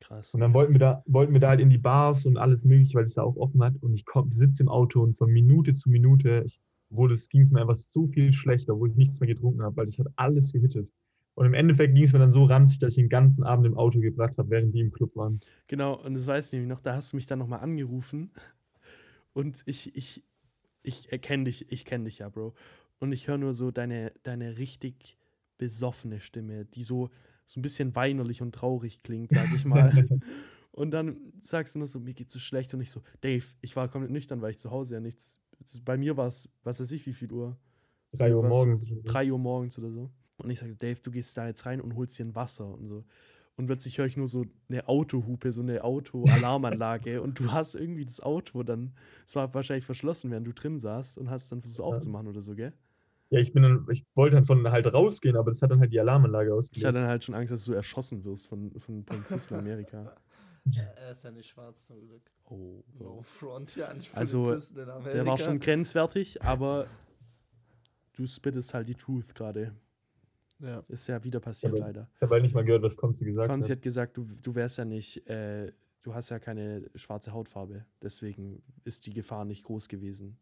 Krass. 0.00 0.32
Und 0.34 0.40
dann 0.40 0.54
wollten 0.54 0.72
wir 0.72 0.78
da, 0.78 1.02
wollten 1.06 1.32
wir 1.32 1.40
da 1.40 1.48
halt 1.48 1.60
in 1.60 1.70
die 1.70 1.78
Bars 1.78 2.24
und 2.24 2.36
alles 2.36 2.64
mögliche, 2.64 2.94
weil 2.94 3.06
es 3.06 3.14
da 3.14 3.22
auch 3.22 3.36
offen 3.36 3.62
hat. 3.62 3.74
Und 3.80 3.94
ich 3.94 4.04
sitze 4.30 4.62
im 4.62 4.68
Auto 4.68 5.02
und 5.02 5.18
von 5.18 5.30
Minute 5.30 5.74
zu 5.74 5.90
Minute 5.90 6.44
ich, 6.46 6.60
wurde 6.90 7.14
es, 7.14 7.28
ging 7.28 7.42
es 7.42 7.50
mir 7.50 7.60
einfach 7.60 7.76
so 7.76 8.06
viel 8.06 8.32
schlechter, 8.32 8.78
wo 8.78 8.86
ich 8.86 8.94
nichts 8.94 9.20
mehr 9.20 9.28
getrunken 9.28 9.62
habe, 9.62 9.76
weil 9.76 9.86
das 9.86 9.98
hat 9.98 10.06
alles 10.16 10.52
gehittet. 10.52 10.88
Und 11.34 11.46
im 11.46 11.54
Endeffekt 11.54 11.94
ging 11.94 12.04
es 12.04 12.12
mir 12.12 12.18
dann 12.18 12.32
so 12.32 12.44
ranzig, 12.44 12.78
dass 12.78 12.92
ich 12.92 12.96
den 12.96 13.08
ganzen 13.08 13.44
Abend 13.44 13.66
im 13.66 13.76
Auto 13.76 14.00
gebracht 14.00 14.38
habe, 14.38 14.50
während 14.50 14.74
die 14.74 14.80
im 14.80 14.90
Club 14.90 15.14
waren. 15.14 15.40
Genau, 15.68 15.94
und 15.94 16.14
das 16.14 16.26
weiß 16.26 16.46
ich 16.46 16.52
nämlich 16.52 16.68
noch, 16.68 16.80
da 16.80 16.96
hast 16.96 17.12
du 17.12 17.16
mich 17.16 17.26
dann 17.26 17.38
nochmal 17.38 17.60
angerufen 17.60 18.32
und 19.34 19.62
ich, 19.66 19.94
ich, 19.94 20.24
ich 20.82 21.12
erkenne 21.12 21.44
dich, 21.44 21.70
ich 21.70 21.84
kenne 21.84 22.04
dich 22.04 22.18
ja, 22.18 22.28
Bro. 22.28 22.54
Und 22.98 23.12
ich 23.12 23.28
höre 23.28 23.38
nur 23.38 23.54
so 23.54 23.70
deine, 23.70 24.12
deine 24.24 24.58
richtig 24.58 25.16
besoffene 25.58 26.18
Stimme, 26.18 26.64
die 26.64 26.82
so, 26.82 27.10
so 27.48 27.58
ein 27.58 27.62
bisschen 27.62 27.96
weinerlich 27.96 28.42
und 28.42 28.54
traurig 28.54 29.02
klingt, 29.02 29.32
sag 29.32 29.52
ich 29.52 29.64
mal. 29.64 29.90
und 30.70 30.92
dann 30.92 31.32
sagst 31.42 31.74
du 31.74 31.80
nur 31.80 31.88
so, 31.88 31.98
mir 31.98 32.14
geht's 32.14 32.34
so 32.34 32.38
schlecht 32.38 32.72
und 32.74 32.80
ich 32.80 32.90
so, 32.90 33.02
Dave, 33.22 33.44
ich 33.62 33.74
war 33.74 33.88
komplett 33.88 34.12
nüchtern, 34.12 34.40
weil 34.42 34.52
ich 34.52 34.58
zu 34.58 34.70
Hause 34.70 34.94
ja 34.94 35.00
nichts, 35.00 35.40
bei 35.84 35.96
mir 35.96 36.16
war 36.16 36.28
es, 36.28 36.48
was 36.62 36.78
weiß 36.78 36.92
ich, 36.92 37.06
wie 37.06 37.14
viel 37.14 37.32
Uhr? 37.32 37.58
Drei 38.12 38.34
Uhr 38.34 38.46
morgens. 38.46 38.84
3 39.04 39.32
Uhr 39.32 39.38
morgens 39.38 39.78
oder 39.78 39.90
so. 39.90 40.10
Und 40.36 40.50
ich 40.50 40.60
sage, 40.60 40.76
Dave, 40.76 41.00
du 41.02 41.10
gehst 41.10 41.36
da 41.36 41.46
jetzt 41.46 41.66
rein 41.66 41.80
und 41.80 41.96
holst 41.96 42.18
dir 42.18 42.26
ein 42.26 42.34
Wasser 42.34 42.68
und 42.72 42.86
so. 42.86 43.04
Und 43.56 43.66
plötzlich 43.66 43.98
höre 43.98 44.06
ich 44.06 44.16
nur 44.16 44.28
so 44.28 44.46
eine 44.68 44.86
Autohupe, 44.86 45.50
so 45.50 45.62
eine 45.62 45.82
Autoalarmanlage. 45.82 47.20
und 47.22 47.40
du 47.40 47.50
hast 47.50 47.74
irgendwie 47.74 48.04
das 48.04 48.20
Auto 48.20 48.62
dann, 48.62 48.92
es 49.26 49.34
war 49.34 49.52
wahrscheinlich 49.52 49.84
verschlossen, 49.84 50.30
während 50.30 50.46
du 50.46 50.52
drin 50.52 50.78
saßt 50.78 51.18
und 51.18 51.28
hast 51.28 51.50
dann 51.50 51.60
versucht 51.60 51.80
aufzumachen 51.80 52.28
oder 52.28 52.40
so, 52.40 52.54
gell? 52.54 52.72
Ja, 53.30 53.40
ich 53.40 53.52
bin 53.52 53.62
dann, 53.62 53.86
ich 53.90 54.06
wollte 54.14 54.36
dann 54.36 54.46
von 54.46 54.70
halt 54.70 54.92
rausgehen, 54.92 55.36
aber 55.36 55.50
das 55.50 55.60
hat 55.60 55.70
dann 55.70 55.80
halt 55.80 55.92
die 55.92 56.00
Alarmanlage 56.00 56.48
Ich 56.48 56.54
ausgelöst. 56.54 56.86
hatte 56.86 56.98
dann 56.98 57.08
halt 57.08 57.24
schon 57.24 57.34
Angst, 57.34 57.52
dass 57.52 57.64
du 57.64 57.72
erschossen 57.74 58.24
wirst 58.24 58.46
von, 58.46 58.72
von 58.80 59.04
Polizisten 59.04 59.54
in 59.54 59.60
Amerika. 59.60 60.14
Er 60.76 61.12
ist 61.12 61.24
ja 61.24 61.30
nicht 61.30 61.48
schwarz 61.48 61.86
zum 61.86 61.98
Glück. 62.02 62.30
Oh, 62.44 62.84
No 62.98 63.16
oh. 63.18 63.22
front 63.22 63.70
hier 63.70 63.88
an 63.88 63.98
Also, 64.12 64.42
Polizisten 64.42 64.80
in 64.80 64.90
Amerika. 64.90 65.12
Der 65.14 65.26
war 65.26 65.38
schon 65.38 65.60
grenzwertig, 65.60 66.42
aber 66.42 66.86
du 68.14 68.26
spittest 68.26 68.74
halt 68.74 68.86
die 68.86 68.94
Truth 68.94 69.34
gerade. 69.34 69.74
Ja. 70.58 70.82
Ist 70.88 71.06
ja 71.06 71.22
wieder 71.24 71.40
passiert, 71.40 71.72
Aber- 71.72 71.80
leider. 71.80 72.10
Ich 72.16 72.20
habe 72.20 72.34
halt 72.34 72.42
nicht 72.42 72.54
mal 72.54 72.64
gehört, 72.64 72.82
was 72.82 72.96
Konzi 72.96 73.24
gesagt 73.24 73.48
Konzi 73.48 73.68
hat. 73.68 73.78
hat 73.78 73.82
gesagt, 73.82 74.16
du, 74.18 74.26
du 74.42 74.54
wärst 74.54 74.76
ja 74.76 74.84
nicht, 74.84 75.26
äh, 75.28 75.72
du 76.02 76.12
hast 76.12 76.28
ja 76.28 76.38
keine 76.38 76.90
schwarze 76.96 77.32
Hautfarbe. 77.32 77.86
Deswegen 78.02 78.62
ist 78.84 79.06
die 79.06 79.12
Gefahr 79.14 79.46
nicht 79.46 79.64
groß 79.64 79.88
gewesen. 79.88 80.36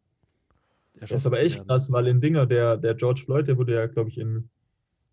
Das 1.01 1.11
ist 1.13 1.27
aber 1.27 1.41
echt 1.41 1.57
werden. 1.57 1.69
krass, 1.69 1.91
weil 1.93 2.07
in 2.09 2.21
Dinger, 2.21 2.47
der, 2.47 2.77
der 2.77 2.95
George 2.95 3.23
Floyd, 3.25 3.47
der 3.49 3.57
wurde 3.59 3.75
ja, 3.75 3.87
glaube 3.87 4.09
ich, 4.11 4.19
in 4.19 4.49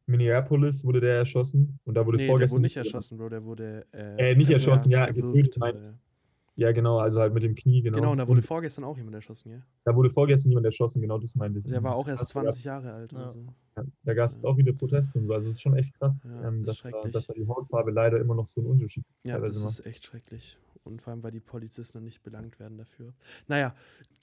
Minneapolis 0.06 0.84
wurde 0.84 1.00
der 1.00 1.16
erschossen. 1.18 1.80
Und 1.86 1.96
da 1.96 2.06
wurde 2.06 2.18
Nee, 2.18 2.24
der 2.24 2.30
vorgestern. 2.32 2.56
wurde 2.56 2.62
nicht 2.64 2.78
erschossen, 2.78 3.18
Bro. 3.18 3.30
Der 3.30 3.44
wurde. 3.44 3.86
Äh, 3.94 4.36
nicht 4.36 4.50
erschossen, 4.50 4.90
ja, 4.92 5.06
getötet, 5.10 5.58
äh, 5.62 5.74
Ja, 6.56 6.72
genau, 6.72 7.00
also 7.00 7.20
halt 7.20 7.34
mit 7.34 7.42
dem 7.42 7.56
Knie, 7.56 7.82
genau. 7.82 7.98
Genau, 7.98 8.12
und 8.12 8.20
da 8.20 8.28
wurde 8.28 8.40
und 8.40 8.46
vorgestern 8.46 8.84
auch 8.84 8.96
jemand 8.96 9.16
erschossen, 9.16 9.52
ja. 9.52 9.58
da 9.86 9.96
wurde 9.96 10.12
vorgestern 10.12 10.52
jemand 10.52 10.66
erschossen, 10.68 11.02
genau 11.02 11.18
das 11.18 11.34
meinte 11.34 11.60
ich. 11.60 11.66
Der 11.66 11.82
war 11.82 11.92
Das 11.92 12.00
auch 12.00 12.08
erst 12.08 12.22
krass, 12.22 12.30
20 12.44 12.64
Jahre 12.64 12.94
alt 12.94 13.12
Ja. 13.12 13.18
oder 13.18 13.34
so. 13.34 13.46
Ja, 13.76 13.84
da 14.04 14.14
gab 14.14 14.30
es 14.30 14.44
auch 14.44 14.56
wieder 14.58 14.72
Proteste 14.74 15.18
und 15.18 15.26
so. 15.28 15.34
Also 15.34 15.50
es 15.50 15.56
ist 15.56 15.62
schon 15.62 15.76
echt 15.76 15.94
krass, 15.98 16.22
Ja, 16.24 16.48
ähm, 16.48 16.60
ist 16.62 16.68
dass, 16.84 16.92
da, 16.92 17.08
dass 17.08 17.26
da 17.26 17.34
die 17.34 17.48
Hautfarbe 17.48 17.90
leider 17.92 18.20
immer 18.20 18.36
noch 18.36 18.48
so 18.50 18.62
einen 18.62 18.70
Unterschied 18.70 19.04
Ja, 19.26 19.34
das 19.34 19.42
teilweise 19.42 19.60
macht. 19.64 19.80
ist 19.80 19.86
echt 19.88 20.06
schrecklich. 20.06 20.58
Und 20.84 21.02
vor 21.02 21.12
allem, 21.12 21.24
weil 21.24 21.32
die 21.32 21.40
Polizisten 21.40 21.98
dann 22.00 22.04
nicht 22.04 22.22
belangt 22.24 22.60
werden 22.60 22.78
dafür. 22.78 23.14
Naja, 23.48 23.74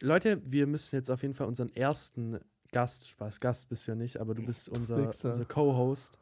Leute, 0.00 0.40
wir 0.44 0.66
müssen 0.68 0.94
jetzt 0.94 1.10
auf 1.10 1.22
jeden 1.22 1.34
Fall 1.34 1.48
unseren 1.48 1.70
ersten 1.70 2.38
Gast, 2.70 3.08
Spaß, 3.08 3.40
Gast 3.40 3.68
bist 3.68 3.88
du 3.88 3.92
ja 3.92 3.96
nicht, 3.96 4.20
aber 4.20 4.34
du 4.34 4.44
bist 4.44 4.68
unser, 4.78 4.96
unser 5.06 5.44
Co-Host, 5.46 6.18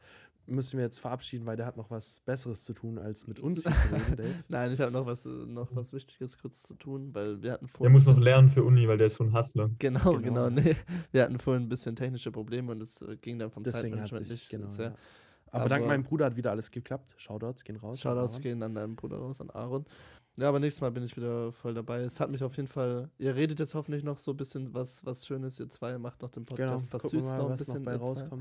müssen 0.49 0.79
wir 0.79 0.85
jetzt 0.85 0.99
verabschieden, 0.99 1.47
weil 1.47 1.57
der 1.57 1.67
hat 1.67 1.77
noch 1.77 1.91
was 1.91 2.21
Besseres 2.21 2.65
zu 2.65 2.73
tun, 2.73 2.99
als 2.99 3.27
mit 3.27 3.39
uns 3.41 3.63
hier 3.63 3.73
zu 3.73 3.95
reden, 3.95 4.17
Dave. 4.17 4.35
Nein, 4.49 4.73
ich 4.73 4.81
habe 4.81 4.91
noch 4.93 5.07
was, 5.07 5.27
äh, 5.27 5.29
noch 5.29 5.69
was 5.77 5.93
Wichtiges 5.93 6.39
kurz 6.39 6.63
zu 6.63 6.75
tun, 6.75 7.15
weil 7.15 7.41
wir 7.43 7.53
hatten 7.53 7.67
Der 7.67 7.75
vorhin. 7.75 7.93
muss 7.93 8.07
noch 8.07 8.15
bisschen- 8.15 8.23
lernen 8.25 8.49
für 8.49 8.65
Uni, 8.65 8.89
weil 8.89 8.99
der 8.99 9.09
ist 9.09 9.17
so 9.17 9.25
ein 9.25 9.33
Hustler. 9.33 9.71
Genau, 9.79 10.13
Genau. 10.19 10.49
genau. 10.49 10.51
Nee. 10.51 10.77
Wir 11.13 11.23
hatten 11.23 11.39
vorhin 11.39 11.65
ein 11.65 11.69
bisschen 11.69 11.95
technische 11.97 12.33
Probleme 12.33 12.73
und 12.73 12.81
es 12.83 13.01
äh, 13.03 13.17
ging 13.17 13.39
dann 13.39 13.51
vom 13.51 13.63
Deswegen 13.63 14.01
hat 14.01 14.09
Zeitmanagement 14.09 14.27
sich, 14.27 14.41
nicht 14.41 14.51
genau, 14.51 14.69
sehr. 14.69 14.87
ja. 14.91 14.95
Aber, 15.51 15.69
dank 15.69 15.83
Aber- 15.83 15.93
meinem 15.93 16.03
Bruder 16.05 16.27
hat 16.27 16.37
wieder 16.37 16.51
alles 16.51 16.71
geklappt. 16.71 17.15
Shoutouts 17.17 17.65
gehen 17.65 17.77
raus. 17.77 18.01
Shoutouts 18.01 18.41
gehen 18.41 18.63
an 18.63 18.75
deinen 18.75 18.97
Bruder 18.97 19.17
raus, 19.19 19.41
an 19.41 19.49
Aaron. 19.51 19.87
Ja, 20.39 20.51
aber 20.51 20.61
nächstes 20.61 20.81
Mal 20.83 20.91
bin 20.93 21.03
ich 21.03 21.17
wieder 21.17 21.51
voll 21.53 21.75
dabei. 21.75 22.03
Es 22.03 22.21
hat 22.21 22.31
mich 22.31 22.45
auf 22.45 22.55
jeden 22.57 22.69
Fall. 22.69 23.11
Ihr 23.19 23.35
redet 23.35 23.59
jetzt 23.59 23.75
hoffentlich 23.75 24.05
noch 24.05 24.19
so 24.19 24.31
ein 24.33 24.37
bisschen 24.37 24.73
was, 24.73 25.05
was 25.05 25.27
Schönes, 25.27 25.59
ihr 25.59 25.69
zwei. 25.69 25.99
Macht 25.99 26.23
noch 26.23 26.31
den 26.31 26.45
Genau, 26.47 26.73
Podcast. 26.75 26.93
wir 26.93 27.01
versüßt 27.01 27.27
mal, 27.33 27.39
noch 27.39 27.45
ein 27.47 27.53
was 27.59 27.67
noch 27.67 27.75
bisschen. 27.75 27.85
bei 27.85 27.93
ihr 27.95 28.15
zwei. 28.15 28.37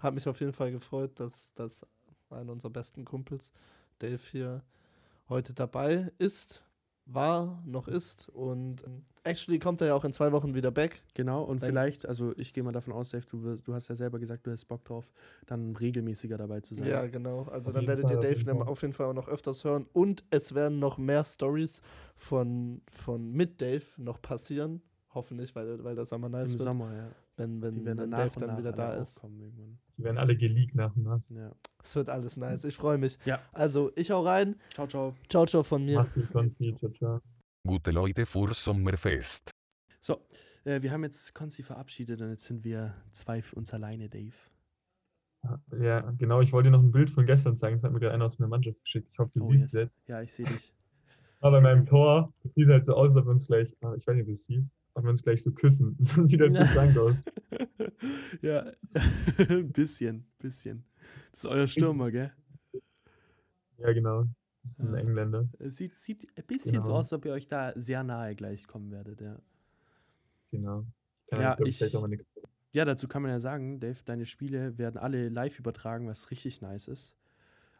Hat 0.00 0.14
mich 0.14 0.28
auf 0.28 0.40
jeden 0.40 0.52
Fall 0.52 0.70
gefreut, 0.72 1.18
dass, 1.20 1.52
dass 1.54 1.86
einer 2.30 2.52
unserer 2.52 2.70
besten 2.70 3.04
Kumpels, 3.04 3.52
Dave, 3.98 4.20
hier 4.30 4.62
heute 5.28 5.54
dabei 5.54 6.12
ist, 6.18 6.62
war, 7.06 7.62
noch 7.64 7.88
ist. 7.88 8.28
Und 8.28 8.84
ähm, 8.86 9.04
actually 9.24 9.58
kommt 9.58 9.80
er 9.80 9.88
ja 9.88 9.94
auch 9.94 10.04
in 10.04 10.12
zwei 10.12 10.30
Wochen 10.32 10.54
wieder 10.54 10.70
back. 10.70 11.02
Genau, 11.14 11.42
und 11.42 11.62
Dann- 11.62 11.70
vielleicht, 11.70 12.06
also 12.06 12.34
ich 12.36 12.52
gehe 12.52 12.62
mal 12.62 12.72
davon 12.72 12.92
aus, 12.92 13.10
Dave, 13.10 13.24
du, 13.26 13.42
wirst, 13.42 13.66
du 13.66 13.72
hast 13.74 13.88
ja 13.88 13.94
selber 13.94 14.18
gesagt, 14.18 14.46
du 14.46 14.50
hast 14.50 14.66
Bock 14.66 14.84
drauf, 14.84 15.10
dann 15.46 15.74
regelmäßiger 15.74 16.36
dabei 16.36 16.60
zu 16.60 16.74
sein. 16.74 16.86
Ja, 16.86 17.06
genau. 17.06 17.44
Also 17.44 17.70
Auf 17.70 17.74
dann 17.74 17.82
jeden 17.82 17.88
werdet 17.88 18.02
Fall, 18.04 18.12
ihr 18.12 18.18
auf 18.18 18.22
Dave 18.24 18.34
jeden 18.36 18.46
dann 18.46 18.58
Fall. 18.58 18.68
auf 18.68 18.82
jeden 18.82 18.92
Fall 18.94 19.06
auch 19.06 19.14
noch 19.14 19.28
öfters 19.28 19.64
hören. 19.64 19.86
Und 19.94 20.22
es 20.30 20.54
werden 20.54 20.78
noch 20.78 20.98
mehr 20.98 21.24
Stories 21.24 21.80
von, 22.14 22.82
von 22.90 23.32
mit 23.32 23.60
Dave 23.60 23.84
noch 23.96 24.20
passieren. 24.20 24.82
Hoffentlich, 25.14 25.56
weil, 25.56 25.82
weil 25.82 25.94
der 25.94 26.04
Sommer 26.04 26.28
nice 26.28 26.52
Im 26.52 26.58
wird. 26.58 26.64
Sommer, 26.68 26.94
ja. 26.94 27.08
Wenn, 27.38 27.62
wenn, 27.62 27.74
Die 27.74 27.84
werden 27.84 27.98
wenn 27.98 28.10
dann 28.10 28.10
nach 28.10 28.18
Dave 28.18 28.34
und 28.34 28.40
dann 28.42 28.50
nach 28.50 28.58
wieder 28.58 28.72
da 28.72 28.94
ist. 28.94 29.22
Die 29.96 30.02
werden 30.04 30.18
alle 30.18 30.36
geleakt 30.36 30.74
nach 30.74 30.94
und 30.94 31.04
nach. 31.04 31.20
Ja. 31.30 31.52
Es 31.82 31.94
wird 31.96 32.08
alles 32.10 32.36
nice. 32.36 32.64
Ich 32.64 32.76
freue 32.76 32.98
mich. 32.98 33.18
Ja. 33.24 33.40
Also, 33.52 33.90
ich 33.96 34.10
hau 34.10 34.22
rein. 34.22 34.56
Ciao, 34.74 34.86
ciao. 34.86 35.14
Ciao, 35.28 35.46
ciao 35.46 35.62
von 35.62 35.84
mir. 35.84 36.06
Ciao, 36.30 36.90
ciao. 36.90 37.20
Gute 37.66 37.90
Leute 37.90 38.26
vor 38.26 38.52
Sommerfest. 38.54 39.50
So, 40.00 40.26
äh, 40.64 40.82
wir 40.82 40.90
haben 40.92 41.04
jetzt 41.04 41.34
Konzi 41.34 41.62
verabschiedet 41.62 42.20
und 42.20 42.30
jetzt 42.30 42.44
sind 42.44 42.64
wir 42.64 42.94
zwei 43.10 43.42
für 43.42 43.56
uns 43.56 43.72
alleine, 43.74 44.08
Dave. 44.08 44.34
Ja, 45.80 46.00
genau. 46.18 46.40
Ich 46.40 46.52
wollte 46.52 46.68
dir 46.68 46.76
noch 46.76 46.82
ein 46.82 46.90
Bild 46.90 47.10
von 47.10 47.24
gestern 47.24 47.56
zeigen. 47.56 47.76
Das 47.76 47.84
hat 47.84 47.92
mir 47.92 48.00
gerade 48.00 48.14
einer 48.14 48.24
aus 48.26 48.38
meiner 48.38 48.48
Mannschaft 48.48 48.82
geschickt. 48.82 49.08
Ich 49.12 49.18
hoffe, 49.18 49.30
du 49.34 49.44
Oh, 49.44 49.50
siehst 49.52 49.62
yes. 49.62 49.74
es 49.74 49.80
jetzt. 49.80 50.08
Ja, 50.08 50.22
ich 50.22 50.32
sehe 50.32 50.46
dich. 50.46 50.74
Aber 51.40 51.58
bei 51.58 51.60
meinem 51.60 51.86
Tor, 51.86 52.32
das 52.42 52.54
sieht 52.54 52.68
halt 52.68 52.84
so 52.86 52.94
aus, 52.94 53.08
als 53.08 53.16
ob 53.18 53.26
wir 53.26 53.30
uns 53.30 53.46
gleich, 53.46 53.76
ah, 53.82 53.94
ich 53.96 54.06
weiß 54.06 54.16
nicht, 54.16 54.24
ob 54.26 54.32
es 54.32 54.44
hieß, 54.46 54.64
ob 54.98 55.04
wir 55.04 55.10
uns 55.10 55.22
gleich 55.22 55.42
so 55.42 55.50
küssen. 55.50 55.96
Das 56.16 56.30
sieht 56.30 56.40
halt 56.40 56.56
so 56.56 56.62
krank 56.64 56.96
aus. 56.98 57.22
ja, 58.42 58.64
ein 59.48 59.72
bisschen, 59.72 60.26
bisschen. 60.38 60.84
Das 61.32 61.44
ist 61.44 61.50
euer 61.50 61.68
Stürmer, 61.68 62.10
gell? 62.10 62.32
Ja, 63.78 63.92
genau. 63.92 64.24
Das 64.76 64.86
ist 64.86 64.92
ein. 64.94 64.94
Engländer. 64.96 65.48
Es 65.58 65.76
sieht, 65.76 65.94
sieht 65.94 66.28
ein 66.36 66.44
bisschen 66.46 66.82
so 66.82 66.88
Genau. 66.88 66.94
aus, 66.98 67.06
als 67.06 67.12
ob 67.14 67.24
ihr 67.24 67.32
euch 67.32 67.48
da 67.48 67.72
sehr 67.76 68.02
nahe 68.04 68.34
gleich 68.34 68.66
kommen 68.66 68.90
werdet, 68.90 69.20
ja. 69.20 69.38
Genau. 70.50 70.84
Kann 71.30 71.40
Ja, 71.42 71.56
ich, 71.64 71.80
ich- 71.80 72.26
Ja, 72.72 72.84
dazu 72.84 73.06
kann 73.08 73.22
man 73.22 73.30
ja 73.30 73.40
sagen, 73.40 73.80
Dave, 73.80 73.98
deine 74.04 74.26
Spiele 74.26 74.76
werden 74.78 74.98
alle 74.98 75.28
live 75.28 75.58
übertragen, 75.58 76.06
was 76.08 76.30
richtig 76.30 76.60
nice 76.60 76.88
ist. 76.88 77.16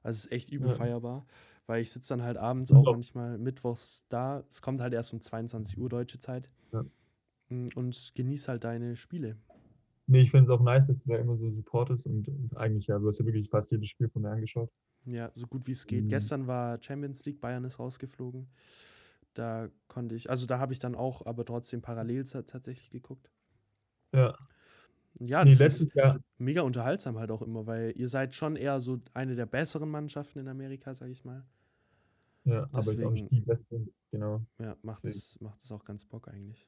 Also 0.02 0.18
es 0.18 0.26
ist 0.26 0.32
echt 0.32 0.50
übel 0.50 0.68
Ja. 0.68 0.74
feierbar, 0.76 1.26
weil 1.66 1.82
ich 1.82 1.90
sitze 1.90 2.10
dann 2.10 2.22
halt 2.22 2.36
abends 2.36 2.72
auch- 2.72 2.84
manchmal 2.84 3.36
mittwochs 3.38 4.04
da. 4.08 4.44
Es 4.48 4.62
kommt 4.62 4.80
halt 4.80 4.92
erst 4.94 5.12
um 5.12 5.20
22 5.20 5.76
Uhr 5.78 5.88
deutsche 5.88 6.18
Zeit. 6.18 6.48
Mm, 7.48 7.68
Und 7.74 8.12
genieß 8.14 8.48
halt 8.48 8.64
deine 8.64 8.96
Spiele. 8.96 9.36
Nee, 10.06 10.22
ich 10.22 10.30
finde 10.30 10.50
es 10.52 10.58
auch 10.58 10.62
nice, 10.62 10.86
dass 10.86 10.96
du 10.98 11.10
da 11.10 11.16
immer 11.18 11.36
so 11.36 11.50
supportest 11.50 12.06
und, 12.06 12.28
und 12.28 12.56
eigentlich, 12.56 12.86
ja, 12.86 12.98
du 12.98 13.08
hast 13.08 13.18
ja 13.18 13.26
wirklich 13.26 13.48
fast 13.50 13.70
jedes 13.70 13.88
Spiel 13.90 14.08
von 14.08 14.22
mir 14.22 14.30
angeschaut. 14.30 14.70
Ja, 15.04 15.30
so 15.34 15.46
gut 15.46 15.66
wie 15.66 15.72
es 15.72 15.86
geht. 15.86 16.04
Mhm. 16.04 16.08
Gestern 16.08 16.46
war 16.46 16.80
Champions 16.82 17.24
League, 17.26 17.40
Bayern 17.40 17.64
ist 17.64 17.78
rausgeflogen. 17.78 18.46
Da 19.34 19.68
konnte 19.86 20.14
ich, 20.14 20.30
also 20.30 20.46
da 20.46 20.58
habe 20.58 20.72
ich 20.72 20.78
dann 20.78 20.94
auch, 20.94 21.24
aber 21.26 21.44
trotzdem 21.44 21.82
parallel 21.82 22.24
ta- 22.24 22.42
tatsächlich 22.42 22.90
geguckt. 22.90 23.30
Ja. 24.14 24.34
Ja, 25.20 25.44
nee, 25.44 25.54
das 25.54 25.80
ist 25.80 25.94
Jahr, 25.94 26.20
mega 26.38 26.62
unterhaltsam 26.62 27.18
halt 27.18 27.30
auch 27.30 27.42
immer, 27.42 27.66
weil 27.66 27.92
ihr 27.96 28.08
seid 28.08 28.34
schon 28.34 28.56
eher 28.56 28.80
so 28.80 29.00
eine 29.14 29.34
der 29.34 29.46
besseren 29.46 29.90
Mannschaften 29.90 30.38
in 30.38 30.48
Amerika, 30.48 30.94
sag 30.94 31.08
ich 31.10 31.24
mal. 31.24 31.44
ja, 32.44 32.62
aber 32.72 32.78
ist 32.80 33.02
auch 33.04 33.10
nicht 33.10 33.24
Deswegen- 33.24 33.28
die 33.30 33.40
beste. 33.40 33.86
Genau. 34.10 34.42
Ja, 34.58 34.74
macht 34.82 35.04
Deswegen. 35.04 35.18
es 35.18 35.40
macht 35.40 35.60
es 35.62 35.70
auch 35.72 35.84
ganz 35.84 36.04
Bock 36.04 36.28
eigentlich. 36.28 36.66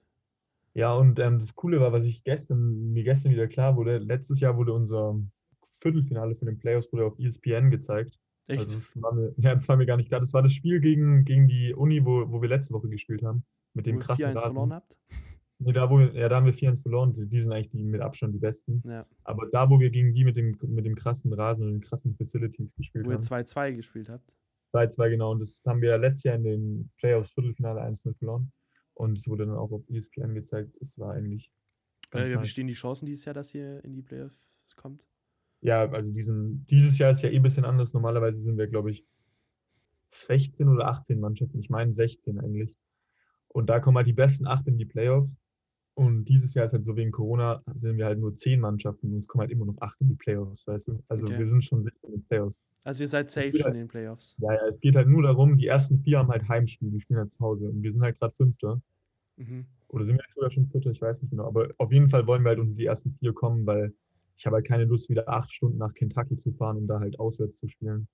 Ja, 0.74 0.94
und 0.94 1.18
ähm, 1.18 1.38
das 1.38 1.54
Coole 1.54 1.80
war, 1.80 1.92
was 1.92 2.04
ich 2.04 2.22
gestern, 2.22 2.92
mir 2.92 3.02
gestern 3.02 3.32
wieder 3.32 3.48
klar 3.48 3.76
wurde, 3.76 3.98
letztes 3.98 4.40
Jahr 4.40 4.56
wurde 4.56 4.72
unser 4.72 5.18
Viertelfinale 5.80 6.36
von 6.36 6.46
den 6.46 6.58
Playoffs 6.58 6.92
wurde 6.92 7.06
auf 7.06 7.18
ESPN 7.18 7.70
gezeigt. 7.70 8.18
Echt? 8.46 8.60
Also 8.60 8.76
das 8.76 9.02
war 9.02 9.12
mir, 9.12 9.32
ja, 9.38 9.54
das 9.54 9.68
war 9.68 9.76
mir 9.76 9.86
gar 9.86 9.96
nicht 9.96 10.08
klar. 10.08 10.20
Das 10.20 10.32
war 10.32 10.42
das 10.42 10.52
Spiel 10.52 10.80
gegen, 10.80 11.24
gegen 11.24 11.48
die 11.48 11.74
Uni, 11.74 12.04
wo, 12.04 12.30
wo 12.30 12.42
wir 12.42 12.48
letzte 12.48 12.74
Woche 12.74 12.88
gespielt 12.88 13.22
haben. 13.22 13.44
Mit 13.74 13.86
Wo 13.86 13.90
dem 13.90 13.96
ihr 13.96 14.02
krassen 14.02 14.24
4-1 14.26 14.34
Rasen. 14.34 14.40
verloren 14.40 14.72
habt? 14.72 14.96
Nee, 15.62 15.72
da, 15.72 15.90
wo 15.90 15.98
wir, 15.98 16.12
ja, 16.14 16.28
da 16.28 16.36
haben 16.36 16.46
wir 16.46 16.54
4-1 16.54 16.82
verloren. 16.82 17.12
Die 17.14 17.40
sind 17.40 17.52
eigentlich 17.52 17.70
die 17.70 17.84
mit 17.84 18.00
Abstand 18.00 18.34
die 18.34 18.38
besten. 18.38 18.82
Ja. 18.86 19.06
Aber 19.24 19.46
da, 19.52 19.68
wo 19.68 19.78
wir 19.78 19.90
gegen 19.90 20.14
die 20.14 20.24
mit 20.24 20.36
dem, 20.36 20.56
mit 20.62 20.86
dem 20.86 20.94
krassen 20.94 21.32
Rasen 21.32 21.64
und 21.64 21.72
den 21.72 21.80
krassen 21.82 22.14
Facilities 22.16 22.74
gespielt 22.74 23.06
Wo 23.06 23.10
ihr 23.10 23.16
haben. 23.16 23.22
2-2 23.22 23.76
gespielt 23.76 24.08
habt. 24.08 24.32
2-2 24.72 25.10
genau. 25.10 25.32
Und 25.32 25.40
das 25.40 25.62
haben 25.66 25.82
wir 25.82 25.90
ja 25.90 25.96
letztes 25.96 26.24
Jahr 26.24 26.36
in 26.36 26.44
den 26.44 26.90
Playoffs 26.98 27.32
Viertelfinale 27.32 27.82
1-0 27.82 28.16
verloren. 28.16 28.50
Und 28.94 29.18
es 29.18 29.28
wurde 29.28 29.46
dann 29.46 29.56
auch 29.56 29.72
auf 29.72 29.88
ESPN 29.88 30.34
gezeigt. 30.34 30.76
Es 30.80 30.98
war 30.98 31.14
eigentlich. 31.14 31.50
Äh, 32.12 32.32
ja, 32.32 32.42
wie 32.42 32.46
stehen 32.46 32.66
die 32.66 32.74
Chancen 32.74 33.06
dieses 33.06 33.24
Jahr, 33.24 33.34
dass 33.34 33.54
ihr 33.54 33.82
in 33.84 33.94
die 33.94 34.02
Playoffs 34.02 34.52
kommt? 34.76 35.06
Ja, 35.62 35.88
also 35.90 36.12
diesen, 36.12 36.66
dieses 36.66 36.98
Jahr 36.98 37.10
ist 37.10 37.22
ja 37.22 37.30
eh 37.30 37.36
ein 37.36 37.42
bisschen 37.42 37.64
anders. 37.64 37.92
Normalerweise 37.92 38.40
sind 38.40 38.56
wir, 38.56 38.66
glaube 38.66 38.90
ich, 38.90 39.04
16 40.10 40.68
oder 40.68 40.88
18 40.88 41.20
Mannschaften. 41.20 41.58
Ich 41.58 41.70
meine 41.70 41.92
16 41.92 42.40
eigentlich. 42.40 42.74
Und 43.48 43.68
da 43.68 43.80
kommen 43.80 43.96
halt 43.96 44.06
die 44.06 44.12
besten 44.12 44.46
acht 44.46 44.66
in 44.66 44.78
die 44.78 44.86
Playoffs. 44.86 45.30
Und 45.94 46.24
dieses 46.26 46.54
Jahr 46.54 46.66
ist 46.66 46.72
halt 46.72 46.84
so 46.84 46.96
wegen 46.96 47.10
Corona, 47.10 47.62
sind 47.74 47.98
wir 47.98 48.06
halt 48.06 48.18
nur 48.18 48.34
10 48.36 48.60
Mannschaften 48.60 49.12
und 49.12 49.18
es 49.18 49.26
kommen 49.28 49.40
halt 49.42 49.50
immer 49.50 49.66
noch 49.66 49.76
acht 49.80 50.00
in 50.00 50.08
die 50.08 50.14
Playoffs, 50.14 50.66
weißt 50.66 50.88
du? 50.88 51.02
Also 51.08 51.24
Okay. 51.24 51.38
wir 51.38 51.46
sind 51.46 51.62
schon 51.64 51.82
sicher 51.82 51.96
in 52.04 52.12
den 52.12 52.22
Playoffs. 52.24 52.60
Also 52.84 53.04
ihr 53.04 53.08
seid 53.08 53.28
safe 53.28 53.52
schon 53.52 53.64
halt- 53.64 53.74
in 53.74 53.80
den 53.80 53.88
Playoffs. 53.88 54.34
Ja, 54.38 54.52
ja, 54.54 54.60
es 54.70 54.80
geht 54.80 54.96
halt 54.96 55.08
nur 55.08 55.22
darum, 55.22 55.56
die 55.58 55.66
ersten 55.66 55.98
vier 56.00 56.18
haben 56.18 56.28
halt 56.30 56.48
Heimspiel, 56.48 56.90
die 56.90 57.00
spielen 57.00 57.18
halt 57.18 57.34
zu 57.34 57.40
Hause. 57.40 57.68
Und 57.68 57.82
wir 57.82 57.92
sind 57.92 58.02
halt 58.02 58.18
gerade 58.18 58.32
Fünfter. 58.34 58.80
Mhm. 59.36 59.66
Oder 59.88 60.04
sind 60.04 60.16
wir 60.16 60.22
jetzt 60.24 60.34
sogar 60.34 60.50
schon 60.50 60.66
Vierter? 60.68 60.90
Ich 60.90 61.02
weiß 61.02 61.20
nicht 61.20 61.30
genau. 61.30 61.46
Aber 61.46 61.68
auf 61.78 61.92
jeden 61.92 62.08
Fall 62.08 62.26
wollen 62.26 62.42
wir 62.44 62.50
halt 62.50 62.60
unter 62.60 62.74
die 62.76 62.86
ersten 62.86 63.12
vier 63.18 63.32
kommen, 63.34 63.66
weil 63.66 63.92
ich 64.36 64.46
habe 64.46 64.56
halt 64.56 64.66
keine 64.66 64.84
Lust, 64.84 65.10
wieder 65.10 65.28
acht 65.28 65.52
Stunden 65.52 65.76
nach 65.76 65.92
Kentucky 65.92 66.36
zu 66.38 66.52
fahren, 66.52 66.78
um 66.78 66.86
da 66.86 67.00
halt 67.00 67.18
auswärts 67.18 67.58
zu 67.58 67.68
spielen. 67.68 68.06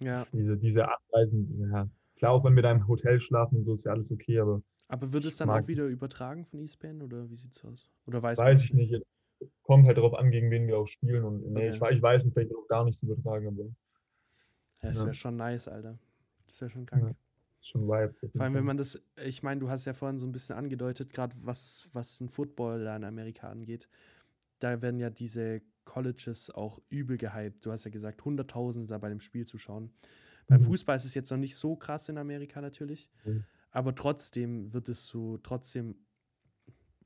Ja. 0.00 0.24
Diese, 0.32 0.56
diese 0.56 0.86
Abreisen, 0.88 1.58
ja. 1.72 1.88
Klar, 2.22 2.34
auch 2.34 2.44
wenn 2.44 2.54
wir 2.54 2.62
da 2.62 2.70
im 2.70 2.86
Hotel 2.86 3.18
schlafen 3.18 3.56
und 3.56 3.64
so, 3.64 3.74
ist 3.74 3.84
ja 3.84 3.90
alles 3.90 4.12
okay, 4.12 4.38
aber 4.38 4.62
Aber 4.86 5.12
wird 5.12 5.24
es 5.24 5.38
dann 5.38 5.50
auch 5.50 5.66
wieder 5.66 5.86
übertragen 5.86 6.44
von 6.44 6.60
ESPN 6.60 7.02
oder 7.02 7.28
wie 7.28 7.36
sieht's 7.36 7.64
aus? 7.64 7.90
Oder 8.06 8.22
weiß, 8.22 8.38
weiß 8.38 8.62
ich 8.62 8.72
nicht. 8.72 9.02
Kommt 9.62 9.88
halt 9.88 9.96
darauf 9.96 10.14
an, 10.14 10.30
gegen 10.30 10.48
wen 10.52 10.68
wir 10.68 10.78
auch 10.78 10.86
spielen. 10.86 11.24
Und 11.24 11.50
nee, 11.50 11.70
Okay. 11.72 11.90
ich, 11.90 11.96
ich 11.96 12.00
weiß 12.02 12.24
nicht, 12.24 12.34
vielleicht 12.34 12.54
auch 12.54 12.68
gar 12.68 12.84
nichts 12.84 13.02
übertragen, 13.02 13.48
aber 13.48 13.64
Ja, 13.64 13.72
das 14.90 14.98
Ja. 14.98 15.06
wäre 15.06 15.14
schon 15.14 15.34
nice, 15.34 15.66
Alter. 15.66 15.98
Das 16.46 16.60
wäre 16.60 16.70
schon 16.70 16.86
krank. 16.86 17.02
Ja. 17.02 17.10
ist 17.60 17.66
schon 17.68 17.88
Vibes. 17.88 18.30
Vor 18.30 18.42
allem, 18.42 18.54
wenn 18.54 18.64
man 18.66 18.76
das, 18.76 19.02
ich 19.24 19.42
meine, 19.42 19.58
du 19.58 19.68
hast 19.68 19.84
ja 19.86 19.92
vorhin 19.92 20.20
so 20.20 20.26
ein 20.26 20.30
bisschen 20.32 20.54
angedeutet, 20.54 21.10
gerade 21.12 21.34
was, 21.42 21.88
was 21.92 22.20
ein 22.20 22.28
Football 22.28 22.84
da 22.84 22.94
in 22.94 23.02
Amerika 23.02 23.48
angeht, 23.50 23.88
da 24.60 24.80
werden 24.80 25.00
ja 25.00 25.10
diese 25.10 25.60
Colleges 25.84 26.52
auch 26.52 26.80
übel 26.88 27.16
gehypt. 27.16 27.66
Du 27.66 27.72
hast 27.72 27.82
ja 27.82 27.90
gesagt, 27.90 28.24
Hunderttausende 28.24 28.86
da 28.86 28.98
bei 28.98 29.08
dem 29.08 29.18
Spiel 29.18 29.44
zuschauen. 29.44 29.90
Beim 30.46 30.60
Mhm. 30.60 30.64
Fußball 30.64 30.96
ist 30.96 31.04
es 31.04 31.14
jetzt 31.14 31.30
noch 31.30 31.38
nicht 31.38 31.56
so 31.56 31.76
krass 31.76 32.08
in 32.08 32.18
Amerika 32.18 32.60
natürlich, 32.60 33.08
Mhm. 33.24 33.44
aber 33.70 33.94
trotzdem 33.94 34.72
wird 34.72 34.88
es 34.88 35.06
so 35.06 35.38
trotzdem 35.38 35.96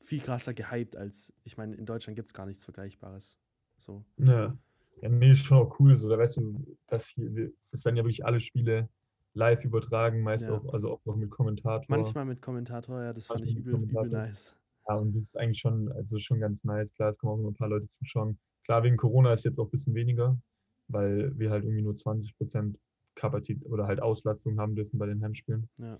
viel 0.01 0.21
krasser 0.21 0.55
gehypt 0.55 0.97
als, 0.97 1.33
ich 1.45 1.57
meine, 1.57 1.75
in 1.77 1.87
Deutschland 1.87 2.17
gibt 2.17 2.29
es 2.29 2.35
gar 2.35 2.47
nichts 2.47 2.65
Vergleichbares. 2.65 3.39
So. 3.79 4.05
Ja. 4.19 4.57
ja, 5.03 5.09
nee, 5.09 5.33
ist 5.33 5.45
schon 5.45 5.59
auch 5.59 5.79
cool. 5.81 5.97
So, 5.97 6.09
da 6.09 6.19
weißt 6.19 6.37
du, 6.39 6.77
dass 6.87 7.07
hier, 7.09 7.53
es 7.73 7.85
werden 7.85 7.97
ja 7.97 8.05
wirklich 8.05 8.25
alle 8.25 8.41
Spiele 8.41 8.89
live 9.35 9.65
übertragen, 9.65 10.23
meist 10.23 10.47
Ja. 10.47 10.55
auch, 10.57 10.73
also 10.73 10.91
auch 10.93 11.05
noch 11.05 11.17
mit 11.17 11.31
Kommentator. 11.31 11.85
Manchmal 11.89 12.25
mit 12.25 12.41
Kommentator, 12.41 13.03
ja, 13.03 13.13
das 13.13 13.27
fand 13.27 13.45
ich 13.45 13.55
übel, 13.57 13.75
übel 13.83 14.09
nice. 14.09 14.57
Ja, 14.89 14.95
und 14.97 15.15
das 15.15 15.25
ist 15.25 15.37
eigentlich 15.37 15.59
schon, 15.61 15.91
also 15.93 16.19
schon 16.19 16.41
ganz 16.41 16.63
nice. 16.65 16.93
Klar, 16.95 17.11
es 17.11 17.19
kommen 17.19 17.33
auch 17.33 17.39
immer 17.39 17.49
ein 17.51 17.55
paar 17.55 17.69
Leute 17.69 17.89
zuschauen. 17.89 18.39
Klar, 18.65 18.83
wegen 18.85 18.97
Corona 18.97 19.33
ist 19.33 19.45
jetzt 19.45 19.59
auch 19.59 19.67
ein 19.67 19.71
bisschen 19.71 19.95
weniger, 19.95 20.41
weil 20.89 21.37
wir 21.39 21.51
halt 21.51 21.65
irgendwie 21.65 21.83
nur 21.83 21.97
20% 21.97 22.79
Kapazität 23.17 23.67
oder 23.67 23.87
halt 23.87 24.01
Auslastung 24.01 24.59
haben 24.61 24.77
dürfen 24.77 24.99
bei 24.99 25.07
den 25.07 25.23
Heimspielen. 25.23 25.69
Ja. 25.79 25.99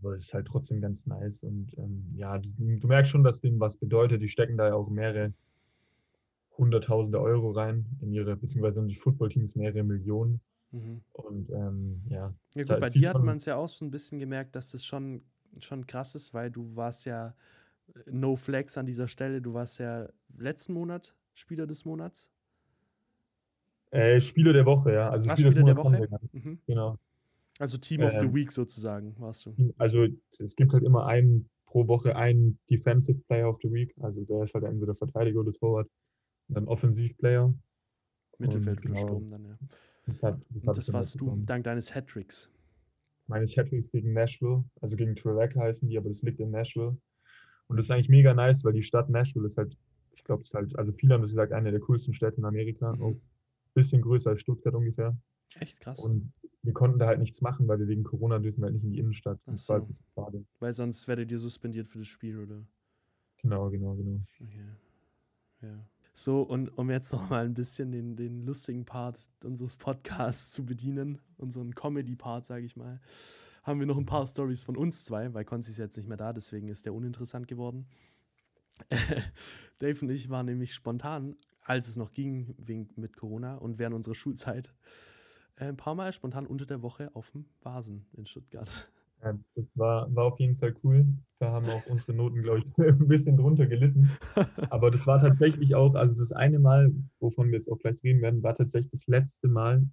Aber 0.00 0.14
es 0.14 0.24
ist 0.24 0.34
halt 0.34 0.46
trotzdem 0.46 0.80
ganz 0.80 1.04
nice. 1.06 1.42
Und 1.42 1.76
ähm, 1.76 2.12
ja, 2.16 2.38
du 2.38 2.86
merkst 2.86 3.12
schon, 3.12 3.22
dass 3.22 3.40
denen 3.40 3.60
was 3.60 3.76
bedeutet. 3.76 4.22
Die 4.22 4.28
stecken 4.28 4.56
da 4.56 4.68
ja 4.68 4.74
auch 4.74 4.88
mehrere 4.88 5.32
hunderttausende 6.56 7.20
Euro 7.20 7.50
rein 7.50 7.86
in 8.00 8.12
ihre, 8.12 8.36
beziehungsweise 8.36 8.80
in 8.80 8.88
die 8.88 8.96
Footballteams 8.96 9.54
mehrere 9.54 9.82
Millionen. 9.84 10.40
Mhm. 10.70 11.02
Und 11.12 11.50
ähm, 11.50 12.02
ja, 12.08 12.34
Ja, 12.54 12.64
gut, 12.64 12.80
bei 12.80 12.88
dir 12.88 13.10
hat 13.10 13.22
man 13.22 13.36
es 13.36 13.44
ja 13.44 13.56
auch 13.56 13.68
so 13.68 13.84
ein 13.84 13.90
bisschen 13.90 14.18
gemerkt, 14.18 14.56
dass 14.56 14.70
das 14.70 14.84
schon, 14.84 15.22
schon 15.60 15.86
krass 15.86 16.14
ist, 16.14 16.34
weil 16.34 16.50
du 16.50 16.74
warst 16.74 17.04
ja 17.04 17.34
äh, 17.94 18.00
No 18.10 18.36
Flex 18.36 18.78
an 18.78 18.86
dieser 18.86 19.08
Stelle. 19.08 19.40
Du 19.40 19.54
warst 19.54 19.78
ja 19.78 20.08
letzten 20.36 20.72
Monat 20.72 21.14
Spieler 21.34 21.66
des 21.66 21.84
Monats. 21.84 22.31
Äh, 23.92 24.20
Spieler 24.20 24.52
der 24.52 24.66
Woche, 24.66 24.92
ja. 24.92 25.10
Also 25.10 25.28
Ah, 25.30 25.36
Spieler 25.36 25.52
Spieler 25.52 25.66
der 25.66 25.76
Woche? 25.76 26.08
Mhm. 26.32 26.58
Genau. 26.66 26.98
Also 27.58 27.78
Team 27.78 28.02
of 28.02 28.12
the 28.12 28.26
Ähm, 28.26 28.34
Week 28.34 28.50
sozusagen 28.50 29.14
warst 29.18 29.46
du. 29.46 29.54
Also 29.78 30.06
es 30.38 30.56
gibt 30.56 30.72
halt 30.72 30.82
immer 30.82 31.06
einen 31.06 31.48
pro 31.66 31.86
Woche 31.86 32.16
einen 32.16 32.58
Defensive 32.70 33.20
Player 33.28 33.48
of 33.48 33.58
the 33.62 33.70
Week. 33.70 33.94
Also 34.00 34.24
der 34.24 34.42
ist 34.44 34.54
halt 34.54 34.64
entweder 34.64 34.94
Verteidiger 34.94 35.40
oder 35.40 35.52
Torwart. 35.52 35.88
Und 36.48 36.56
dann 36.56 36.66
Offensivplayer. 36.66 37.54
Mittelfeld 38.38 38.78
und 38.84 38.90
oder 38.90 38.94
genau, 38.94 39.06
Sturm 39.06 39.30
dann, 39.30 39.44
ja. 39.44 39.58
Das, 40.06 40.22
hat, 40.22 40.40
das, 40.50 40.64
Und 40.64 40.76
das 40.76 40.92
warst 40.92 41.14
halt 41.14 41.20
du, 41.20 41.42
dank 41.46 41.64
deines 41.64 41.94
Hattricks. 41.94 42.50
Meine 43.28 43.46
Chatwicks 43.46 43.90
gegen 43.92 44.12
Nashville, 44.12 44.64
also 44.80 44.96
gegen 44.96 45.14
Trevec 45.14 45.54
heißen 45.54 45.88
die, 45.88 45.96
aber 45.96 46.08
das 46.08 46.22
liegt 46.22 46.40
in 46.40 46.50
Nashville. 46.50 46.96
Und 47.68 47.76
das 47.76 47.86
ist 47.86 47.90
eigentlich 47.90 48.08
mega 48.08 48.34
nice, 48.34 48.64
weil 48.64 48.72
die 48.72 48.82
Stadt 48.82 49.08
Nashville 49.08 49.46
ist 49.46 49.56
halt, 49.56 49.76
ich 50.16 50.24
glaube, 50.24 50.42
es 50.42 50.48
ist 50.48 50.54
halt, 50.54 50.76
also 50.76 50.92
viele 50.92 51.14
haben 51.14 51.22
das 51.22 51.30
gesagt, 51.30 51.52
eine 51.52 51.70
der 51.70 51.80
coolsten 51.80 52.12
Städte 52.14 52.38
in 52.38 52.44
Amerika. 52.44 52.94
Mhm. 52.96 53.20
Bisschen 53.74 54.02
größer 54.02 54.30
als 54.30 54.40
Stuttgart 54.40 54.74
ungefähr. 54.74 55.16
Echt 55.58 55.80
krass. 55.80 56.00
Und 56.00 56.32
wir 56.62 56.72
konnten 56.72 56.98
da 56.98 57.06
halt 57.06 57.18
nichts 57.18 57.40
machen, 57.40 57.66
weil 57.68 57.78
wir 57.78 57.88
wegen 57.88 58.04
Corona 58.04 58.38
dürfen 58.38 58.60
wir 58.60 58.66
halt 58.66 58.74
nicht 58.74 58.84
in 58.84 58.90
die 58.90 58.98
Innenstadt. 58.98 59.38
Das 59.46 59.68
war 59.68 59.80
halt 59.80 59.82
so. 59.82 59.86
ein 59.86 59.88
bisschen 59.88 60.06
schade. 60.14 60.44
weil 60.60 60.72
sonst 60.72 61.08
werdet 61.08 61.32
ihr 61.32 61.38
suspendiert 61.38 61.88
für 61.88 61.98
das 61.98 62.06
Spiel, 62.06 62.38
oder? 62.38 62.64
Genau, 63.38 63.70
genau, 63.70 63.94
genau. 63.94 64.20
Okay. 64.40 64.64
Ja. 65.62 65.86
So, 66.14 66.42
und 66.42 66.76
um 66.76 66.90
jetzt 66.90 67.12
noch 67.12 67.30
mal 67.30 67.44
ein 67.44 67.54
bisschen 67.54 67.90
den, 67.90 68.16
den 68.16 68.44
lustigen 68.44 68.84
Part 68.84 69.18
unseres 69.44 69.76
Podcasts 69.76 70.52
zu 70.52 70.64
bedienen, 70.64 71.18
unseren 71.38 71.74
Comedy-Part, 71.74 72.44
sage 72.44 72.64
ich 72.64 72.76
mal, 72.76 73.00
haben 73.62 73.80
wir 73.80 73.86
noch 73.86 73.96
ein 73.96 74.06
paar 74.06 74.26
Stories 74.26 74.62
von 74.62 74.76
uns 74.76 75.04
zwei, 75.04 75.32
weil 75.32 75.44
Konzi 75.44 75.70
ist 75.70 75.78
jetzt 75.78 75.96
nicht 75.96 76.08
mehr 76.08 76.16
da, 76.16 76.32
deswegen 76.32 76.68
ist 76.68 76.84
der 76.84 76.94
uninteressant 76.94 77.48
geworden. 77.48 77.86
Dave 79.78 79.98
und 80.02 80.10
ich 80.10 80.28
waren 80.28 80.46
nämlich 80.46 80.74
spontan, 80.74 81.36
als 81.62 81.88
es 81.88 81.96
noch 81.96 82.12
ging, 82.12 82.54
wegen, 82.58 82.88
mit 82.96 83.16
Corona 83.16 83.56
und 83.56 83.78
während 83.78 83.94
unserer 83.96 84.14
Schulzeit, 84.14 84.74
äh, 85.56 85.66
ein 85.66 85.76
paar 85.76 85.94
Mal 85.94 86.12
spontan 86.12 86.46
unter 86.46 86.66
der 86.66 86.82
Woche 86.82 87.10
auf 87.14 87.30
dem 87.32 87.46
Vasen 87.62 88.06
in 88.12 88.26
Stuttgart. 88.26 88.70
Ja, 89.22 89.38
das 89.54 89.66
war, 89.76 90.14
war 90.14 90.24
auf 90.24 90.40
jeden 90.40 90.56
Fall 90.56 90.74
cool. 90.82 91.06
Da 91.38 91.52
haben 91.52 91.68
auch 91.70 91.86
unsere 91.86 92.12
Noten, 92.14 92.42
glaube 92.42 92.60
ich, 92.60 92.66
ein 92.78 93.06
bisschen 93.08 93.36
drunter 93.36 93.66
gelitten. 93.66 94.10
Aber 94.70 94.90
das 94.90 95.06
war 95.06 95.20
tatsächlich 95.20 95.74
auch, 95.74 95.94
also 95.94 96.14
das 96.16 96.32
eine 96.32 96.58
Mal, 96.58 96.92
wovon 97.20 97.50
wir 97.50 97.58
jetzt 97.58 97.70
auch 97.70 97.78
gleich 97.78 98.02
reden 98.02 98.20
werden, 98.20 98.42
war 98.42 98.56
tatsächlich 98.56 98.90
das 98.90 99.06
letzte 99.06 99.48
Mal 99.48 99.86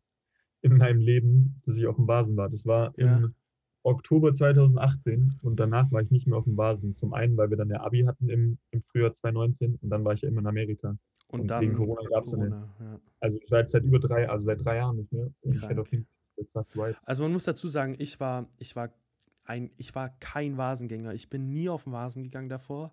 in 0.62 0.78
meinem 0.78 1.00
Leben, 1.00 1.62
dass 1.66 1.76
ich 1.78 1.88
auf 1.88 1.98
dem 1.98 2.08
Vasen 2.08 2.38
war. 2.38 2.50
Das 2.50 2.66
war 2.66 2.94
Ja. 2.98 3.24
im 3.24 3.36
Oktober 3.84 4.34
2018 4.34 5.40
und 5.42 5.60
danach 5.60 5.92
war 5.92 6.02
ich 6.02 6.12
nicht 6.12 6.28
mehr 6.28 6.38
auf 6.38 6.46
dem 6.46 6.58
Vasen. 6.58 6.96
Zum 6.96 7.14
einen, 7.14 7.38
weil 7.38 7.50
wir 7.50 7.58
dann 7.58 7.70
der 7.70 7.84
Abi 7.84 8.02
hatten 8.02 8.30
im, 8.30 8.58
im 8.72 8.84
Frühjahr 8.84 9.14
2019 9.14 9.76
und 9.76 9.90
dann 9.90 10.04
war 10.06 10.14
ich 10.14 10.22
ja 10.22 10.30
immer 10.30 10.42
in 10.42 10.48
Amerika. 10.48 10.98
Und, 11.30 11.42
Und 11.42 11.48
dann 11.48 11.62
wegen 11.62 11.76
Corona 11.76 12.02
gab's 12.10 12.32
dann 12.32 12.40
Corona, 12.40 12.70
ja. 12.80 13.00
Also 13.20 13.40
jetzt 13.52 13.72
seit 13.72 13.84
über 13.84 14.00
drei, 14.00 14.28
also 14.28 14.46
seit 14.46 14.64
drei 14.64 14.78
Jahren 14.78 14.98
nicht 14.98 15.12
mehr. 15.12 15.30
Also 17.04 17.24
man 17.24 17.34
muss 17.34 17.44
dazu 17.44 17.68
sagen, 17.68 17.96
ich 18.00 18.20
war, 18.20 18.48
ich 18.58 18.76
war 18.76 18.90
ein, 19.44 19.72
ich 19.78 19.94
war 19.96 20.10
kein 20.20 20.58
Vasengänger. 20.58 21.14
Ich 21.14 21.30
bin 21.30 21.52
nie 21.52 21.70
auf 21.70 21.84
den 21.84 21.94
Vasen 21.94 22.24
gegangen 22.24 22.50
davor 22.50 22.92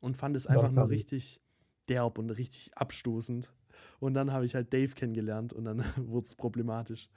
und 0.00 0.16
fand 0.16 0.36
es 0.36 0.46
einfach 0.46 0.70
nur 0.70 0.88
richtig 0.88 1.40
derb 1.88 2.18
und 2.18 2.30
richtig 2.30 2.76
abstoßend. 2.76 3.52
Und 4.00 4.14
dann 4.14 4.32
habe 4.32 4.44
ich 4.46 4.54
halt 4.54 4.72
Dave 4.72 4.94
kennengelernt 4.94 5.52
und 5.52 5.64
dann 5.64 5.84
wurde 5.96 6.24
es 6.24 6.34
problematisch. 6.34 7.08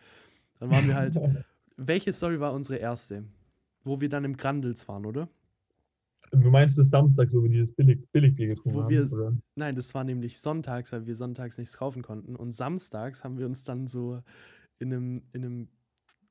Dann 0.59 0.69
waren 0.69 0.87
wir 0.87 0.95
halt. 0.95 1.17
welche 1.79 2.11
Story 2.11 2.39
war 2.39 2.53
unsere 2.53 2.77
erste? 2.77 3.23
Wo 3.83 4.01
wir 4.01 4.09
dann 4.09 4.25
im 4.25 4.35
Grandels 4.35 4.87
waren, 4.87 5.05
oder? 5.05 5.29
Du 6.31 6.49
meinst 6.49 6.77
das 6.77 6.89
Samstag, 6.89 7.29
wo 7.33 7.41
wir 7.43 7.49
dieses 7.49 7.71
Billig, 7.71 8.05
Billigbier 8.11 8.47
getrunken 8.47 8.77
Wo 8.77 8.83
haben? 8.83 8.89
wir- 8.89 9.11
oder? 9.13 9.37
Nein, 9.55 9.75
das 9.75 9.93
war 9.93 10.03
nämlich 10.03 10.39
sonntags, 10.39 10.91
weil 10.91 11.05
wir 11.07 11.15
sonntags 11.15 11.57
nichts 11.57 11.77
kaufen 11.77 12.01
konnten. 12.01 12.35
Und 12.35 12.53
samstags 12.53 13.23
haben 13.23 13.37
wir 13.37 13.45
uns 13.45 13.63
dann 13.63 13.87
so 13.87 14.21
in 14.77 14.93
einem, 14.93 15.23
in 15.33 15.43
einem 15.45 15.67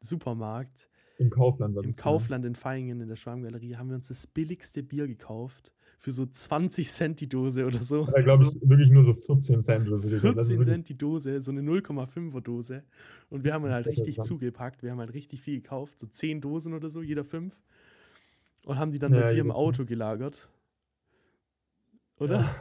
Supermarkt 0.00 0.88
Im 1.18 1.30
Kaufland 1.30 1.74
war 1.74 1.82
im 1.82 1.90
das, 1.90 1.96
ne? 1.96 2.02
Kaufland 2.02 2.44
in 2.44 2.54
Feingen 2.54 3.00
in 3.00 3.08
der 3.08 3.16
Schwarmgalerie 3.16 3.76
haben 3.76 3.88
wir 3.88 3.96
uns 3.96 4.08
das 4.08 4.26
billigste 4.26 4.82
Bier 4.82 5.06
gekauft. 5.08 5.72
Für 6.00 6.12
so 6.12 6.24
20 6.26 6.88
Cent 6.92 7.20
die 7.20 7.28
Dose 7.28 7.66
oder 7.66 7.82
so. 7.82 8.06
Da 8.06 8.22
glaube 8.22 8.52
ich 8.54 8.68
wirklich 8.70 8.88
nur 8.90 9.02
so 9.04 9.12
14 9.12 9.64
Cent 9.64 9.88
oder 9.88 9.98
so. 9.98 10.06
gekostet. 10.08 10.36
Also 10.38 10.50
14 10.50 10.58
wirklich- 10.58 10.68
Cent 10.74 10.88
die 10.90 10.96
Dose, 10.96 11.42
so 11.42 11.50
eine 11.50 11.60
0,5er 11.62 12.40
Dose. 12.40 12.84
Und 13.30 13.42
wir 13.42 13.52
haben 13.52 13.64
halt 13.64 13.88
richtig 13.88 14.20
zugepackt. 14.20 14.84
Wir 14.84 14.92
haben 14.92 15.00
halt 15.00 15.12
richtig 15.12 15.40
viel 15.42 15.60
gekauft, 15.60 15.98
so 15.98 16.06
10 16.06 16.40
Dosen 16.40 16.72
oder 16.72 16.88
so, 16.88 17.02
jeder 17.02 17.24
5. 17.24 17.60
Und 18.68 18.78
haben 18.78 18.92
die 18.92 18.98
dann 18.98 19.14
Ja, 19.14 19.22
bei 19.22 19.32
dir 19.32 19.40
im 19.40 19.50
Auto 19.50 19.86
gelagert. 19.86 20.50
Oder? 22.18 22.40
Ja. 22.40 22.56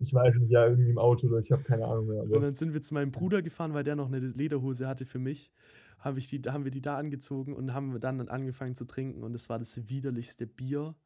Ich 0.00 0.12
weiß 0.12 0.34
nicht, 0.36 0.50
ja, 0.50 0.66
irgendwie 0.66 0.90
im 0.90 0.98
Auto 0.98 1.28
oder 1.28 1.38
ich 1.38 1.52
habe 1.52 1.62
keine 1.62 1.84
Ahnung 1.84 2.08
mehr. 2.08 2.22
Und 2.22 2.40
dann 2.40 2.54
sind 2.56 2.72
wir 2.72 2.82
zu 2.82 2.94
meinem 2.94 3.12
Bruder 3.12 3.40
gefahren, 3.40 3.72
weil 3.72 3.84
der 3.84 3.94
noch 3.94 4.08
eine 4.08 4.18
Lederhose 4.18 4.88
hatte 4.88 5.06
für 5.06 5.18
mich. 5.18 5.52
Hab 5.98 6.16
ich 6.16 6.28
die, 6.28 6.40
haben 6.40 6.64
wir 6.64 6.72
die 6.72 6.80
da 6.80 6.96
angezogen 6.96 7.54
und 7.54 7.72
haben 7.72 8.00
dann 8.00 8.28
angefangen 8.28 8.74
zu 8.74 8.84
trinken. 8.84 9.22
Und 9.22 9.34
es 9.34 9.48
war 9.48 9.60
das 9.60 9.88
widerlichste 9.88 10.46
Bier, 10.46 10.96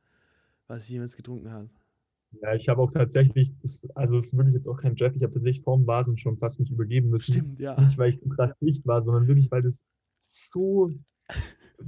was 0.69 0.85
ich 0.85 0.91
jemals 0.91 1.17
getrunken 1.17 1.51
habe. 1.51 1.69
ja, 2.43 2.55
ich 2.55 2.69
habe 2.69 2.81
auch 2.81 2.91
tatsächlich, 2.93 3.53
das, 3.63 3.87
also 3.95 4.17
es 4.19 4.27
ist 4.27 4.37
wirklich 4.37 4.55
jetzt 4.55 4.69
auch 4.69 4.81
kein 4.81 4.97
Jeff, 4.97 5.15
ich 5.15 5.23
habe 5.23 5.35
tatsächlich 5.35 5.63
vorm 5.63 5.87
Vasen 5.87 6.17
schon 6.17 6.39
fast 6.39 6.59
mich 6.61 6.71
übergeben 6.71 7.11
müssen. 7.11 7.33
Stimmt, 7.33 7.61
ja. 7.61 7.79
Nicht, 7.81 7.99
weil 7.99 8.11
ich 8.11 8.21
so 8.21 8.29
krass 8.29 8.57
dicht 8.61 8.87
war, 8.87 9.03
sondern 9.05 9.27
wirklich, 9.29 9.51
weil 9.51 9.63
das 9.63 9.83
so, 10.23 10.91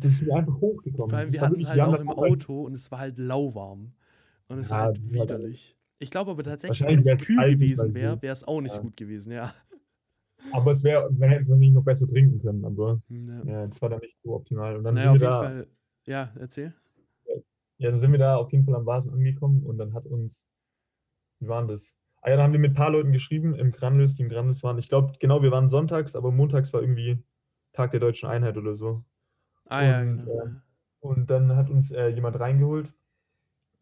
das 0.01 0.13
ist 0.13 0.23
mir 0.23 0.35
einfach 0.35 0.61
hochgekommen. 0.61 1.11
Vor 1.11 1.19
allem, 1.19 1.33
wir 1.33 1.41
war 1.41 1.49
hatten 1.49 1.61
es 1.61 1.67
halt 1.69 1.81
auch 1.81 2.01
im 2.01 2.09
Auto 2.11 2.63
und 2.65 2.75
es 2.75 2.91
war 2.91 2.99
halt 3.01 3.19
lauwarm. 3.19 3.93
Und 4.49 4.59
es 4.59 4.71
war 4.71 4.79
Ja, 4.79 4.85
halt 4.87 4.99
ist 4.99 5.19
halt- 5.19 5.31
widerlich. 5.31 5.77
Ich 5.99 6.11
glaube 6.11 6.31
aber 6.31 6.43
tatsächlich, 6.43 6.87
wenn 6.87 7.01
es 7.01 7.25
kühl 7.25 7.37
gewesen 7.57 7.95
wäre, 7.95 8.21
wäre 8.21 8.33
es 8.33 8.45
auch 8.45 8.61
nicht 8.61 8.77
Ja. 8.77 8.83
gut 8.83 8.97
gewesen, 8.97 9.33
ja. 9.33 9.53
Aber 10.53 10.73
es 10.73 10.85
wäre, 10.85 11.09
wir 11.11 11.29
hätten 11.29 11.51
es 11.51 11.59
nicht 11.59 11.73
noch 11.73 11.83
besser 11.83 12.07
trinken 12.07 12.39
können, 12.41 12.65
aber 12.65 13.01
Ja. 13.09 13.43
ja, 13.45 13.67
das 13.67 13.81
war 13.81 13.89
dann 13.89 14.01
nicht 14.01 14.17
so 14.23 14.35
optimal. 14.35 14.77
Und 14.77 14.85
dann 14.85 14.95
Naja, 14.95 15.13
auf 15.13 15.19
sind 15.19 15.27
jeden 15.27 15.33
wir 15.35 15.41
da, 15.41 15.49
Fall. 15.49 15.67
Ja, 16.07 16.33
erzähl. 16.39 16.75
ja, 17.79 17.91
dann 17.91 17.99
sind 17.99 18.13
wir 18.13 18.19
da 18.19 18.37
auf 18.37 18.53
jeden 18.53 18.65
Fall 18.65 18.75
am 18.75 18.87
Vasen 18.87 19.11
angekommen 19.11 19.65
und 19.65 19.79
dann 19.79 19.93
hat 19.95 20.07
uns, 20.07 20.33
wie 21.41 21.49
waren 21.49 21.67
das? 21.69 21.83
Ah 22.21 22.31
ja, 22.31 22.37
dann 22.37 22.45
haben 22.45 22.53
wir 22.53 22.61
mit 22.61 22.73
ein 22.73 22.75
paar 22.77 22.91
Leuten 22.91 23.13
geschrieben 23.13 23.55
im 23.55 23.71
Granlis, 23.73 24.15
die 24.15 24.23
im 24.23 24.29
Granlis 24.29 24.63
waren. 24.63 24.79
Ich 24.79 24.89
glaube, 24.89 25.13
genau, 25.19 25.43
wir 25.43 25.51
waren 25.51 25.69
sonntags, 25.71 26.15
aber 26.15 26.31
montags 26.31 26.73
war 26.73 26.81
irgendwie 26.83 27.23
Tag 27.73 27.91
der 27.93 28.01
deutschen 28.01 28.29
Einheit 28.29 28.57
oder 28.57 28.75
so. 28.75 29.05
Ah 29.69 29.83
ja, 29.83 30.01
Und, 30.01 30.19
genau. 30.19 30.43
ähm, 30.43 30.63
Und 31.01 31.31
dann 31.31 31.57
hat 31.57 31.71
uns 31.71 31.91
äh, 31.91 32.09
jemand 32.09 32.39
reingeholt, 32.39 32.93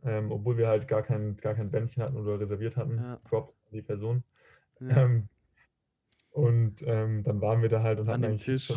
ähm, 0.05 0.31
obwohl 0.31 0.57
wir 0.57 0.69
halt 0.69 0.89
gar 0.89 1.03
kein, 1.03 1.37
gar 1.37 1.55
kein 1.55 1.71
Bändchen 1.71 2.03
hatten 2.03 2.17
oder 2.17 2.41
reserviert 2.41 2.77
hatten. 2.77 2.99
Ja. 2.99 3.17
Props 3.25 3.55
an 3.67 3.73
die 3.73 3.83
Person. 3.83 4.25
ja. 4.81 5.05
Ähm, 5.05 5.29
und 6.31 6.83
ähm, 6.83 7.23
dann 7.23 7.41
waren 7.41 7.63
wir 7.63 7.69
da 7.69 7.81
halt 7.81 8.01
und 8.01 8.09
An 8.09 8.15
hatten 8.23 8.33
dem 8.33 8.39
Tisch 8.39 8.67
schon 8.67 8.77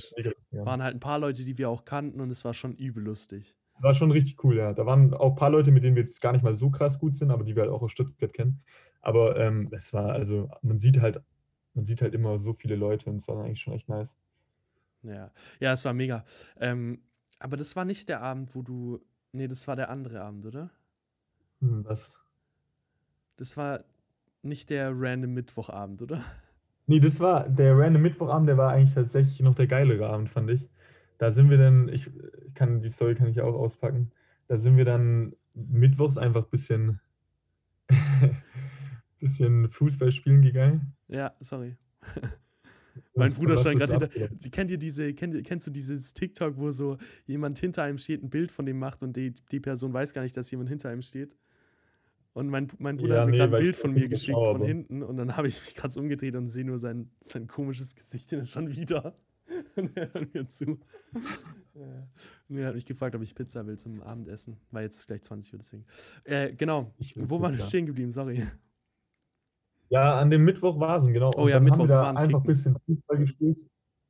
ja. 0.52 0.64
Waren 0.64 0.84
halt 0.84 0.96
ein 0.96 1.00
paar 1.00 1.18
Leute, 1.18 1.44
die 1.44 1.58
wir 1.58 1.72
auch 1.72 1.86
kannten 1.86 2.22
und 2.22 2.30
es 2.30 2.46
war 2.46 2.54
schon 2.54 2.76
übel 2.76 3.04
lustig. 3.04 3.56
Das 3.74 3.84
war 3.84 3.94
schon 3.96 4.12
richtig 4.12 4.44
cool, 4.44 4.58
ja. 4.58 4.74
Da 4.74 4.86
waren 4.86 5.12
auch 5.16 5.32
ein 5.32 5.36
paar 5.36 5.50
Leute, 5.50 5.72
mit 5.72 5.84
denen 5.84 5.96
wir 5.96 6.04
jetzt 6.04 6.22
gar 6.22 6.34
nicht 6.34 6.44
mal 6.44 6.54
so 6.54 6.70
krass 6.70 7.00
gut 7.00 7.16
sind, 7.16 7.32
aber 7.32 7.44
die 7.44 7.56
wir 7.56 7.64
halt 7.64 7.72
auch 7.72 7.82
aus 7.82 7.92
Stuttgart 7.92 8.32
kennen. 8.32 8.62
Aber 9.02 9.38
ähm, 9.38 9.70
es 9.72 9.92
war, 9.92 10.12
also 10.12 10.50
man 10.62 10.78
sieht 10.78 11.02
halt, 11.02 11.20
man 11.74 11.86
sieht 11.86 12.04
halt 12.04 12.14
immer 12.14 12.38
so 12.38 12.54
viele 12.54 12.76
Leute 12.76 13.10
und 13.10 13.18
es 13.18 13.28
war 13.28 13.44
eigentlich 13.44 13.62
schon 13.62 13.74
echt 13.74 13.90
nice. 13.90 14.10
Ja, 15.08 15.32
ja, 15.60 15.74
es 15.74 15.86
war 15.86 15.94
mega. 15.94 16.26
Ähm, 16.60 17.02
aber 17.40 17.58
das 17.58 17.76
war 17.76 17.86
nicht 17.86 18.10
der 18.10 18.22
Abend, 18.22 18.56
wo 18.56 18.62
du. 18.62 19.00
Nee, 19.32 19.48
das 19.48 19.68
war 19.68 19.76
der 19.76 19.90
andere 19.90 20.22
Abend, 20.22 20.46
oder? 20.46 20.72
Hm, 21.62 21.84
Das, 21.84 22.12
Das 23.38 23.58
war 23.58 23.84
nicht 24.44 24.70
der 24.70 24.92
random 24.94 25.34
Mittwochabend, 25.34 26.02
oder? 26.02 26.24
nee, 26.86 27.00
das 27.00 27.20
war 27.20 27.48
der 27.50 27.78
random 27.78 28.02
Mittwochabend, 28.02 28.50
der 28.50 28.58
war 28.58 28.72
eigentlich 28.72 28.94
tatsächlich 28.94 29.40
noch 29.42 29.56
der 29.56 29.68
geilere 29.68 30.08
Abend, 30.10 30.30
fand 30.30 30.50
ich. 30.52 30.68
Da 31.18 31.32
sind 31.32 31.50
wir 31.50 31.58
dann, 31.58 31.90
ich 31.90 32.10
ich 32.48 32.54
kann, 32.54 32.82
die 32.82 32.90
Story 32.92 33.16
kann 33.16 33.28
ich 33.28 33.42
auch 33.42 33.56
auspacken. 33.56 34.12
Da 34.48 34.58
sind 34.58 34.78
wir 34.78 34.86
dann 34.86 35.36
mittwochs 35.54 36.18
einfach 36.18 36.44
ein 36.46 36.50
bisschen, 36.50 37.00
bisschen 39.20 39.70
Fußball 39.72 40.12
spielen 40.12 40.42
gegangen. 40.42 40.96
Ja, 41.08 41.34
sorry. 41.42 41.78
Mein 43.16 43.34
Bruder 43.36 43.58
stand 43.58 43.80
gerade 43.80 44.08
hinter. 44.08 44.50
Kennt 44.50 44.72
ihr 44.72 44.78
diese, 44.78 45.14
kennt, 45.14 45.44
kennst 45.46 45.68
du 45.68 45.72
dieses 45.72 46.14
TikTok, 46.14 46.58
wo 46.58 46.72
so 46.72 46.98
jemand 47.26 47.60
hinter 47.60 47.84
einem 47.84 47.98
steht, 47.98 48.24
ein 48.24 48.30
Bild 48.30 48.52
von 48.52 48.66
dem 48.66 48.80
macht 48.80 49.04
und 49.04 49.16
die, 49.16 49.34
die 49.52 49.60
Person 49.60 49.94
weiß 49.94 50.14
gar 50.14 50.22
nicht, 50.24 50.36
dass 50.38 50.50
jemand 50.52 50.70
hinter 50.70 50.90
einem 50.90 51.02
steht? 51.02 51.36
Und 52.34 52.50
mein, 52.50 52.68
mein 52.78 52.98
Bruder 52.98 53.16
Ja, 53.16 53.22
hat 53.22 53.28
mir 53.28 53.32
nee, 53.32 53.38
gerade 53.40 53.58
ein 53.58 53.64
Bild 53.64 53.76
von 53.76 53.94
mir 53.94 54.08
geschickt, 54.08 54.38
von 54.38 54.64
hinten, 54.64 55.02
und 55.02 55.18
dann 55.18 55.36
habe 55.36 55.48
ich 55.48 55.60
mich 55.60 55.74
gerade 55.74 55.92
so 55.92 56.00
umgedreht 56.00 56.36
und 56.36 56.50
sehe 56.50 56.66
nur 56.66 56.78
sein, 56.78 57.10
sein 57.22 57.48
komisches 57.48 57.96
Gesicht 57.96 58.30
schon 58.48 58.70
wieder. 58.70 59.16
Und 59.76 59.98
er 59.98 60.14
hört 60.14 60.34
mir 60.34 60.48
zu. 60.48 60.80
Ja. 61.74 62.08
Und 62.50 62.58
er 62.58 62.70
hat 62.70 62.74
mich 62.74 62.88
gefragt, 62.88 63.14
ob 63.14 63.22
ich 63.22 63.36
Pizza 63.36 63.68
will 63.68 63.78
zum 63.78 64.02
Abendessen, 64.02 64.58
weil 64.72 64.86
jetzt 64.86 64.98
ist 64.98 65.06
gleich 65.06 65.22
20 65.22 65.54
Uhr, 65.54 65.60
deswegen. 65.60 65.86
Äh, 66.24 66.56
genau. 66.56 66.92
Wo 67.14 67.40
waren 67.40 67.54
wir 67.54 67.62
stehen 67.62 67.86
geblieben? 67.86 68.12
Sorry. 68.12 68.48
Ja, 69.90 70.20
an 70.20 70.30
dem 70.30 70.44
Mittwoch 70.44 70.80
Vasen, 70.80 71.14
genau. 71.14 71.32
Oh 71.38 71.48
ja, 71.48 71.60
Mittwoch, 71.60 71.80
haben 71.80 71.90
wir 71.90 71.96
da 71.96 72.02
waren 72.04 72.18
einfach 72.18 72.40
ein 72.40 72.46
bisschen 72.46 72.78
Fußball 72.86 73.18
gespielt. 73.20 73.58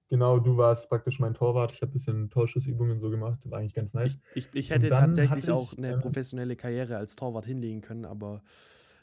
Genau, 0.09 0.39
du 0.39 0.55
warst 0.55 0.87
praktisch 0.89 1.19
mein 1.19 1.33
Torwart. 1.33 1.73
Ich 1.73 1.81
habe 1.81 1.91
ein 1.91 1.93
bisschen 1.93 2.29
Torschussübungen 2.29 2.99
so 3.01 3.09
gemacht. 3.09 3.39
War 3.43 3.59
eigentlich 3.59 3.73
ganz 3.73 3.93
nice. 3.93 4.17
Ich, 4.33 4.45
ich, 4.47 4.55
ich 4.55 4.69
hätte 4.69 4.89
tatsächlich 4.89 5.43
hatte 5.43 5.53
auch 5.53 5.73
ich, 5.73 5.77
eine 5.77 5.93
ähm, 5.93 5.99
professionelle 5.99 6.55
Karriere 6.55 6.95
als 6.97 7.15
Torwart 7.17 7.45
hinlegen 7.45 7.81
können, 7.81 8.05
aber 8.05 8.41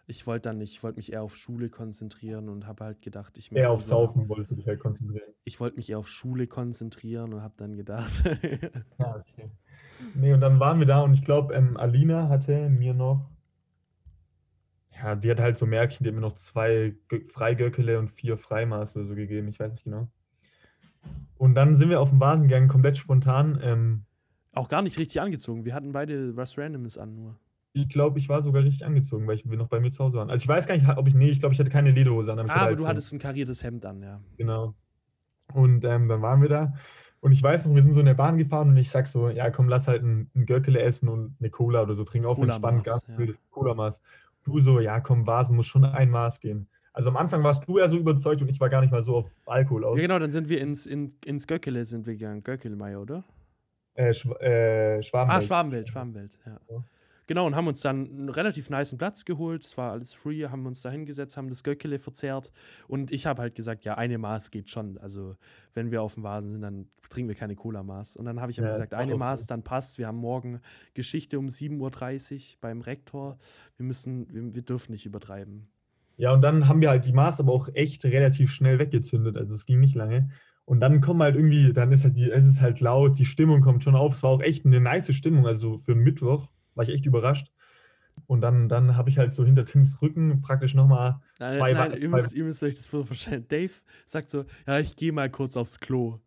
ich 0.07 0.27
wollte 0.27 0.49
dann 0.49 0.59
nicht, 0.59 0.73
ich 0.73 0.83
wollte 0.83 0.97
mich 0.97 1.13
eher 1.13 1.23
auf 1.23 1.37
Schule 1.37 1.69
konzentrieren 1.69 2.49
und 2.49 2.67
habe 2.67 2.85
halt 2.85 3.03
gedacht, 3.03 3.37
ich 3.39 3.53
Eher 3.53 3.55
möchte 3.69 3.71
auf 3.71 3.79
lieber- 3.81 3.89
Saufen 3.89 4.29
wolltest 4.29 4.51
du 4.51 4.55
dich 4.57 4.67
halt 4.67 4.81
konzentrieren. 4.81 5.33
Ich 5.45 5.61
wollte 5.61 5.77
mich 5.77 5.91
eher 5.91 5.99
auf 5.99 6.09
Schule 6.09 6.47
konzentrieren 6.47 7.35
und 7.35 7.43
habe 7.43 7.55
dann 7.59 7.77
gedacht, 7.77 8.23
Ja, 8.99 9.17
okay. 9.17 9.51
Nee, 10.15 10.33
und 10.33 10.41
dann 10.41 10.59
waren 10.59 10.79
wir 10.79 10.87
da 10.87 11.01
und 11.03 11.13
ich 11.15 11.25
glaube, 11.25 11.55
ähm, 11.55 11.77
Alina 11.77 12.29
hatte 12.29 12.69
mir 12.71 12.95
noch, 12.95 13.31
ja, 15.05 15.21
sie 15.21 15.31
hat 15.31 15.41
halt 15.41 15.57
so 15.57 15.67
Märkchen, 15.67 16.05
die 16.05 16.09
hat 16.11 16.15
mir 16.15 16.21
noch 16.21 16.35
zwei 16.35 16.95
Gö- 17.11 17.31
Freigöckele 17.31 17.99
und 17.99 18.11
vier 18.11 18.39
Freimaß 18.39 18.97
oder 18.97 19.07
so 19.07 19.15
gegeben, 19.15 19.49
ich 19.49 19.61
weiß 19.61 19.73
nicht 19.73 19.85
genau. 19.85 20.09
Und 21.39 21.55
dann 21.55 21.75
sind 21.77 21.91
wir 21.91 22.01
auf 22.01 22.11
den 22.11 22.21
Vasen 22.21 22.49
gegangen, 22.49 22.69
komplett 22.69 22.97
spontan. 22.97 23.59
Ähm, 23.63 24.05
auch 24.53 24.69
gar 24.69 24.83
nicht 24.83 24.99
richtig 24.99 25.21
angezogen. 25.21 25.65
Wir 25.65 25.75
hatten 25.75 25.93
beide 25.93 26.37
was 26.37 26.57
Randoms 26.57 26.97
an 26.97 27.15
nur. 27.15 27.37
ich 27.73 27.89
glaube, 27.89 28.19
ich 28.21 28.29
war 28.29 28.41
sogar 28.43 28.63
richtig 28.63 28.87
angezogen, 28.87 29.27
weil 29.27 29.35
ich 29.37 29.45
noch 29.45 29.69
bei 29.69 29.81
mir 29.81 29.91
zu 29.91 30.05
Hause 30.05 30.19
waren. 30.19 30.31
Also 30.31 30.43
ich 30.43 30.49
weiß 30.49 30.67
gar 30.67 30.77
nicht, 30.77 30.89
ob 30.89 31.09
ich, 31.09 31.15
nee, 31.15 31.31
ich 31.31 31.41
glaube, 31.41 31.55
ich 31.55 31.59
hatte 31.61 31.71
keine 31.71 31.91
Lederhose 31.91 32.33
an. 32.33 32.39
aber 32.39 32.51
Ah, 32.51 32.57
aber 32.59 32.67
halt 32.67 32.79
du 32.79 32.87
hattest 32.87 33.13
ein 33.13 33.19
kariertes 33.19 33.65
Hemd 33.65 33.85
an, 33.85 34.03
ja. 34.03 34.21
Genau. 34.39 34.75
Und 35.55 35.85
ähm, 35.85 36.09
dann 36.09 36.23
waren 36.23 36.43
wir 36.43 36.49
da. 36.49 36.75
Und 37.21 37.33
ich 37.33 37.43
weiß 37.43 37.67
noch, 37.67 37.75
wir 37.75 37.83
sind 37.83 37.95
so 37.95 38.01
in 38.01 38.07
der 38.07 38.15
Bahn 38.15 38.39
gefahren 38.39 38.69
und 38.71 38.77
ich 38.77 38.91
sag 38.91 39.09
so, 39.09 39.29
ja 39.29 39.51
komm, 39.51 39.69
lass 39.69 39.89
halt 39.89 40.03
ein, 40.03 40.31
ein 40.35 40.47
Göckele 40.47 40.81
essen 40.83 41.09
und 41.09 41.37
eine 41.41 41.51
Cola 41.51 41.83
oder 41.83 41.95
so 41.95 42.05
trinken. 42.05 42.27
Auf 42.29 42.37
Cola-Maß, 42.37 42.85
entspannt, 42.85 42.85
ganz 42.85 43.07
ja. 43.09 43.17
Cola-Maß. 43.51 44.01
Du 44.45 44.59
so, 44.61 44.81
ja 44.81 45.01
komm, 45.01 45.27
Vasen 45.27 45.57
muss 45.57 45.67
schon 45.67 45.85
ein 45.85 46.11
Maß 46.11 46.41
gehen. 46.41 46.69
Also 46.93 47.11
am 47.11 47.17
Anfang 47.17 47.43
warst 47.43 47.67
du 47.67 47.79
ja 47.79 47.89
so 47.89 47.97
überzeugt 47.97 48.41
und 48.41 48.49
ich 48.49 48.61
war 48.61 48.69
gar 48.69 48.81
nicht 48.81 48.93
mal 48.93 49.03
so 49.03 49.17
auf 49.17 49.31
Alkohol 49.47 49.85
aus. 49.85 49.99
Ja, 49.99 50.07
genau, 50.07 50.19
dann 50.21 50.31
sind 50.31 50.49
wir 50.49 50.61
ins, 50.61 50.87
in, 50.87 51.15
ins 51.25 51.47
Göckele 51.47 51.85
sind 51.87 52.07
wir 52.07 52.15
gegangen. 52.15 52.45
Göckelemeier, 52.45 53.01
oder? 53.01 53.25
Äh, 53.95 54.15
Schw 54.15 54.33
äh, 54.35 55.03
Schwabenwelt. 55.03 55.39
Ah, 55.39 55.43
Schwabenwelt, 55.43 55.89
Schwabenwelt, 55.89 56.39
ja. 56.47 56.61
Ja. 56.71 56.85
Genau, 57.27 57.47
und 57.47 57.57
haben 57.57 57.67
uns 57.67 57.81
dann 57.81 58.07
einen 58.07 58.29
relativ 58.29 58.71
niceen 58.71 58.99
Platz 58.99 59.25
geholt. 59.25 59.65
Es 59.65 59.77
war 59.77 59.93
alles 59.93 60.13
free, 60.13 60.47
haben 60.47 60.67
uns 60.67 60.83
da 60.83 60.91
hingesetzt, 60.91 61.37
haben 61.37 61.49
das 61.49 61.65
Göckele 61.65 61.99
verzehrt. 61.99 62.53
Und 62.89 63.13
ich 63.13 63.27
habe 63.27 63.43
halt 63.43 63.55
gesagt, 63.55 63.85
ja, 63.85 63.95
eine 63.97 64.19
Maß 64.19 64.51
geht 64.51 64.69
schon. 64.71 64.99
Also, 64.99 65.37
wenn 65.73 65.91
wir 65.91 66.03
auf 66.03 66.15
dem 66.15 66.23
Vasen 66.23 66.53
sind, 66.53 66.63
dann 66.63 66.89
trinken 67.09 67.29
wir 67.29 67.37
keine 67.37 67.57
Cola-Maß. 67.57 68.17
Und 68.17 68.27
dann 68.27 68.41
habe 68.41 68.53
ich 68.53 68.59
Ja, 68.59 68.65
gesagt, 68.67 68.95
eine 68.95 69.15
Maß, 69.15 69.47
dann 69.47 69.63
passt. 69.63 69.99
Wir 69.99 70.07
haben 70.07 70.19
morgen 70.19 70.61
Geschichte 70.95 71.39
um 71.39 71.47
7.30 71.49 72.55
Uhr 72.55 72.59
beim 72.61 72.81
Rektor. 72.83 73.39
Wir 73.77 73.87
müssen, 73.87 74.33
wir, 74.33 74.55
wir 74.55 74.63
dürfen 74.63 74.93
nicht 74.93 75.07
übertreiben. 75.07 75.69
Ja, 76.17 76.33
und 76.33 76.43
dann 76.43 76.69
haben 76.69 76.81
wir 76.81 76.91
halt 76.91 77.07
die 77.07 77.13
Maß 77.13 77.41
aber 77.41 77.53
auch 77.53 77.69
echt 77.75 78.05
relativ 78.05 78.53
schnell 78.53 78.79
weggezündet. 78.79 79.37
Also 79.37 79.55
es 79.55 79.67
ging 79.67 79.81
nicht 79.81 79.95
lange. 79.97 80.31
Und 80.65 80.81
dann 80.81 81.01
kommen 81.01 81.23
halt 81.23 81.37
irgendwie, 81.37 81.73
dann 81.73 81.93
ist 81.93 82.05
halt 82.05 82.17
die, 82.17 82.31
es 82.31 82.47
ist 82.47 82.61
halt 82.61 82.81
laut, 82.81 83.19
die 83.19 83.27
Stimmung 83.27 83.61
kommt 83.61 83.83
schon 83.83 83.97
auf. 83.97 84.15
Es 84.15 84.23
war 84.23 84.31
auch 84.31 84.41
echt 84.41 84.65
eine 84.65 84.81
nice 84.81 85.13
Stimmung. 85.15 85.47
Also 85.47 85.77
für 85.77 85.93
einen 85.93 86.03
Mittwoch 86.03 86.49
war 86.75 86.85
ich 86.85 86.91
echt 86.91 87.07
überrascht. 87.07 87.51
Und 88.27 88.41
dann, 88.41 88.69
dann 88.69 88.97
habe 88.97 89.11
ich 89.11 89.19
halt 89.19 89.35
so 89.35 89.45
hinter 89.45 89.65
Tims 89.65 90.01
Rücken 90.01 90.41
praktisch 90.41 90.75
nochmal 90.75 91.21
Zwei 91.37 91.73
nein 91.73 92.01
ihr, 92.01 92.09
müsst, 92.09 92.33
ihr 92.33 92.45
müsst 92.45 92.63
euch 92.63 92.77
das 92.77 92.87
vorstellen. 92.89 93.47
Dave 93.49 93.73
sagt 94.07 94.31
so, 94.31 94.45
ja, 94.67 94.79
ich 94.79 94.97
gehe 94.97 95.13
mal 95.13 95.31
kurz 95.31 95.57
aufs 95.57 95.81
Klo. 95.81 96.21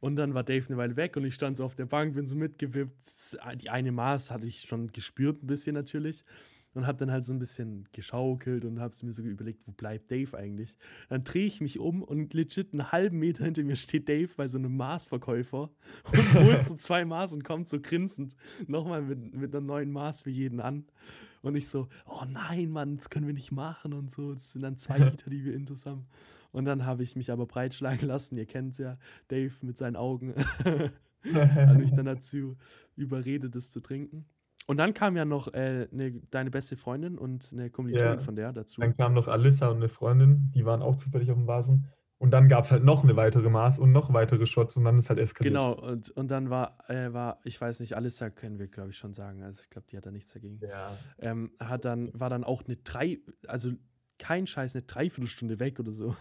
Und 0.00 0.16
dann 0.16 0.34
war 0.34 0.42
Dave 0.42 0.66
eine 0.66 0.76
Weile 0.78 0.96
weg 0.96 1.16
und 1.16 1.24
ich 1.24 1.34
stand 1.34 1.56
so 1.56 1.64
auf 1.64 1.74
der 1.74 1.86
Bank, 1.86 2.14
bin 2.14 2.26
so 2.26 2.34
mitgewippt. 2.34 3.38
Die 3.56 3.70
eine 3.70 3.92
Maß 3.92 4.30
hatte 4.30 4.46
ich 4.46 4.62
schon 4.62 4.90
gespürt, 4.92 5.42
ein 5.42 5.46
bisschen 5.46 5.74
natürlich. 5.74 6.24
Und 6.72 6.86
habe 6.86 6.98
dann 6.98 7.10
halt 7.10 7.24
so 7.24 7.32
ein 7.32 7.40
bisschen 7.40 7.88
geschaukelt 7.92 8.64
und 8.64 8.78
habe 8.78 8.94
mir 9.02 9.12
so 9.12 9.22
überlegt, 9.22 9.66
wo 9.66 9.72
bleibt 9.72 10.10
Dave 10.10 10.36
eigentlich? 10.36 10.76
Dann 11.08 11.24
drehe 11.24 11.46
ich 11.46 11.60
mich 11.60 11.80
um 11.80 12.02
und 12.02 12.32
legit 12.32 12.72
einen 12.72 12.92
halben 12.92 13.18
Meter 13.18 13.44
hinter 13.44 13.64
mir 13.64 13.74
steht 13.74 14.08
Dave 14.08 14.30
bei 14.36 14.46
so 14.46 14.58
einem 14.58 14.76
Maßverkäufer 14.76 15.70
und 16.12 16.34
holt 16.34 16.62
so 16.62 16.76
zwei 16.76 17.04
Maß 17.04 17.32
und 17.32 17.42
kommt 17.42 17.68
so 17.68 17.80
grinsend 17.80 18.36
nochmal 18.68 19.02
mit, 19.02 19.34
mit 19.34 19.54
einer 19.54 19.66
neuen 19.66 19.90
Maß 19.90 20.22
für 20.22 20.30
jeden 20.30 20.60
an. 20.60 20.84
Und 21.42 21.56
ich 21.56 21.68
so, 21.68 21.88
oh 22.06 22.24
nein, 22.28 22.70
Mann, 22.70 22.98
das 22.98 23.10
können 23.10 23.26
wir 23.26 23.34
nicht 23.34 23.50
machen 23.50 23.92
und 23.92 24.10
so. 24.12 24.34
Das 24.34 24.52
sind 24.52 24.62
dann 24.62 24.76
zwei 24.76 24.98
Liter, 24.98 25.30
die 25.30 25.44
wir 25.44 25.54
intus 25.54 25.86
haben. 25.86 26.06
Und 26.52 26.66
dann 26.66 26.84
habe 26.84 27.02
ich 27.02 27.16
mich 27.16 27.32
aber 27.32 27.46
breitschlagen 27.46 28.06
lassen. 28.06 28.36
Ihr 28.36 28.46
kennt 28.46 28.78
ja, 28.78 28.98
Dave 29.28 29.54
mit 29.62 29.76
seinen 29.76 29.96
Augen 29.96 30.34
hat 31.34 31.78
mich 31.78 31.92
dann 31.92 32.06
dazu 32.06 32.56
überredet, 32.96 33.54
das 33.54 33.70
zu 33.70 33.80
trinken. 33.80 34.26
Und 34.70 34.76
dann 34.76 34.94
kam 34.94 35.16
ja 35.16 35.24
noch 35.24 35.52
äh, 35.52 35.88
ne, 35.90 36.22
deine 36.30 36.48
beste 36.48 36.76
Freundin 36.76 37.18
und 37.18 37.50
eine 37.52 37.70
Kommilitonin 37.70 38.20
Ja. 38.20 38.20
von 38.20 38.36
der 38.36 38.52
dazu. 38.52 38.80
Dann 38.80 38.96
kam 38.96 39.14
noch 39.14 39.26
Alissa 39.26 39.66
und 39.66 39.78
eine 39.78 39.88
Freundin, 39.88 40.52
die 40.54 40.64
waren 40.64 40.80
auch 40.80 40.94
zufällig 40.94 41.28
auf 41.32 41.36
dem 41.36 41.48
Vasen. 41.48 41.88
Und 42.18 42.30
dann 42.30 42.48
gab 42.48 42.66
es 42.66 42.70
halt 42.70 42.84
noch 42.84 43.02
eine 43.02 43.16
weitere 43.16 43.50
Maß 43.50 43.80
und 43.80 43.90
noch 43.90 44.12
weitere 44.12 44.46
Shots 44.46 44.76
und 44.76 44.84
dann 44.84 45.00
ist 45.00 45.08
halt 45.08 45.18
eskaliert. 45.18 45.54
Genau, 45.54 45.72
und, 45.72 46.10
und 46.10 46.30
dann 46.30 46.50
war, 46.50 46.78
äh, 46.88 47.12
war, 47.12 47.40
ich 47.42 47.60
weiß 47.60 47.80
nicht, 47.80 47.96
Alissa 47.96 48.30
können 48.30 48.60
wir, 48.60 48.68
glaube 48.68 48.90
ich, 48.90 48.96
schon 48.96 49.12
sagen. 49.12 49.42
Also 49.42 49.60
ich 49.64 49.70
glaube, 49.70 49.88
die 49.90 49.96
hat 49.96 50.06
da 50.06 50.12
nichts 50.12 50.32
dagegen. 50.32 50.60
Ja. 50.62 50.96
Ähm, 51.18 51.50
hat 51.58 51.84
dann, 51.84 52.12
war 52.14 52.30
dann 52.30 52.44
auch 52.44 52.64
eine 52.64 52.76
drei, 52.76 53.18
also 53.48 53.72
kein 54.18 54.46
Scheiß, 54.46 54.76
eine 54.76 54.84
Dreiviertelstunde 54.84 55.58
weg 55.58 55.80
oder 55.80 55.90
so. 55.90 56.14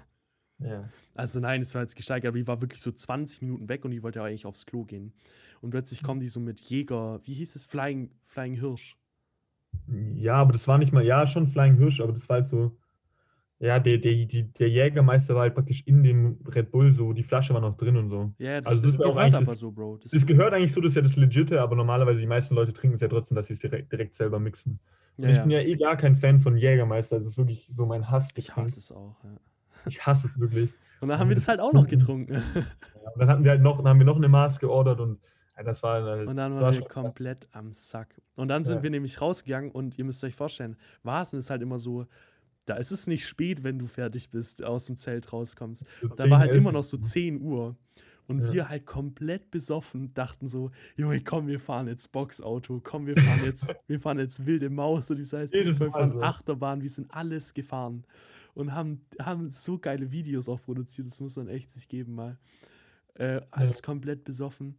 Ja. 0.60 0.90
Also 1.16 1.40
nein, 1.40 1.62
es 1.62 1.74
war 1.76 1.82
jetzt 1.82 1.96
gesteigert, 1.96 2.30
aber 2.30 2.38
die 2.38 2.48
war 2.48 2.62
wirklich 2.62 2.82
so 2.82 2.92
20 2.92 3.42
Minuten 3.42 3.68
weg 3.70 3.84
und 3.86 3.92
die 3.92 4.02
wollte 4.04 4.20
ja 4.20 4.26
eigentlich 4.26 4.46
aufs 4.46 4.66
Klo 4.66 4.84
gehen. 4.86 5.14
Und 5.62 5.72
plötzlich 5.72 6.02
kommen 6.04 6.20
die 6.20 6.30
so 6.30 6.40
mit 6.40 6.60
Jäger, 6.62 7.20
wie 7.26 7.34
hieß 7.34 7.56
es, 7.56 7.66
Flying, 7.66 8.10
Flying 8.26 8.54
Hirsch. 8.54 8.98
Ja, 10.16 10.36
aber 10.36 10.54
das 10.54 10.68
war 10.68 10.78
nicht 10.78 10.94
mal, 10.94 11.04
ja, 11.06 11.26
schon 11.28 11.48
Flying 11.48 11.78
Hirsch, 11.78 12.00
aber 12.00 12.14
das 12.14 12.28
war 12.30 12.36
halt 12.38 12.48
so, 12.48 12.78
ja, 13.60 13.80
der, 13.80 13.98
der, 13.98 14.14
die, 14.26 14.44
der 14.54 14.70
Jägermeister 14.70 15.36
war 15.36 15.42
halt 15.42 15.56
praktisch 15.56 15.84
in 15.86 16.02
dem 16.04 16.40
Red 16.48 16.72
Bull 16.72 16.94
so, 16.94 17.12
die 17.12 17.24
Flasche 17.24 17.54
war 17.54 17.62
noch 17.62 17.76
drin 17.76 17.98
und 17.98 18.08
so. 18.08 18.32
Ja, 18.38 18.62
das, 18.62 18.70
Also 18.70 18.82
das 18.84 18.92
das 18.94 19.02
gehört 19.02 19.18
eigentlich- 19.18 19.36
aber 19.48 19.56
so, 19.56 19.72
Bro. 19.72 19.98
Das, 19.98 20.14
Es 20.14 20.26
gehört 20.26 20.54
eigentlich 20.54 20.72
so, 20.74 20.80
das 20.82 20.92
ist 20.92 20.96
ja 20.96 21.02
das 21.02 21.16
Legite, 21.18 21.60
aber 21.62 21.76
normalerweise 21.76 22.20
die 22.22 22.28
meisten 22.28 22.56
Leute 22.56 22.72
trinken 22.74 22.96
es 22.96 23.02
ja 23.02 23.08
trotzdem, 23.10 23.36
dass 23.36 23.48
sie 23.48 23.54
es 23.54 23.60
direkt, 23.60 23.92
direkt 23.92 24.16
selber 24.16 24.40
mixen. 24.40 24.80
Ja, 25.18 25.30
ich 25.30 25.36
ja. 25.36 25.42
bin 25.42 25.52
ja 25.52 25.60
eh 25.60 25.76
gar 25.76 25.98
kein 25.98 26.16
Fan 26.16 26.40
von 26.40 26.56
Jägermeister, 26.56 27.18
das 27.18 27.26
ist 27.28 27.38
wirklich 27.38 27.70
so 27.74 27.86
mein 27.86 28.10
Hass. 28.10 28.30
Ich 28.36 28.56
hasse 28.56 28.80
es 28.80 28.92
auch, 28.94 29.22
ja. 29.26 29.38
Ich 29.86 30.06
hasse 30.06 30.28
es 30.28 30.40
wirklich. 30.40 30.74
Und 31.02 31.10
dann 31.10 31.20
haben 31.20 31.30
wir 31.30 31.36
das 31.36 31.48
halt 31.48 31.60
auch 31.60 31.74
noch 31.74 31.88
getrunken. 31.88 32.34
Ja, 32.34 33.12
und 33.14 33.20
dann 33.20 33.30
hatten 33.30 33.44
wir 33.44 33.52
halt 33.52 33.62
noch, 33.62 33.78
dann 33.78 33.88
haben 33.88 34.00
wir 34.00 34.06
noch 34.06 34.18
eine 34.18 34.28
Maß 34.28 34.60
geordert 34.60 35.00
und 35.00 35.20
ja, 35.58 35.64
das 35.64 35.84
war 35.84 36.04
halt, 36.04 36.28
Und 36.28 36.36
dann 36.38 36.54
waren 36.54 36.66
wir 36.68 36.74
schon 36.74 36.88
krass. 36.88 37.04
komplett 37.04 37.48
am 37.52 37.72
Sack. 37.74 38.22
Und 38.36 38.48
dann 38.50 38.64
sind 38.64 38.78
Ja. 38.78 38.84
wir 38.84 38.90
nämlich 38.92 39.22
rausgegangen 39.22 39.72
und 39.72 39.98
ihr 39.98 40.06
müsst 40.06 40.24
euch 40.24 40.36
vorstellen, 40.36 40.78
Vasen 41.04 41.40
ist 41.40 41.50
halt 41.50 41.62
immer 41.62 41.80
so, 41.80 42.06
da 42.66 42.76
ist 42.76 42.92
es 42.92 43.08
nicht 43.08 43.28
spät, 43.28 43.64
wenn 43.64 43.80
du 43.80 43.88
fertig 43.88 44.30
bist, 44.30 44.64
aus 44.64 44.86
dem 44.86 44.96
Zelt 44.98 45.34
rauskommst. 45.34 45.86
So 46.02 46.08
Da 46.10 46.16
10, 46.16 46.32
war 46.32 46.40
halt 46.40 46.52
11 46.52 46.58
immer 46.60 46.72
noch 46.72 46.84
so 46.84 46.98
10 46.98 47.42
Uhr. 47.42 47.76
Und 48.28 48.42
Ja. 48.42 48.54
wir 48.54 48.70
halt 48.70 48.86
komplett 48.86 49.50
besoffen 49.50 50.14
dachten 50.14 50.48
so, 50.48 50.70
Junge, 50.96 51.22
komm, 51.24 51.48
wir 51.48 51.60
fahren 51.60 51.88
jetzt 51.88 52.12
Boxauto, 52.12 52.80
komm, 52.84 53.08
wir 53.08 53.18
fahren 53.18 53.44
jetzt, 53.44 53.76
wir 53.88 54.00
fahren 54.00 54.20
jetzt 54.20 54.46
wilde 54.46 54.70
Maus 54.70 55.10
und 55.10 55.18
heißt, 55.18 55.52
Jedes 55.52 55.80
wir 55.80 55.92
fahren. 55.92 56.22
Achterbahn, 56.22 56.84
wir 56.84 56.90
sind 56.92 57.12
alles 57.12 57.56
gefahren 57.56 58.06
und 58.60 58.76
haben, 58.76 59.02
haben 59.20 59.52
so 59.52 59.78
geile 59.78 60.12
Videos 60.12 60.50
auch 60.50 60.62
produziert, 60.62 61.08
das 61.08 61.20
muss 61.20 61.38
man 61.38 61.48
echt 61.48 61.72
sich 61.72 61.88
geben 61.88 62.16
mal. 62.16 62.38
Äh, 63.16 63.42
alles 63.52 63.82
komplett 63.84 64.24
besoffen. 64.24 64.78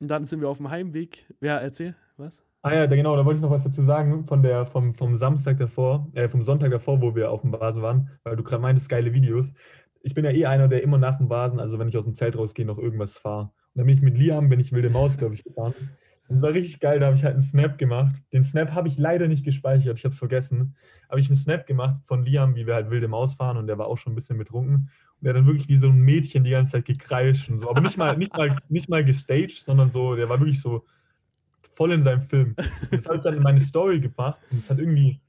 Und 0.00 0.08
dann 0.08 0.26
sind 0.26 0.40
wir 0.40 0.48
auf 0.48 0.58
dem 0.58 0.70
Heimweg. 0.70 1.26
Ja, 1.40 1.58
erzähl, 1.58 1.94
was? 2.16 2.42
Ah 2.62 2.74
ja, 2.74 2.86
genau, 2.86 3.14
da 3.16 3.24
wollte 3.24 3.36
ich 3.38 3.42
noch 3.42 3.50
was 3.50 3.64
dazu 3.64 3.82
sagen 3.82 4.26
von 4.26 4.42
der, 4.42 4.64
vom, 4.64 4.94
vom 4.94 5.16
Samstag 5.16 5.58
davor, 5.58 6.08
äh, 6.14 6.28
vom 6.28 6.42
Sonntag 6.42 6.70
davor, 6.70 7.02
wo 7.02 7.14
wir 7.14 7.30
auf 7.30 7.42
dem 7.42 7.52
Vasen 7.52 7.82
waren, 7.82 8.10
weil 8.22 8.36
du 8.36 8.42
gerade 8.42 8.62
meintest, 8.62 8.88
geile 8.88 9.12
Videos. 9.12 9.52
Ich 10.00 10.14
bin 10.14 10.24
ja 10.24 10.30
eh 10.30 10.46
einer, 10.46 10.68
der 10.68 10.82
immer 10.82 10.96
nach 10.96 11.18
dem 11.18 11.28
Vasen, 11.28 11.60
also 11.60 11.78
wenn 11.78 11.88
ich 11.88 11.96
aus 11.96 12.04
dem 12.04 12.14
Zelt 12.14 12.36
rausgehe, 12.36 12.64
noch 12.64 12.78
irgendwas 12.78 13.18
fahre. 13.18 13.44
Und 13.74 13.78
dann 13.78 13.86
bin 13.86 13.96
ich 13.96 14.02
mit 14.02 14.16
Liam, 14.16 14.48
bin 14.48 14.60
ich 14.60 14.72
Wilde 14.72 14.88
Maus, 14.88 15.18
glaube 15.18 15.34
ich, 15.34 15.44
gefahren. 15.44 15.74
Es 16.28 16.40
war 16.40 16.54
richtig 16.54 16.80
geil, 16.80 17.00
da 17.00 17.06
habe 17.06 17.16
ich 17.16 17.24
halt 17.24 17.34
einen 17.34 17.42
Snap 17.42 17.76
gemacht. 17.76 18.14
Den 18.32 18.44
Snap 18.44 18.72
habe 18.72 18.88
ich 18.88 18.96
leider 18.96 19.28
nicht 19.28 19.44
gespeichert, 19.44 19.98
ich 19.98 20.04
habe 20.04 20.12
es 20.12 20.18
vergessen. 20.18 20.74
Habe 21.10 21.20
ich 21.20 21.28
einen 21.28 21.36
Snap 21.36 21.66
gemacht 21.66 22.00
von 22.06 22.24
Liam, 22.24 22.54
wie 22.54 22.66
wir 22.66 22.74
halt 22.74 22.90
Wilde 22.90 23.08
Maus 23.08 23.34
fahren 23.34 23.56
und 23.58 23.66
der 23.66 23.76
war 23.76 23.86
auch 23.86 23.98
schon 23.98 24.12
ein 24.12 24.16
bisschen 24.16 24.38
betrunken. 24.38 24.74
Und 24.74 24.90
der 25.20 25.34
hat 25.34 25.38
dann 25.38 25.46
wirklich 25.46 25.68
wie 25.68 25.76
so 25.76 25.88
ein 25.88 25.98
Mädchen 25.98 26.44
die 26.44 26.50
ganze 26.50 26.72
Zeit 26.72 26.86
gekreischt 26.86 27.50
und 27.50 27.58
so. 27.58 27.68
Aber 27.68 27.80
nicht 27.80 27.98
mal, 27.98 28.16
nicht 28.16 28.34
mal, 28.36 28.56
nicht 28.68 28.88
mal 28.88 29.04
gestaged, 29.04 29.62
sondern 29.62 29.90
so, 29.90 30.16
der 30.16 30.28
war 30.28 30.40
wirklich 30.40 30.60
so 30.60 30.86
voll 31.74 31.92
in 31.92 32.02
seinem 32.02 32.22
Film. 32.22 32.54
Das 32.90 33.04
habe 33.06 33.16
ich 33.16 33.22
dann 33.22 33.34
in 33.34 33.42
meine 33.42 33.60
Story 33.60 34.00
gebracht 34.00 34.38
und 34.50 34.58
es 34.58 34.70
hat 34.70 34.78
irgendwie 34.78 35.20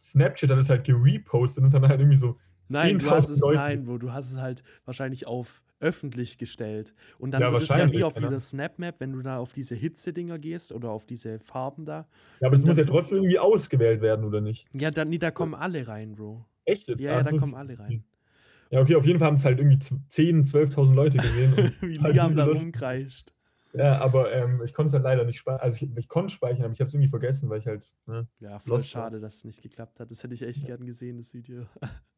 Snapchat 0.00 0.50
hat 0.50 0.58
es 0.58 0.70
halt 0.70 0.84
gerepostet 0.84 1.62
und 1.62 1.68
es 1.68 1.74
hat 1.74 1.82
dann 1.82 1.90
halt 1.90 2.00
irgendwie 2.00 2.16
so 2.16 2.38
Nein, 2.68 2.98
du 2.98 3.06
10.000 3.06 3.12
hast 3.12 3.28
es, 3.30 3.40
Leute. 3.40 3.58
nein, 3.58 3.84
Bro, 3.84 3.98
du 3.98 4.12
hast 4.12 4.32
es 4.32 4.38
halt 4.38 4.62
wahrscheinlich 4.84 5.26
auf 5.26 5.62
öffentlich 5.78 6.38
gestellt. 6.38 6.94
Und 7.18 7.32
dann 7.32 7.42
Ja, 7.42 7.52
wird 7.52 7.62
es 7.62 7.68
ja 7.68 7.92
wie 7.92 8.02
auf 8.02 8.14
genau. 8.14 8.28
dieser 8.28 8.40
Snap-Map, 8.40 8.98
wenn 8.98 9.12
du 9.12 9.20
da 9.22 9.38
auf 9.38 9.52
diese 9.52 9.74
Hitze-Dinger 9.74 10.38
gehst 10.38 10.72
oder 10.72 10.90
auf 10.90 11.04
diese 11.06 11.38
Farben 11.40 11.84
da. 11.84 12.06
Ja, 12.40 12.46
aber 12.48 12.56
es 12.56 12.64
muss 12.64 12.78
ja 12.78 12.84
trotzdem 12.84 13.18
irgendwie 13.18 13.38
ausgewählt 13.38 14.00
werden, 14.00 14.24
oder 14.24 14.40
nicht? 14.40 14.66
Ja, 14.72 14.90
dann, 14.90 15.10
nee, 15.10 15.18
da 15.18 15.30
kommen 15.30 15.54
alle 15.54 15.86
rein, 15.86 16.14
Bro. 16.14 16.44
Echt 16.64 16.88
jetzt? 16.88 17.02
Ja, 17.02 17.12
Ah, 17.12 17.14
ja, 17.16 17.22
das 17.22 17.32
da 17.34 17.38
kommen 17.38 17.54
alle 17.54 17.78
rein. 17.78 18.04
Ja, 18.70 18.80
okay, 18.80 18.96
auf 18.96 19.06
jeden 19.06 19.18
Fall 19.18 19.28
haben 19.28 19.36
es 19.36 19.44
halt 19.44 19.58
irgendwie 19.60 19.78
z- 19.78 19.98
10.000, 20.08 20.46
12.000 20.48 20.96
Leute 20.96 21.18
gesehen. 21.18 21.52
Wie 21.82 22.00
halt 22.00 22.14
Liam 22.14 22.34
da 22.34 22.46
rumkreischt. 22.46 23.32
Ja, 23.74 23.98
aber 23.98 24.32
ähm, 24.32 24.62
ich 24.64 24.72
konnte 24.72 24.88
es 24.88 24.92
halt 24.94 25.04
leider 25.04 25.24
nicht 25.24 25.38
speichern. 25.38 25.60
Also 25.60 25.84
ich, 25.84 25.96
ich 25.96 26.08
konnte 26.08 26.32
speichern, 26.32 26.64
aber 26.64 26.72
ich 26.72 26.80
habe 26.80 26.88
es 26.88 26.94
irgendwie 26.94 27.10
vergessen, 27.10 27.48
weil 27.50 27.58
ich 27.60 27.66
halt. 27.66 27.92
Ne? 28.06 28.26
Ja, 28.40 28.58
voll 28.58 28.78
Lost 28.78 28.94
war. 28.94 29.02
schade, 29.04 29.20
dass 29.20 29.36
es 29.36 29.44
nicht 29.44 29.62
geklappt 29.62 30.00
hat. 30.00 30.10
Das 30.10 30.22
hätte 30.22 30.34
ich 30.34 30.42
echt 30.42 30.66
gern 30.66 30.84
gesehen, 30.86 31.18
das 31.18 31.34
Video. 31.34 31.66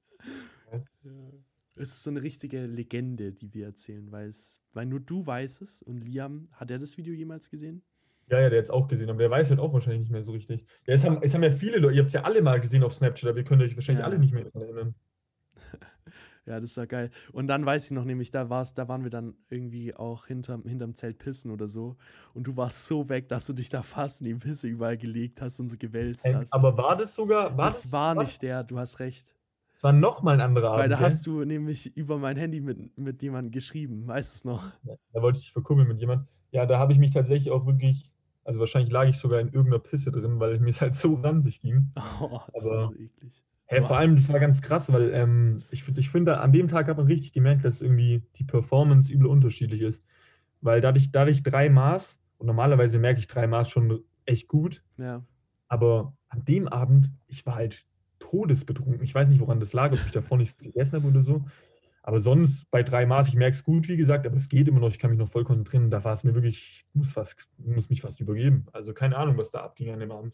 Es 1.75 1.91
ist 1.91 2.03
so 2.03 2.11
eine 2.11 2.23
richtige 2.23 2.67
Legende, 2.67 3.33
die 3.33 3.55
wir 3.55 3.67
erzählen, 3.67 4.11
weil 4.11 4.29
es, 4.29 4.61
weil 4.73 4.87
nur 4.87 5.01
du 5.01 5.25
weißt 5.25 5.63
es 5.63 5.81
und 5.83 5.99
Liam, 6.01 6.49
hat 6.53 6.71
er 6.71 6.79
das 6.79 6.97
Video 6.99 7.15
jemals 7.15 7.51
gesehen? 7.51 7.83
Ja, 8.31 8.41
ja, 8.41 8.51
der 8.51 8.59
hat 8.59 8.65
es 8.65 8.71
auch 8.71 8.89
gesehen, 8.89 9.09
aber 9.09 9.21
der 9.21 9.31
weiß 9.31 9.49
halt 9.51 9.61
auch 9.61 9.73
wahrscheinlich 9.73 10.01
nicht 10.01 10.11
mehr 10.11 10.23
so 10.25 10.33
richtig. 10.33 10.67
Ja, 10.87 10.95
es 10.95 11.05
haben, 11.05 11.23
es 11.23 11.35
haben 11.35 11.43
ja 11.43 11.53
viele 11.53 11.79
Leute, 11.79 11.95
ihr 11.95 12.01
habt 12.01 12.09
es 12.09 12.15
ja 12.15 12.25
alle 12.25 12.43
mal 12.43 12.61
gesehen 12.61 12.83
auf 12.83 12.95
Snapchat, 12.95 13.31
aber 13.31 13.39
ihr 13.39 13.45
könnt 13.45 13.63
euch 13.63 13.75
wahrscheinlich 13.77 14.01
Ja. 14.01 14.07
alle 14.07 14.19
nicht 14.19 14.35
mehr 14.35 14.45
erinnern. 14.55 14.95
Ja, 16.47 16.61
das 16.61 16.79
war 16.79 16.87
geil. 16.87 17.11
Und 17.33 17.47
dann 17.47 17.67
weiß 17.67 17.85
ich 17.85 17.91
noch 17.91 18.07
nämlich, 18.07 18.31
da 18.31 18.49
war's, 18.49 18.73
da 18.73 18.89
waren 18.89 19.03
wir 19.03 19.11
dann 19.11 19.35
irgendwie 19.51 19.95
auch 19.95 20.25
hinterm, 20.25 20.63
hinterm 20.63 20.95
Zelt 20.95 21.19
pissen 21.19 21.51
oder 21.51 21.69
so. 21.69 21.99
Und 22.33 22.47
du 22.47 22.57
warst 22.57 22.87
so 22.87 23.11
weg, 23.11 23.29
dass 23.29 23.47
du 23.47 23.53
dich 23.53 23.69
da 23.69 23.83
fast 23.83 24.23
in 24.23 24.29
die 24.29 24.35
Pisse 24.35 24.67
überall 24.67 24.97
gelegt 24.97 25.43
hast 25.43 25.61
und 25.61 25.69
so 25.69 25.77
gewälzt 25.77 26.27
hast. 26.27 26.55
aber 26.55 26.75
war 26.79 26.97
das 26.97 27.15
sogar. 27.15 27.55
War 27.59 27.67
das, 27.67 27.93
war 27.93 28.15
nicht 28.15 28.41
der, 28.41 28.65
du 28.65 28.79
hast 28.79 28.99
recht. 28.99 29.35
Es 29.79 29.85
war 29.85 29.93
nochmal 29.93 30.35
ein 30.35 30.41
anderer 30.41 30.71
Abend. 30.71 30.81
Weil 30.83 30.89
da 30.89 30.99
hast 30.99 31.25
du 31.25 31.45
nämlich 31.45 31.97
über 31.97 32.19
mein 32.19 32.37
Handy 32.37 32.61
mit, 32.61 32.99
mit 32.99 33.23
jemandem 33.23 33.53
geschrieben, 33.53 34.09
weißt 34.09 34.35
du 34.35 34.37
es 34.39 34.45
noch? 34.45 34.73
Da 35.13 35.23
wollte 35.23 35.39
ich 35.39 35.45
dich 35.45 35.53
verkuppeln 35.53 35.87
mit 35.87 36.01
jemandem. 36.01 36.27
Ja, 36.51 36.67
da 36.67 36.81
habe 36.81 36.93
ich 36.93 36.99
mich 36.99 37.13
tatsächlich 37.13 37.53
auch 37.53 37.65
wirklich. 37.65 38.11
Also 38.43 38.59
wahrscheinlich 38.59 38.91
lag 38.91 39.05
ich 39.07 39.19
sogar 39.19 39.39
in 39.39 39.47
irgendeiner 39.53 39.79
Pisse 39.79 40.11
drin, 40.11 40.41
weil 40.41 40.59
mir 40.59 40.71
es 40.71 40.81
halt 40.81 40.97
so 40.97 41.15
ranzig 41.23 41.61
ging. 41.61 41.93
Oh, 42.21 42.41
das 42.53 42.65
war 42.65 42.73
Aber- 42.73 42.89
so 42.89 42.95
eklig. 42.95 43.45
Hä, 43.67 43.79
Boah. 43.79 43.87
vor 43.87 43.99
allem, 43.99 44.17
das 44.17 44.29
war 44.33 44.41
ganz 44.41 44.61
krass, 44.63 44.93
weil 44.93 45.13
ähm, 45.15 45.59
ich, 45.71 45.87
ich 45.97 46.11
finde, 46.11 46.41
an 46.41 46.51
dem 46.53 46.67
Tag 46.67 46.89
hat 46.89 46.97
man 46.97 47.07
richtig 47.07 47.33
gemerkt, 47.33 47.65
dass 47.65 47.81
irgendwie 47.81 48.25
die 48.37 48.45
Performance 48.45 49.13
übel 49.13 49.29
unterschiedlich 49.29 49.83
ist. 49.83 50.03
Weil 50.61 50.81
dadurch, 50.81 51.13
dadurch 51.13 51.45
drei 51.45 51.69
Maß, 51.71 52.19
und 52.39 52.49
normalerweise 52.49 52.99
merke 52.99 53.21
ich 53.21 53.29
drei 53.29 53.47
Maß 53.47 53.71
schon 53.71 54.03
echt 54.25 54.49
gut, 54.49 54.83
Ja. 54.97 55.23
aber 55.69 56.15
an 56.31 56.45
dem 56.47 56.67
Abend, 56.67 57.13
ich 57.29 57.47
war 57.47 57.55
halt 57.55 57.85
todesbetrunken. 58.29 59.03
Ich 59.03 59.15
weiß 59.15 59.29
nicht, 59.29 59.41
woran 59.41 59.61
das 59.61 59.73
lag, 59.73 59.93
ob 59.93 59.99
ich 60.05 60.13
davor 60.13 60.39
nichts 60.39 60.57
gegessen 60.59 60.97
habe 60.97 61.09
oder 61.09 61.23
so. 61.23 61.45
Aber 62.03 62.21
sonst 62.21 62.71
bei 62.71 62.83
drei 62.83 63.05
Maß, 63.05 63.29
ich 63.29 63.35
merke 63.35 63.55
es 63.55 63.65
gut, 63.65 63.89
wie 63.89 63.97
gesagt, 63.97 64.27
aber 64.27 64.37
es 64.37 64.49
geht 64.49 64.67
immer 64.67 64.81
noch, 64.81 64.89
ich 64.89 64.99
kann 64.99 65.11
mich 65.11 65.19
noch 65.19 65.29
voll 65.29 65.45
konzentrieren. 65.45 65.91
Da 65.91 66.03
war 66.05 66.15
es 66.15 66.25
mir 66.25 66.35
wirklich, 66.35 66.59
ich 66.59 66.87
muss, 66.95 67.13
fast, 67.13 67.37
muss 67.59 67.91
mich 67.91 68.01
fast 68.01 68.21
übergeben. 68.21 68.67
Also 68.73 68.95
keine 68.95 69.17
Ahnung, 69.17 69.37
was 69.37 69.51
da 69.51 69.61
abging 69.61 69.91
an 69.93 70.01
dem 70.01 70.11
Abend. 70.11 70.33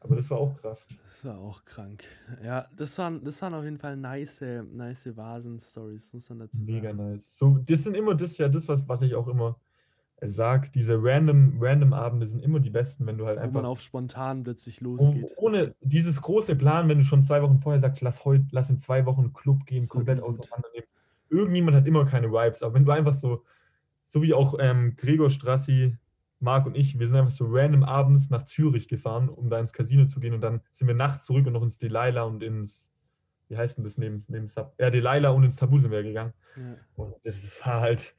Aber 0.00 0.16
das 0.16 0.30
war 0.30 0.38
auch 0.38 0.56
krass. 0.56 0.88
Das 0.88 1.24
war 1.26 1.38
auch 1.38 1.64
krank. 1.64 2.02
Ja, 2.42 2.66
das 2.76 2.98
waren, 2.98 3.22
das 3.22 3.40
waren 3.42 3.54
auf 3.54 3.62
jeden 3.62 3.78
Fall 3.78 3.96
nice, 3.96 4.42
nice 4.72 5.16
Vasen-Stories, 5.16 6.14
muss 6.14 6.28
man 6.30 6.40
dazu 6.40 6.56
sagen. 6.58 6.72
Mega 6.72 6.92
nice. 6.92 7.38
So, 7.38 7.58
das 7.58 7.84
sind 7.84 7.96
immer 7.96 8.14
das 8.14 8.36
ja 8.38 8.48
das, 8.48 8.66
was, 8.68 8.88
was 8.88 9.02
ich 9.02 9.14
auch 9.14 9.28
immer 9.28 9.60
sage. 10.30 10.70
Diese 10.74 10.98
random, 11.02 11.56
random 11.60 11.92
Abende 11.92 12.26
sind 12.26 12.42
immer 12.42 12.60
die 12.60 12.70
besten, 12.70 13.06
wenn 13.06 13.18
du 13.18 13.26
halt 13.26 13.38
Wo 13.38 13.40
man 13.40 13.56
einfach 13.56 13.64
auf 13.64 13.80
spontan 13.80 14.42
plötzlich 14.42 14.80
losgeht. 14.80 15.32
ohne 15.36 15.74
dieses 15.80 16.20
große 16.20 16.56
Plan, 16.56 16.88
wenn 16.88 16.98
du 16.98 17.04
schon 17.04 17.22
zwei 17.22 17.42
Wochen 17.42 17.60
vorher 17.60 17.80
sagst, 17.80 18.02
lass 18.02 18.24
heute, 18.24 18.46
lass 18.50 18.70
in 18.70 18.78
zwei 18.78 19.04
Wochen 19.06 19.32
Club 19.32 19.66
gehen, 19.66 19.82
So 19.82 19.94
komplett 19.94 20.20
auseinandernehmen. 20.20 20.86
Irgendjemand 21.28 21.76
hat 21.76 21.86
immer 21.86 22.04
keine 22.04 22.30
Vibes, 22.30 22.62
aber 22.62 22.74
wenn 22.74 22.84
du 22.84 22.92
einfach 22.92 23.14
so, 23.14 23.42
so 24.04 24.22
wie 24.22 24.34
auch 24.34 24.56
ähm, 24.60 24.94
Gregor 24.96 25.30
Strassi, 25.30 25.96
Marc 26.40 26.66
und 26.66 26.76
ich, 26.76 26.98
wir 26.98 27.06
sind 27.06 27.16
einfach 27.16 27.30
so 27.30 27.46
random 27.48 27.84
abends 27.84 28.28
nach 28.28 28.44
Zürich 28.44 28.88
gefahren, 28.88 29.28
um 29.28 29.48
da 29.48 29.58
ins 29.60 29.72
Casino 29.72 30.06
zu 30.06 30.20
gehen 30.20 30.34
und 30.34 30.40
dann 30.40 30.60
sind 30.72 30.88
wir 30.88 30.94
nachts 30.94 31.24
zurück 31.26 31.46
und 31.46 31.52
noch 31.52 31.62
ins 31.62 31.78
Delilah 31.78 32.24
und 32.24 32.42
ins, 32.42 32.90
wie 33.48 33.56
heißt 33.56 33.78
denn 33.78 33.84
das 33.84 33.96
neben, 33.96 34.24
neben 34.28 34.48
Sab, 34.48 34.74
ja, 34.78 34.90
Delilah 34.90 35.30
und 35.30 35.44
ins 35.44 35.56
Tabu 35.56 35.78
sind 35.78 35.92
wir 35.92 36.02
gegangen. 36.02 36.32
Ja. 36.56 36.76
Und 36.96 37.14
das 37.24 37.64
war 37.64 37.80
halt 37.80 38.14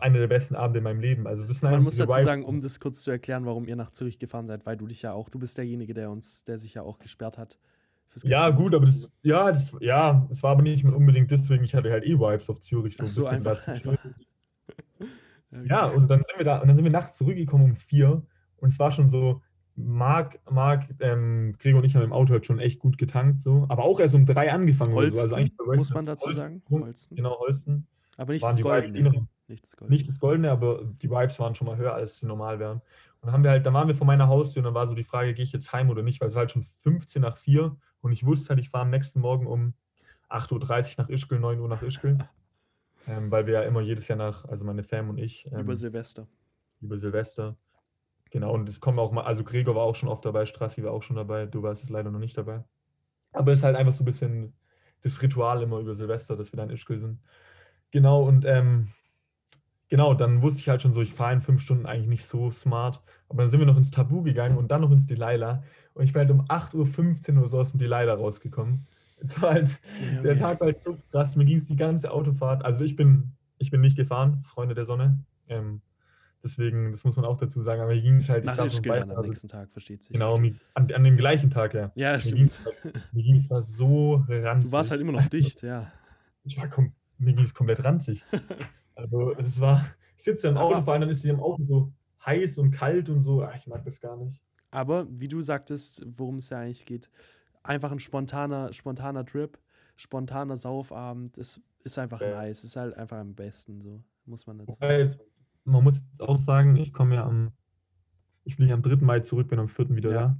einer 0.00 0.18
der 0.18 0.28
besten 0.28 0.54
Abende 0.54 0.78
in 0.78 0.84
meinem 0.84 1.00
Leben. 1.00 1.26
Also 1.26 1.44
das 1.46 1.62
Man 1.62 1.82
muss 1.82 1.96
dazu 1.96 2.22
sagen, 2.22 2.44
um 2.44 2.60
das 2.60 2.80
kurz 2.80 3.02
zu 3.02 3.10
erklären, 3.10 3.44
warum 3.44 3.66
ihr 3.66 3.76
nach 3.76 3.90
Zürich 3.90 4.18
gefahren 4.18 4.46
seid, 4.46 4.64
weil 4.64 4.76
du 4.76 4.86
dich 4.86 5.02
ja 5.02 5.12
auch, 5.12 5.28
du 5.28 5.38
bist 5.38 5.58
derjenige, 5.58 5.94
der 5.94 6.10
uns, 6.10 6.44
der 6.44 6.58
sich 6.58 6.74
ja 6.74 6.82
auch 6.82 6.98
gesperrt 6.98 7.38
hat. 7.38 7.58
fürs 8.08 8.24
Ja, 8.24 8.50
gut, 8.50 8.74
aber 8.74 8.86
das, 8.86 9.10
ja, 9.22 9.50
das, 9.50 9.72
ja, 9.80 10.26
es 10.30 10.42
war 10.42 10.52
aber 10.52 10.62
nicht 10.62 10.84
unbedingt 10.84 11.30
deswegen, 11.30 11.64
ich 11.64 11.74
hatte 11.74 11.90
halt 11.90 12.04
eh 12.04 12.18
Vibes 12.18 12.48
auf 12.48 12.60
Zürich. 12.60 12.96
Ach 12.98 13.02
ein 13.02 13.08
so, 13.08 13.22
bisschen 13.22 13.36
einfach, 13.36 13.68
einfach. 13.68 13.96
Ja, 15.66 15.84
und 15.84 16.08
dann 16.08 16.20
sind 16.20 16.38
wir 16.38 16.46
da, 16.46 16.60
und 16.60 16.68
dann 16.68 16.76
sind 16.76 16.84
wir 16.84 16.90
nachts 16.90 17.18
zurückgekommen 17.18 17.64
um 17.64 17.76
vier 17.76 18.22
und 18.56 18.72
es 18.72 18.78
war 18.78 18.90
schon 18.90 19.10
so, 19.10 19.42
Marc, 19.76 20.38
Marc, 20.50 20.88
ähm, 21.00 21.54
Gregor 21.58 21.80
und 21.80 21.84
ich 21.84 21.94
haben 21.94 22.04
im 22.04 22.12
Auto 22.12 22.32
halt 22.32 22.46
schon 22.46 22.58
echt 22.58 22.78
gut 22.78 22.98
getankt, 22.98 23.42
so, 23.42 23.66
aber 23.68 23.84
auch 23.84 24.00
erst 24.00 24.14
um 24.14 24.26
drei 24.26 24.52
angefangen 24.52 24.92
oder 24.92 25.10
so. 25.10 25.16
Holsten, 25.16 25.20
Also 25.20 25.34
eigentlich 25.34 25.76
muss 25.76 25.94
man 25.94 26.06
dazu 26.06 26.26
Holsten, 26.26 26.40
sagen. 26.40 26.62
Holsten. 26.70 27.16
Genau, 27.16 27.38
Holsten. 27.38 27.86
Aber 28.16 28.32
nicht 28.32 28.44
das 28.44 28.60
Goldene. 28.60 29.26
Nicht 29.52 29.64
das 29.64 29.76
Goldene. 29.76 29.96
Nicht 29.96 30.08
das 30.08 30.18
Goldene, 30.18 30.50
aber 30.50 30.82
die 30.84 31.10
Vibes 31.10 31.38
waren 31.38 31.54
schon 31.54 31.66
mal 31.66 31.76
höher, 31.76 31.94
als 31.94 32.16
sie 32.16 32.26
normal 32.26 32.58
wären. 32.58 32.78
Und 33.20 33.26
dann 33.26 33.32
haben 33.32 33.44
wir 33.44 33.50
halt, 33.50 33.64
dann 33.66 33.74
waren 33.74 33.86
wir 33.86 33.94
vor 33.94 34.06
meiner 34.06 34.28
Haustür 34.28 34.60
und 34.60 34.64
dann 34.64 34.74
war 34.74 34.86
so 34.86 34.94
die 34.94 35.04
Frage, 35.04 35.34
gehe 35.34 35.44
ich 35.44 35.52
jetzt 35.52 35.72
heim 35.72 35.90
oder 35.90 36.02
nicht, 36.02 36.20
weil 36.20 36.28
es 36.28 36.34
war 36.34 36.40
halt 36.40 36.50
schon 36.50 36.64
15 36.82 37.22
nach 37.22 37.36
4 37.38 37.76
und 38.00 38.12
ich 38.12 38.24
wusste 38.26 38.48
halt, 38.50 38.58
ich 38.60 38.70
fahre 38.70 38.82
am 38.84 38.90
nächsten 38.90 39.20
Morgen 39.20 39.46
um 39.46 39.74
8.30 40.30 40.52
Uhr 40.98 41.04
nach 41.04 41.08
Ischgl, 41.08 41.38
9 41.38 41.60
Uhr 41.60 41.68
nach 41.68 41.82
Ischgl. 41.82 42.18
ähm, 43.06 43.30
weil 43.30 43.46
wir 43.46 43.54
ja 43.54 43.62
immer 43.62 43.80
jedes 43.80 44.08
Jahr 44.08 44.16
nach, 44.18 44.44
also 44.46 44.64
meine 44.64 44.82
Fam 44.82 45.10
und 45.10 45.18
ich, 45.18 45.46
ähm, 45.52 45.60
Über 45.60 45.76
Silvester. 45.76 46.26
über 46.80 46.96
Silvester. 46.96 47.56
Genau, 48.30 48.54
und 48.54 48.68
es 48.68 48.80
kommen 48.80 48.98
auch 48.98 49.12
mal, 49.12 49.24
also 49.24 49.44
Gregor 49.44 49.74
war 49.74 49.82
auch 49.82 49.94
schon 49.94 50.08
oft 50.08 50.24
dabei, 50.24 50.46
Strassi 50.46 50.82
war 50.82 50.92
auch 50.92 51.02
schon 51.02 51.16
dabei, 51.16 51.44
du 51.46 51.62
warst 51.62 51.84
es 51.84 51.90
leider 51.90 52.10
noch 52.10 52.18
nicht 52.18 52.36
dabei. 52.38 52.64
Aber 53.32 53.52
es 53.52 53.58
ist 53.58 53.64
halt 53.64 53.76
einfach 53.76 53.92
so 53.92 54.02
ein 54.02 54.06
bisschen 54.06 54.54
das 55.02 55.20
Ritual 55.20 55.62
immer 55.62 55.78
über 55.78 55.94
Silvester, 55.94 56.36
dass 56.36 56.52
wir 56.52 56.56
da 56.56 56.64
in 56.64 56.70
Ischgl 56.70 56.98
sind. 56.98 57.20
Genau, 57.90 58.22
und 58.22 58.44
ähm, 58.46 58.88
genau, 59.92 60.14
dann 60.14 60.40
wusste 60.40 60.60
ich 60.60 60.70
halt 60.70 60.80
schon 60.80 60.94
so, 60.94 61.02
ich 61.02 61.12
fahre 61.12 61.34
in 61.34 61.42
fünf 61.42 61.60
Stunden 61.60 61.84
eigentlich 61.84 62.08
nicht 62.08 62.24
so 62.24 62.50
smart. 62.50 63.02
Aber 63.28 63.42
dann 63.42 63.50
sind 63.50 63.60
wir 63.60 63.66
noch 63.66 63.76
ins 63.76 63.90
Tabu 63.90 64.22
gegangen 64.22 64.56
und 64.56 64.70
dann 64.70 64.80
noch 64.80 64.90
ins 64.90 65.06
Delilah. 65.06 65.62
Und 65.92 66.04
ich 66.04 66.14
bin 66.14 66.20
halt 66.20 66.30
um 66.30 66.40
8.15 66.46 67.34
Uhr 67.34 67.40
oder 67.40 67.48
so 67.50 67.58
aus 67.58 67.72
dem 67.72 67.78
Delilah 67.78 68.14
rausgekommen. 68.14 68.86
Es 69.20 69.40
war 69.42 69.52
halt, 69.52 69.68
Ja, 69.68 70.22
der 70.22 70.32
okay. 70.32 70.40
Tag 70.40 70.60
war 70.60 70.68
halt 70.68 70.82
so 70.82 70.96
krass, 71.10 71.36
mir 71.36 71.44
ging 71.44 71.58
es 71.58 71.66
die 71.66 71.76
ganze 71.76 72.10
Autofahrt. 72.10 72.64
Also 72.64 72.84
ich 72.84 72.96
bin, 72.96 73.32
ich 73.58 73.70
bin 73.70 73.82
nicht 73.82 73.94
gefahren, 73.94 74.42
Freunde 74.44 74.74
der 74.74 74.86
Sonne. 74.86 75.18
Ähm, 75.46 75.82
deswegen, 76.42 76.90
das 76.92 77.04
muss 77.04 77.16
man 77.16 77.26
auch 77.26 77.36
dazu 77.36 77.60
sagen, 77.60 77.82
aber 77.82 77.92
mir 77.92 78.00
ging 78.00 78.16
es 78.16 78.30
halt, 78.30 78.46
Nach 78.46 78.58
Ischgl 78.64 78.92
am 79.14 79.26
nächsten 79.26 79.48
Tag, 79.48 79.70
versteht 79.72 80.04
sich. 80.04 80.14
Genau, 80.14 80.36
an, 80.36 80.56
an 80.74 81.04
dem 81.04 81.18
gleichen 81.18 81.50
Tag, 81.50 81.74
ja. 81.74 81.92
Ja, 81.96 82.12
Mir 82.12 82.20
stimmt. 82.20 82.34
ging 82.36 82.44
es 82.44 82.62
mir 83.12 83.22
ging's 83.22 83.48
da 83.48 83.60
so 83.60 84.24
ranzig. 84.26 84.70
Du 84.70 84.72
warst 84.72 84.90
halt 84.90 85.02
immer 85.02 85.12
noch 85.12 85.26
dicht, 85.26 85.62
ja. 85.62 85.92
Ich 86.44 86.56
war 86.56 86.68
kom 86.68 86.92
mir 87.18 87.34
ging 87.34 87.44
es 87.44 87.52
komplett 87.52 87.84
ranzig. 87.84 88.24
Also 88.94 89.34
es 89.36 89.60
war, 89.60 89.84
ich 90.16 90.24
sitze 90.24 90.48
im 90.48 90.56
Auto, 90.56 90.74
Aber- 90.76 90.84
vor 90.84 90.92
allem 90.94 91.02
dann 91.02 91.10
ist 91.10 91.22
sie 91.22 91.28
im 91.28 91.40
Auto 91.40 91.64
so 91.64 91.92
heiß 92.24 92.58
und 92.58 92.70
kalt 92.70 93.08
und 93.08 93.22
so. 93.22 93.42
Ah, 93.42 93.52
ich 93.56 93.66
mag 93.66 93.84
das 93.84 94.00
gar 94.00 94.16
nicht. 94.16 94.40
Aber 94.70 95.06
wie 95.10 95.28
du 95.28 95.40
sagtest, 95.42 96.04
worum 96.16 96.38
es 96.38 96.48
ja 96.48 96.58
eigentlich 96.60 96.86
geht, 96.86 97.10
einfach 97.62 97.92
ein 97.92 97.98
spontaner, 97.98 98.72
spontaner 98.72 99.24
Trip, 99.26 99.58
spontaner 99.96 100.56
Saufabend, 100.56 101.36
das 101.36 101.60
ist 101.84 101.98
einfach 101.98 102.20
Ja. 102.20 102.30
nice, 102.42 102.64
ist 102.64 102.76
halt 102.76 102.96
einfach 102.96 103.18
am 103.18 103.34
besten, 103.34 103.80
so 103.82 104.02
muss 104.24 104.46
man 104.46 104.58
dazu 104.58 104.72
sagen. 104.78 105.16
Man 105.64 105.84
muss 105.84 105.96
jetzt 106.02 106.22
auch 106.22 106.38
sagen, 106.38 106.76
ich 106.76 106.92
komme 106.92 107.16
ja 107.16 107.24
am, 107.26 107.52
ich 108.44 108.56
fliege 108.56 108.72
am 108.72 108.82
3. 108.82 108.96
Mai 109.04 109.20
zurück, 109.20 109.48
bin 109.48 109.58
am 109.58 109.68
4. 109.68 109.94
wieder 109.94 110.10
Ja. 110.10 110.20
da. 110.20 110.38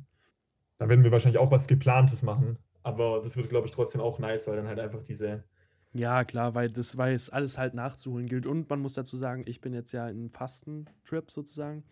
Da 0.78 0.88
werden 0.88 1.04
wir 1.04 1.12
wahrscheinlich 1.12 1.38
auch 1.40 1.50
was 1.50 1.66
Geplantes 1.68 2.22
machen. 2.22 2.58
Aber 2.82 3.20
das 3.22 3.36
wird, 3.36 3.48
glaube 3.48 3.66
ich, 3.68 3.72
trotzdem 3.72 4.00
auch 4.00 4.18
nice, 4.18 4.46
weil 4.48 4.56
dann 4.56 4.66
halt 4.66 4.80
einfach 4.80 5.02
diese. 5.04 5.44
Ja, 5.92 6.24
klar, 6.24 6.54
weil 6.54 6.70
das, 6.70 6.96
weil 6.96 7.14
es 7.14 7.28
alles 7.28 7.58
halt 7.58 7.74
nachzuholen 7.74 8.26
gilt. 8.26 8.46
Und 8.46 8.70
man 8.70 8.80
muss 8.80 8.94
dazu 8.94 9.16
sagen, 9.16 9.42
ich 9.46 9.60
bin 9.60 9.74
jetzt 9.74 9.92
ja 9.92 10.08
in 10.08 10.30
Fastentrip 10.30 11.30
sozusagen. 11.30 11.84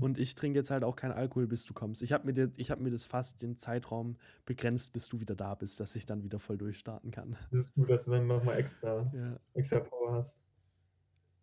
Und 0.00 0.18
ich 0.18 0.34
trinke 0.36 0.58
jetzt 0.58 0.70
halt 0.70 0.84
auch 0.84 0.94
keinen 0.94 1.12
Alkohol, 1.12 1.48
bis 1.48 1.64
du 1.64 1.74
kommst. 1.74 2.02
Ich 2.02 2.12
habe 2.12 2.30
mir, 2.30 2.52
ich 2.56 2.70
hab 2.70 2.80
mir 2.80 2.90
das 2.90 3.06
fast 3.06 3.42
den 3.42 3.56
Zeitraum 3.56 4.16
begrenzt, 4.44 4.92
bis 4.92 5.08
du 5.08 5.18
wieder 5.20 5.34
da 5.34 5.54
bist, 5.56 5.80
dass 5.80 5.96
ich 5.96 6.06
dann 6.06 6.22
wieder 6.22 6.38
voll 6.38 6.58
durchstarten 6.58 7.10
kann. 7.10 7.36
Das 7.50 7.60
ist 7.62 7.74
gut, 7.74 7.90
dass 7.90 8.04
du 8.04 8.12
dann 8.12 8.26
nochmal 8.26 8.58
extra, 8.58 9.10
Ja. 9.14 9.36
extra 9.54 9.80
Power 9.80 10.12
hast. 10.12 10.38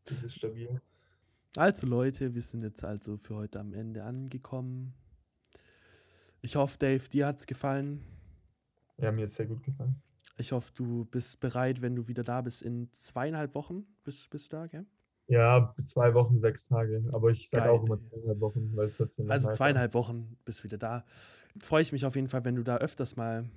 Das 0.06 0.24
ist 0.24 0.36
stabil. 0.36 0.80
Also 1.58 1.88
Leute, 1.88 2.34
wir 2.34 2.42
sind 2.42 2.64
jetzt 2.64 2.86
also 2.86 3.18
für 3.18 3.36
heute 3.36 3.60
am 3.60 3.74
Ende 3.74 4.04
angekommen. 4.04 4.94
Ich 6.40 6.56
hoffe, 6.56 6.78
Dave, 6.80 7.10
dir 7.10 7.28
hat 7.28 7.38
es 7.40 7.48
gefallen. 7.48 8.02
Ja, 8.98 9.12
mir 9.12 9.26
hat 9.26 9.34
sehr 9.34 9.48
gut 9.48 9.62
gefallen. 9.64 10.02
Ich 10.38 10.52
hoffe, 10.52 10.72
du 10.76 11.06
bist 11.06 11.40
bereit, 11.40 11.82
wenn 11.82 11.96
du 11.96 12.08
wieder 12.08 12.24
da 12.24 12.42
bist. 12.42 12.62
In 12.62 12.90
zweieinhalb 12.94 13.54
Wochen 13.56 13.86
bist, 14.04 14.30
bist 14.30 14.52
du 14.52 14.58
da, 14.58 14.68
gell? 14.68 14.86
Ja, 15.28 15.74
zwei 15.86 16.14
Wochen, 16.14 16.40
sechs 16.42 16.66
Tage. 16.68 17.04
Aber 17.14 17.30
ich 17.30 17.48
sage 17.50 17.72
auch 17.72 17.84
immer 17.84 18.00
zweieinhalb 18.10 18.40
Wochen, 18.42 18.76
Also 19.30 19.52
zweieinhalb 19.52 19.94
Wochen 19.94 20.38
bist 20.46 20.60
du 20.60 20.64
wieder 20.66 20.78
da. 20.78 21.06
Freue 21.60 21.82
ich 21.84 21.92
mich 21.92 22.06
auf 22.06 22.16
jeden 22.16 22.28
Fall, 22.28 22.44
wenn 22.44 22.56
du 22.56 22.64
da 22.64 22.78
öfters 22.78 23.16
mal 23.16 23.50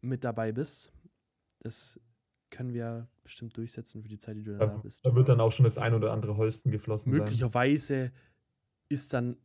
mit 0.00 0.24
dabei 0.24 0.52
bist. 0.52 0.92
Das 1.60 2.00
können 2.50 2.72
wir 2.72 3.08
bestimmt 3.22 3.56
durchsetzen 3.56 4.02
für 4.02 4.08
die 4.08 4.18
Zeit, 4.18 4.36
die 4.36 4.42
du 4.44 4.52
da 4.56 4.66
Da, 4.66 4.76
bist. 4.78 5.04
da 5.04 5.14
wird 5.14 5.28
dann 5.28 5.40
auch 5.40 5.52
schon 5.52 5.64
das 5.64 5.78
ein 5.78 5.94
oder 5.94 6.12
andere 6.12 6.36
Holsten 6.36 6.70
geflossen 6.70 7.12
sein. 7.12 7.20
Möglicherweise 7.20 8.12
ist 8.88 9.12
dann 9.12 9.36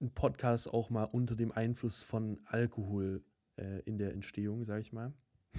ein 0.00 0.12
Podcast 0.14 0.72
auch 0.72 0.90
mal 0.90 1.04
unter 1.04 1.34
dem 1.34 1.50
Einfluss 1.52 2.02
von 2.02 2.40
Alkohol 2.46 3.24
äh, 3.56 3.80
in 3.80 3.98
der 3.98 4.12
Entstehung, 4.12 4.64
sage 4.64 4.80
ich 4.82 4.92
mal. 4.92 5.12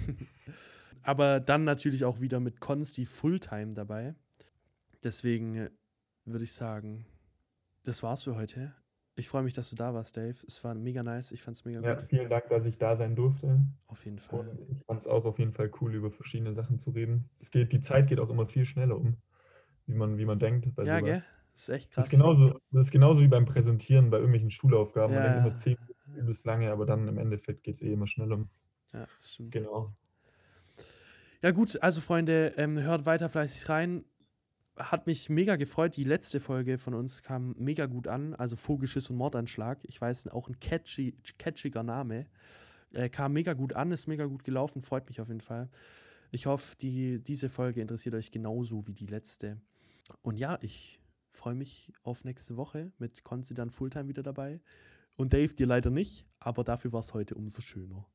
Aber 1.02 1.40
dann 1.40 1.64
natürlich 1.64 2.04
auch 2.04 2.20
wieder 2.20 2.40
mit 2.40 2.60
Konsti 2.60 3.06
Fulltime 3.06 3.72
dabei. 3.74 4.14
Deswegen 5.02 5.56
äh, 5.56 5.70
würde 6.24 6.44
ich 6.44 6.52
sagen, 6.52 7.06
das 7.84 8.02
war's 8.02 8.24
für 8.24 8.36
heute. 8.36 8.74
Ich 9.16 9.28
freue 9.28 9.42
mich, 9.42 9.54
dass 9.54 9.70
du 9.70 9.76
da 9.76 9.94
warst, 9.94 10.16
Dave. 10.16 10.36
Es 10.46 10.62
war 10.62 10.74
mega 10.74 11.02
nice. 11.02 11.32
Ich 11.32 11.42
fand 11.42 11.56
es 11.56 11.64
mega 11.64 11.80
Ja, 11.80 11.96
gut. 11.96 12.08
vielen 12.08 12.28
Dank, 12.30 12.48
dass 12.50 12.64
ich 12.66 12.78
da 12.78 12.96
sein 12.96 13.16
durfte. 13.16 13.60
Auf 13.88 14.04
jeden 14.04 14.18
Und 14.30 14.46
Fall. 14.46 14.58
ich 14.70 14.84
fand 14.86 15.00
es 15.00 15.06
auch 15.06 15.24
auf 15.24 15.38
jeden 15.38 15.52
Fall 15.52 15.70
cool, 15.80 15.94
über 15.94 16.10
verschiedene 16.10 16.52
Sachen 16.54 16.78
zu 16.78 16.90
reden. 16.90 17.28
Es 17.40 17.50
geht, 17.50 17.72
die 17.72 17.80
Zeit 17.80 18.08
geht 18.08 18.20
auch 18.20 18.30
immer 18.30 18.46
viel 18.46 18.64
schneller 18.64 18.96
um, 18.96 19.16
wie 19.86 19.94
man, 19.94 20.18
wie 20.18 20.24
man 20.24 20.38
denkt. 20.38 20.72
Bei 20.76 20.84
Ja, 20.84 21.00
sowas. 21.00 21.04
gell? 21.04 21.24
Das 21.54 21.62
ist 21.62 21.68
echt 21.70 21.90
Das 21.96 22.04
krass. 22.04 22.04
ist, 22.06 22.10
genauso, 22.12 22.60
das 22.70 22.84
ist 22.86 22.90
genauso 22.92 23.20
wie 23.20 23.28
beim 23.28 23.44
Präsentieren 23.46 24.10
bei 24.10 24.18
irgendwelchen 24.18 24.50
Schulaufgaben. 24.52 25.14
Ja, 25.14 25.22
Man 25.22 25.32
denkt 25.32 25.46
immer 25.46 25.56
zehn 25.56 25.76
Minuten 25.80 26.26
bis 26.26 26.44
lange, 26.44 26.70
aber 26.70 26.86
dann 26.86 27.08
im 27.08 27.18
Endeffekt 27.18 27.64
geht 27.64 27.76
es 27.76 27.82
eh 27.82 27.92
immer 27.92 28.06
schneller. 28.06 28.46
Ja, 28.92 29.06
stimmt. 29.20 29.52
Genau. 29.52 29.92
Ja, 31.42 31.52
gut, 31.52 31.80
also 31.82 32.00
Freunde, 32.00 32.54
ähm, 32.56 32.78
hört 32.78 33.06
weiter 33.06 33.28
fleißig 33.28 33.68
rein. 33.68 34.04
Hat 34.76 35.06
mich 35.06 35.28
mega 35.28 35.56
gefreut. 35.56 35.96
Die 35.96 36.04
letzte 36.04 36.40
Folge 36.40 36.78
von 36.78 36.94
uns 36.94 37.22
kam 37.22 37.54
mega 37.58 37.86
gut 37.86 38.08
an. 38.08 38.34
Also 38.34 38.56
Vogelschiss 38.56 39.10
und 39.10 39.16
Mordanschlag. 39.16 39.78
Ich 39.84 40.00
weiß, 40.00 40.28
auch 40.28 40.48
ein 40.48 40.58
catchy, 40.60 41.16
catchiger 41.38 41.82
Name. 41.82 42.26
Äh, 42.92 43.08
kam 43.08 43.32
mega 43.32 43.52
gut 43.52 43.74
an, 43.74 43.92
ist 43.92 44.06
mega 44.06 44.24
gut 44.26 44.44
gelaufen, 44.44 44.82
freut 44.82 45.08
mich 45.08 45.20
auf 45.20 45.28
jeden 45.28 45.40
Fall. 45.40 45.68
Ich 46.30 46.46
hoffe, 46.46 46.76
die, 46.76 47.22
diese 47.22 47.48
Folge 47.48 47.80
interessiert 47.80 48.14
euch 48.14 48.30
genauso 48.30 48.86
wie 48.86 48.94
die 48.94 49.06
letzte. 49.06 49.60
Und 50.22 50.38
ja, 50.38 50.58
ich 50.62 51.00
freue 51.32 51.54
mich 51.54 51.92
auf 52.02 52.24
nächste 52.24 52.56
Woche 52.56 52.92
mit 52.98 53.24
Konzi 53.24 53.54
dann 53.54 53.70
Fulltime 53.70 54.08
wieder 54.08 54.22
dabei. 54.22 54.60
Und 55.16 55.32
Dave 55.32 55.54
dir 55.54 55.66
leider 55.66 55.90
nicht, 55.90 56.26
aber 56.38 56.64
dafür 56.64 56.92
war 56.92 57.00
es 57.00 57.14
heute 57.14 57.34
umso 57.34 57.60
schöner. 57.60 58.06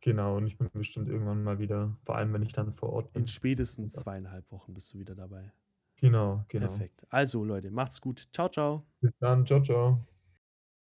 Genau, 0.00 0.36
und 0.36 0.46
ich 0.46 0.56
bin 0.56 0.70
bestimmt 0.72 1.08
irgendwann 1.08 1.42
mal 1.42 1.58
wieder, 1.58 1.96
vor 2.04 2.16
allem 2.16 2.32
wenn 2.32 2.42
ich 2.42 2.52
dann 2.52 2.72
vor 2.74 2.92
Ort 2.92 3.12
bin. 3.12 3.22
In 3.22 3.26
spätestens 3.28 3.94
zweieinhalb 3.94 4.50
Wochen 4.52 4.72
bist 4.74 4.94
du 4.94 4.98
wieder 4.98 5.14
dabei. 5.14 5.52
Genau, 5.96 6.44
genau. 6.48 6.66
Perfekt. 6.68 7.04
Also 7.10 7.44
Leute, 7.44 7.70
macht's 7.70 8.00
gut. 8.00 8.24
Ciao, 8.32 8.48
ciao. 8.48 8.86
Bis 9.00 9.12
dann, 9.20 9.44
ciao, 9.46 9.60
ciao. 9.62 10.06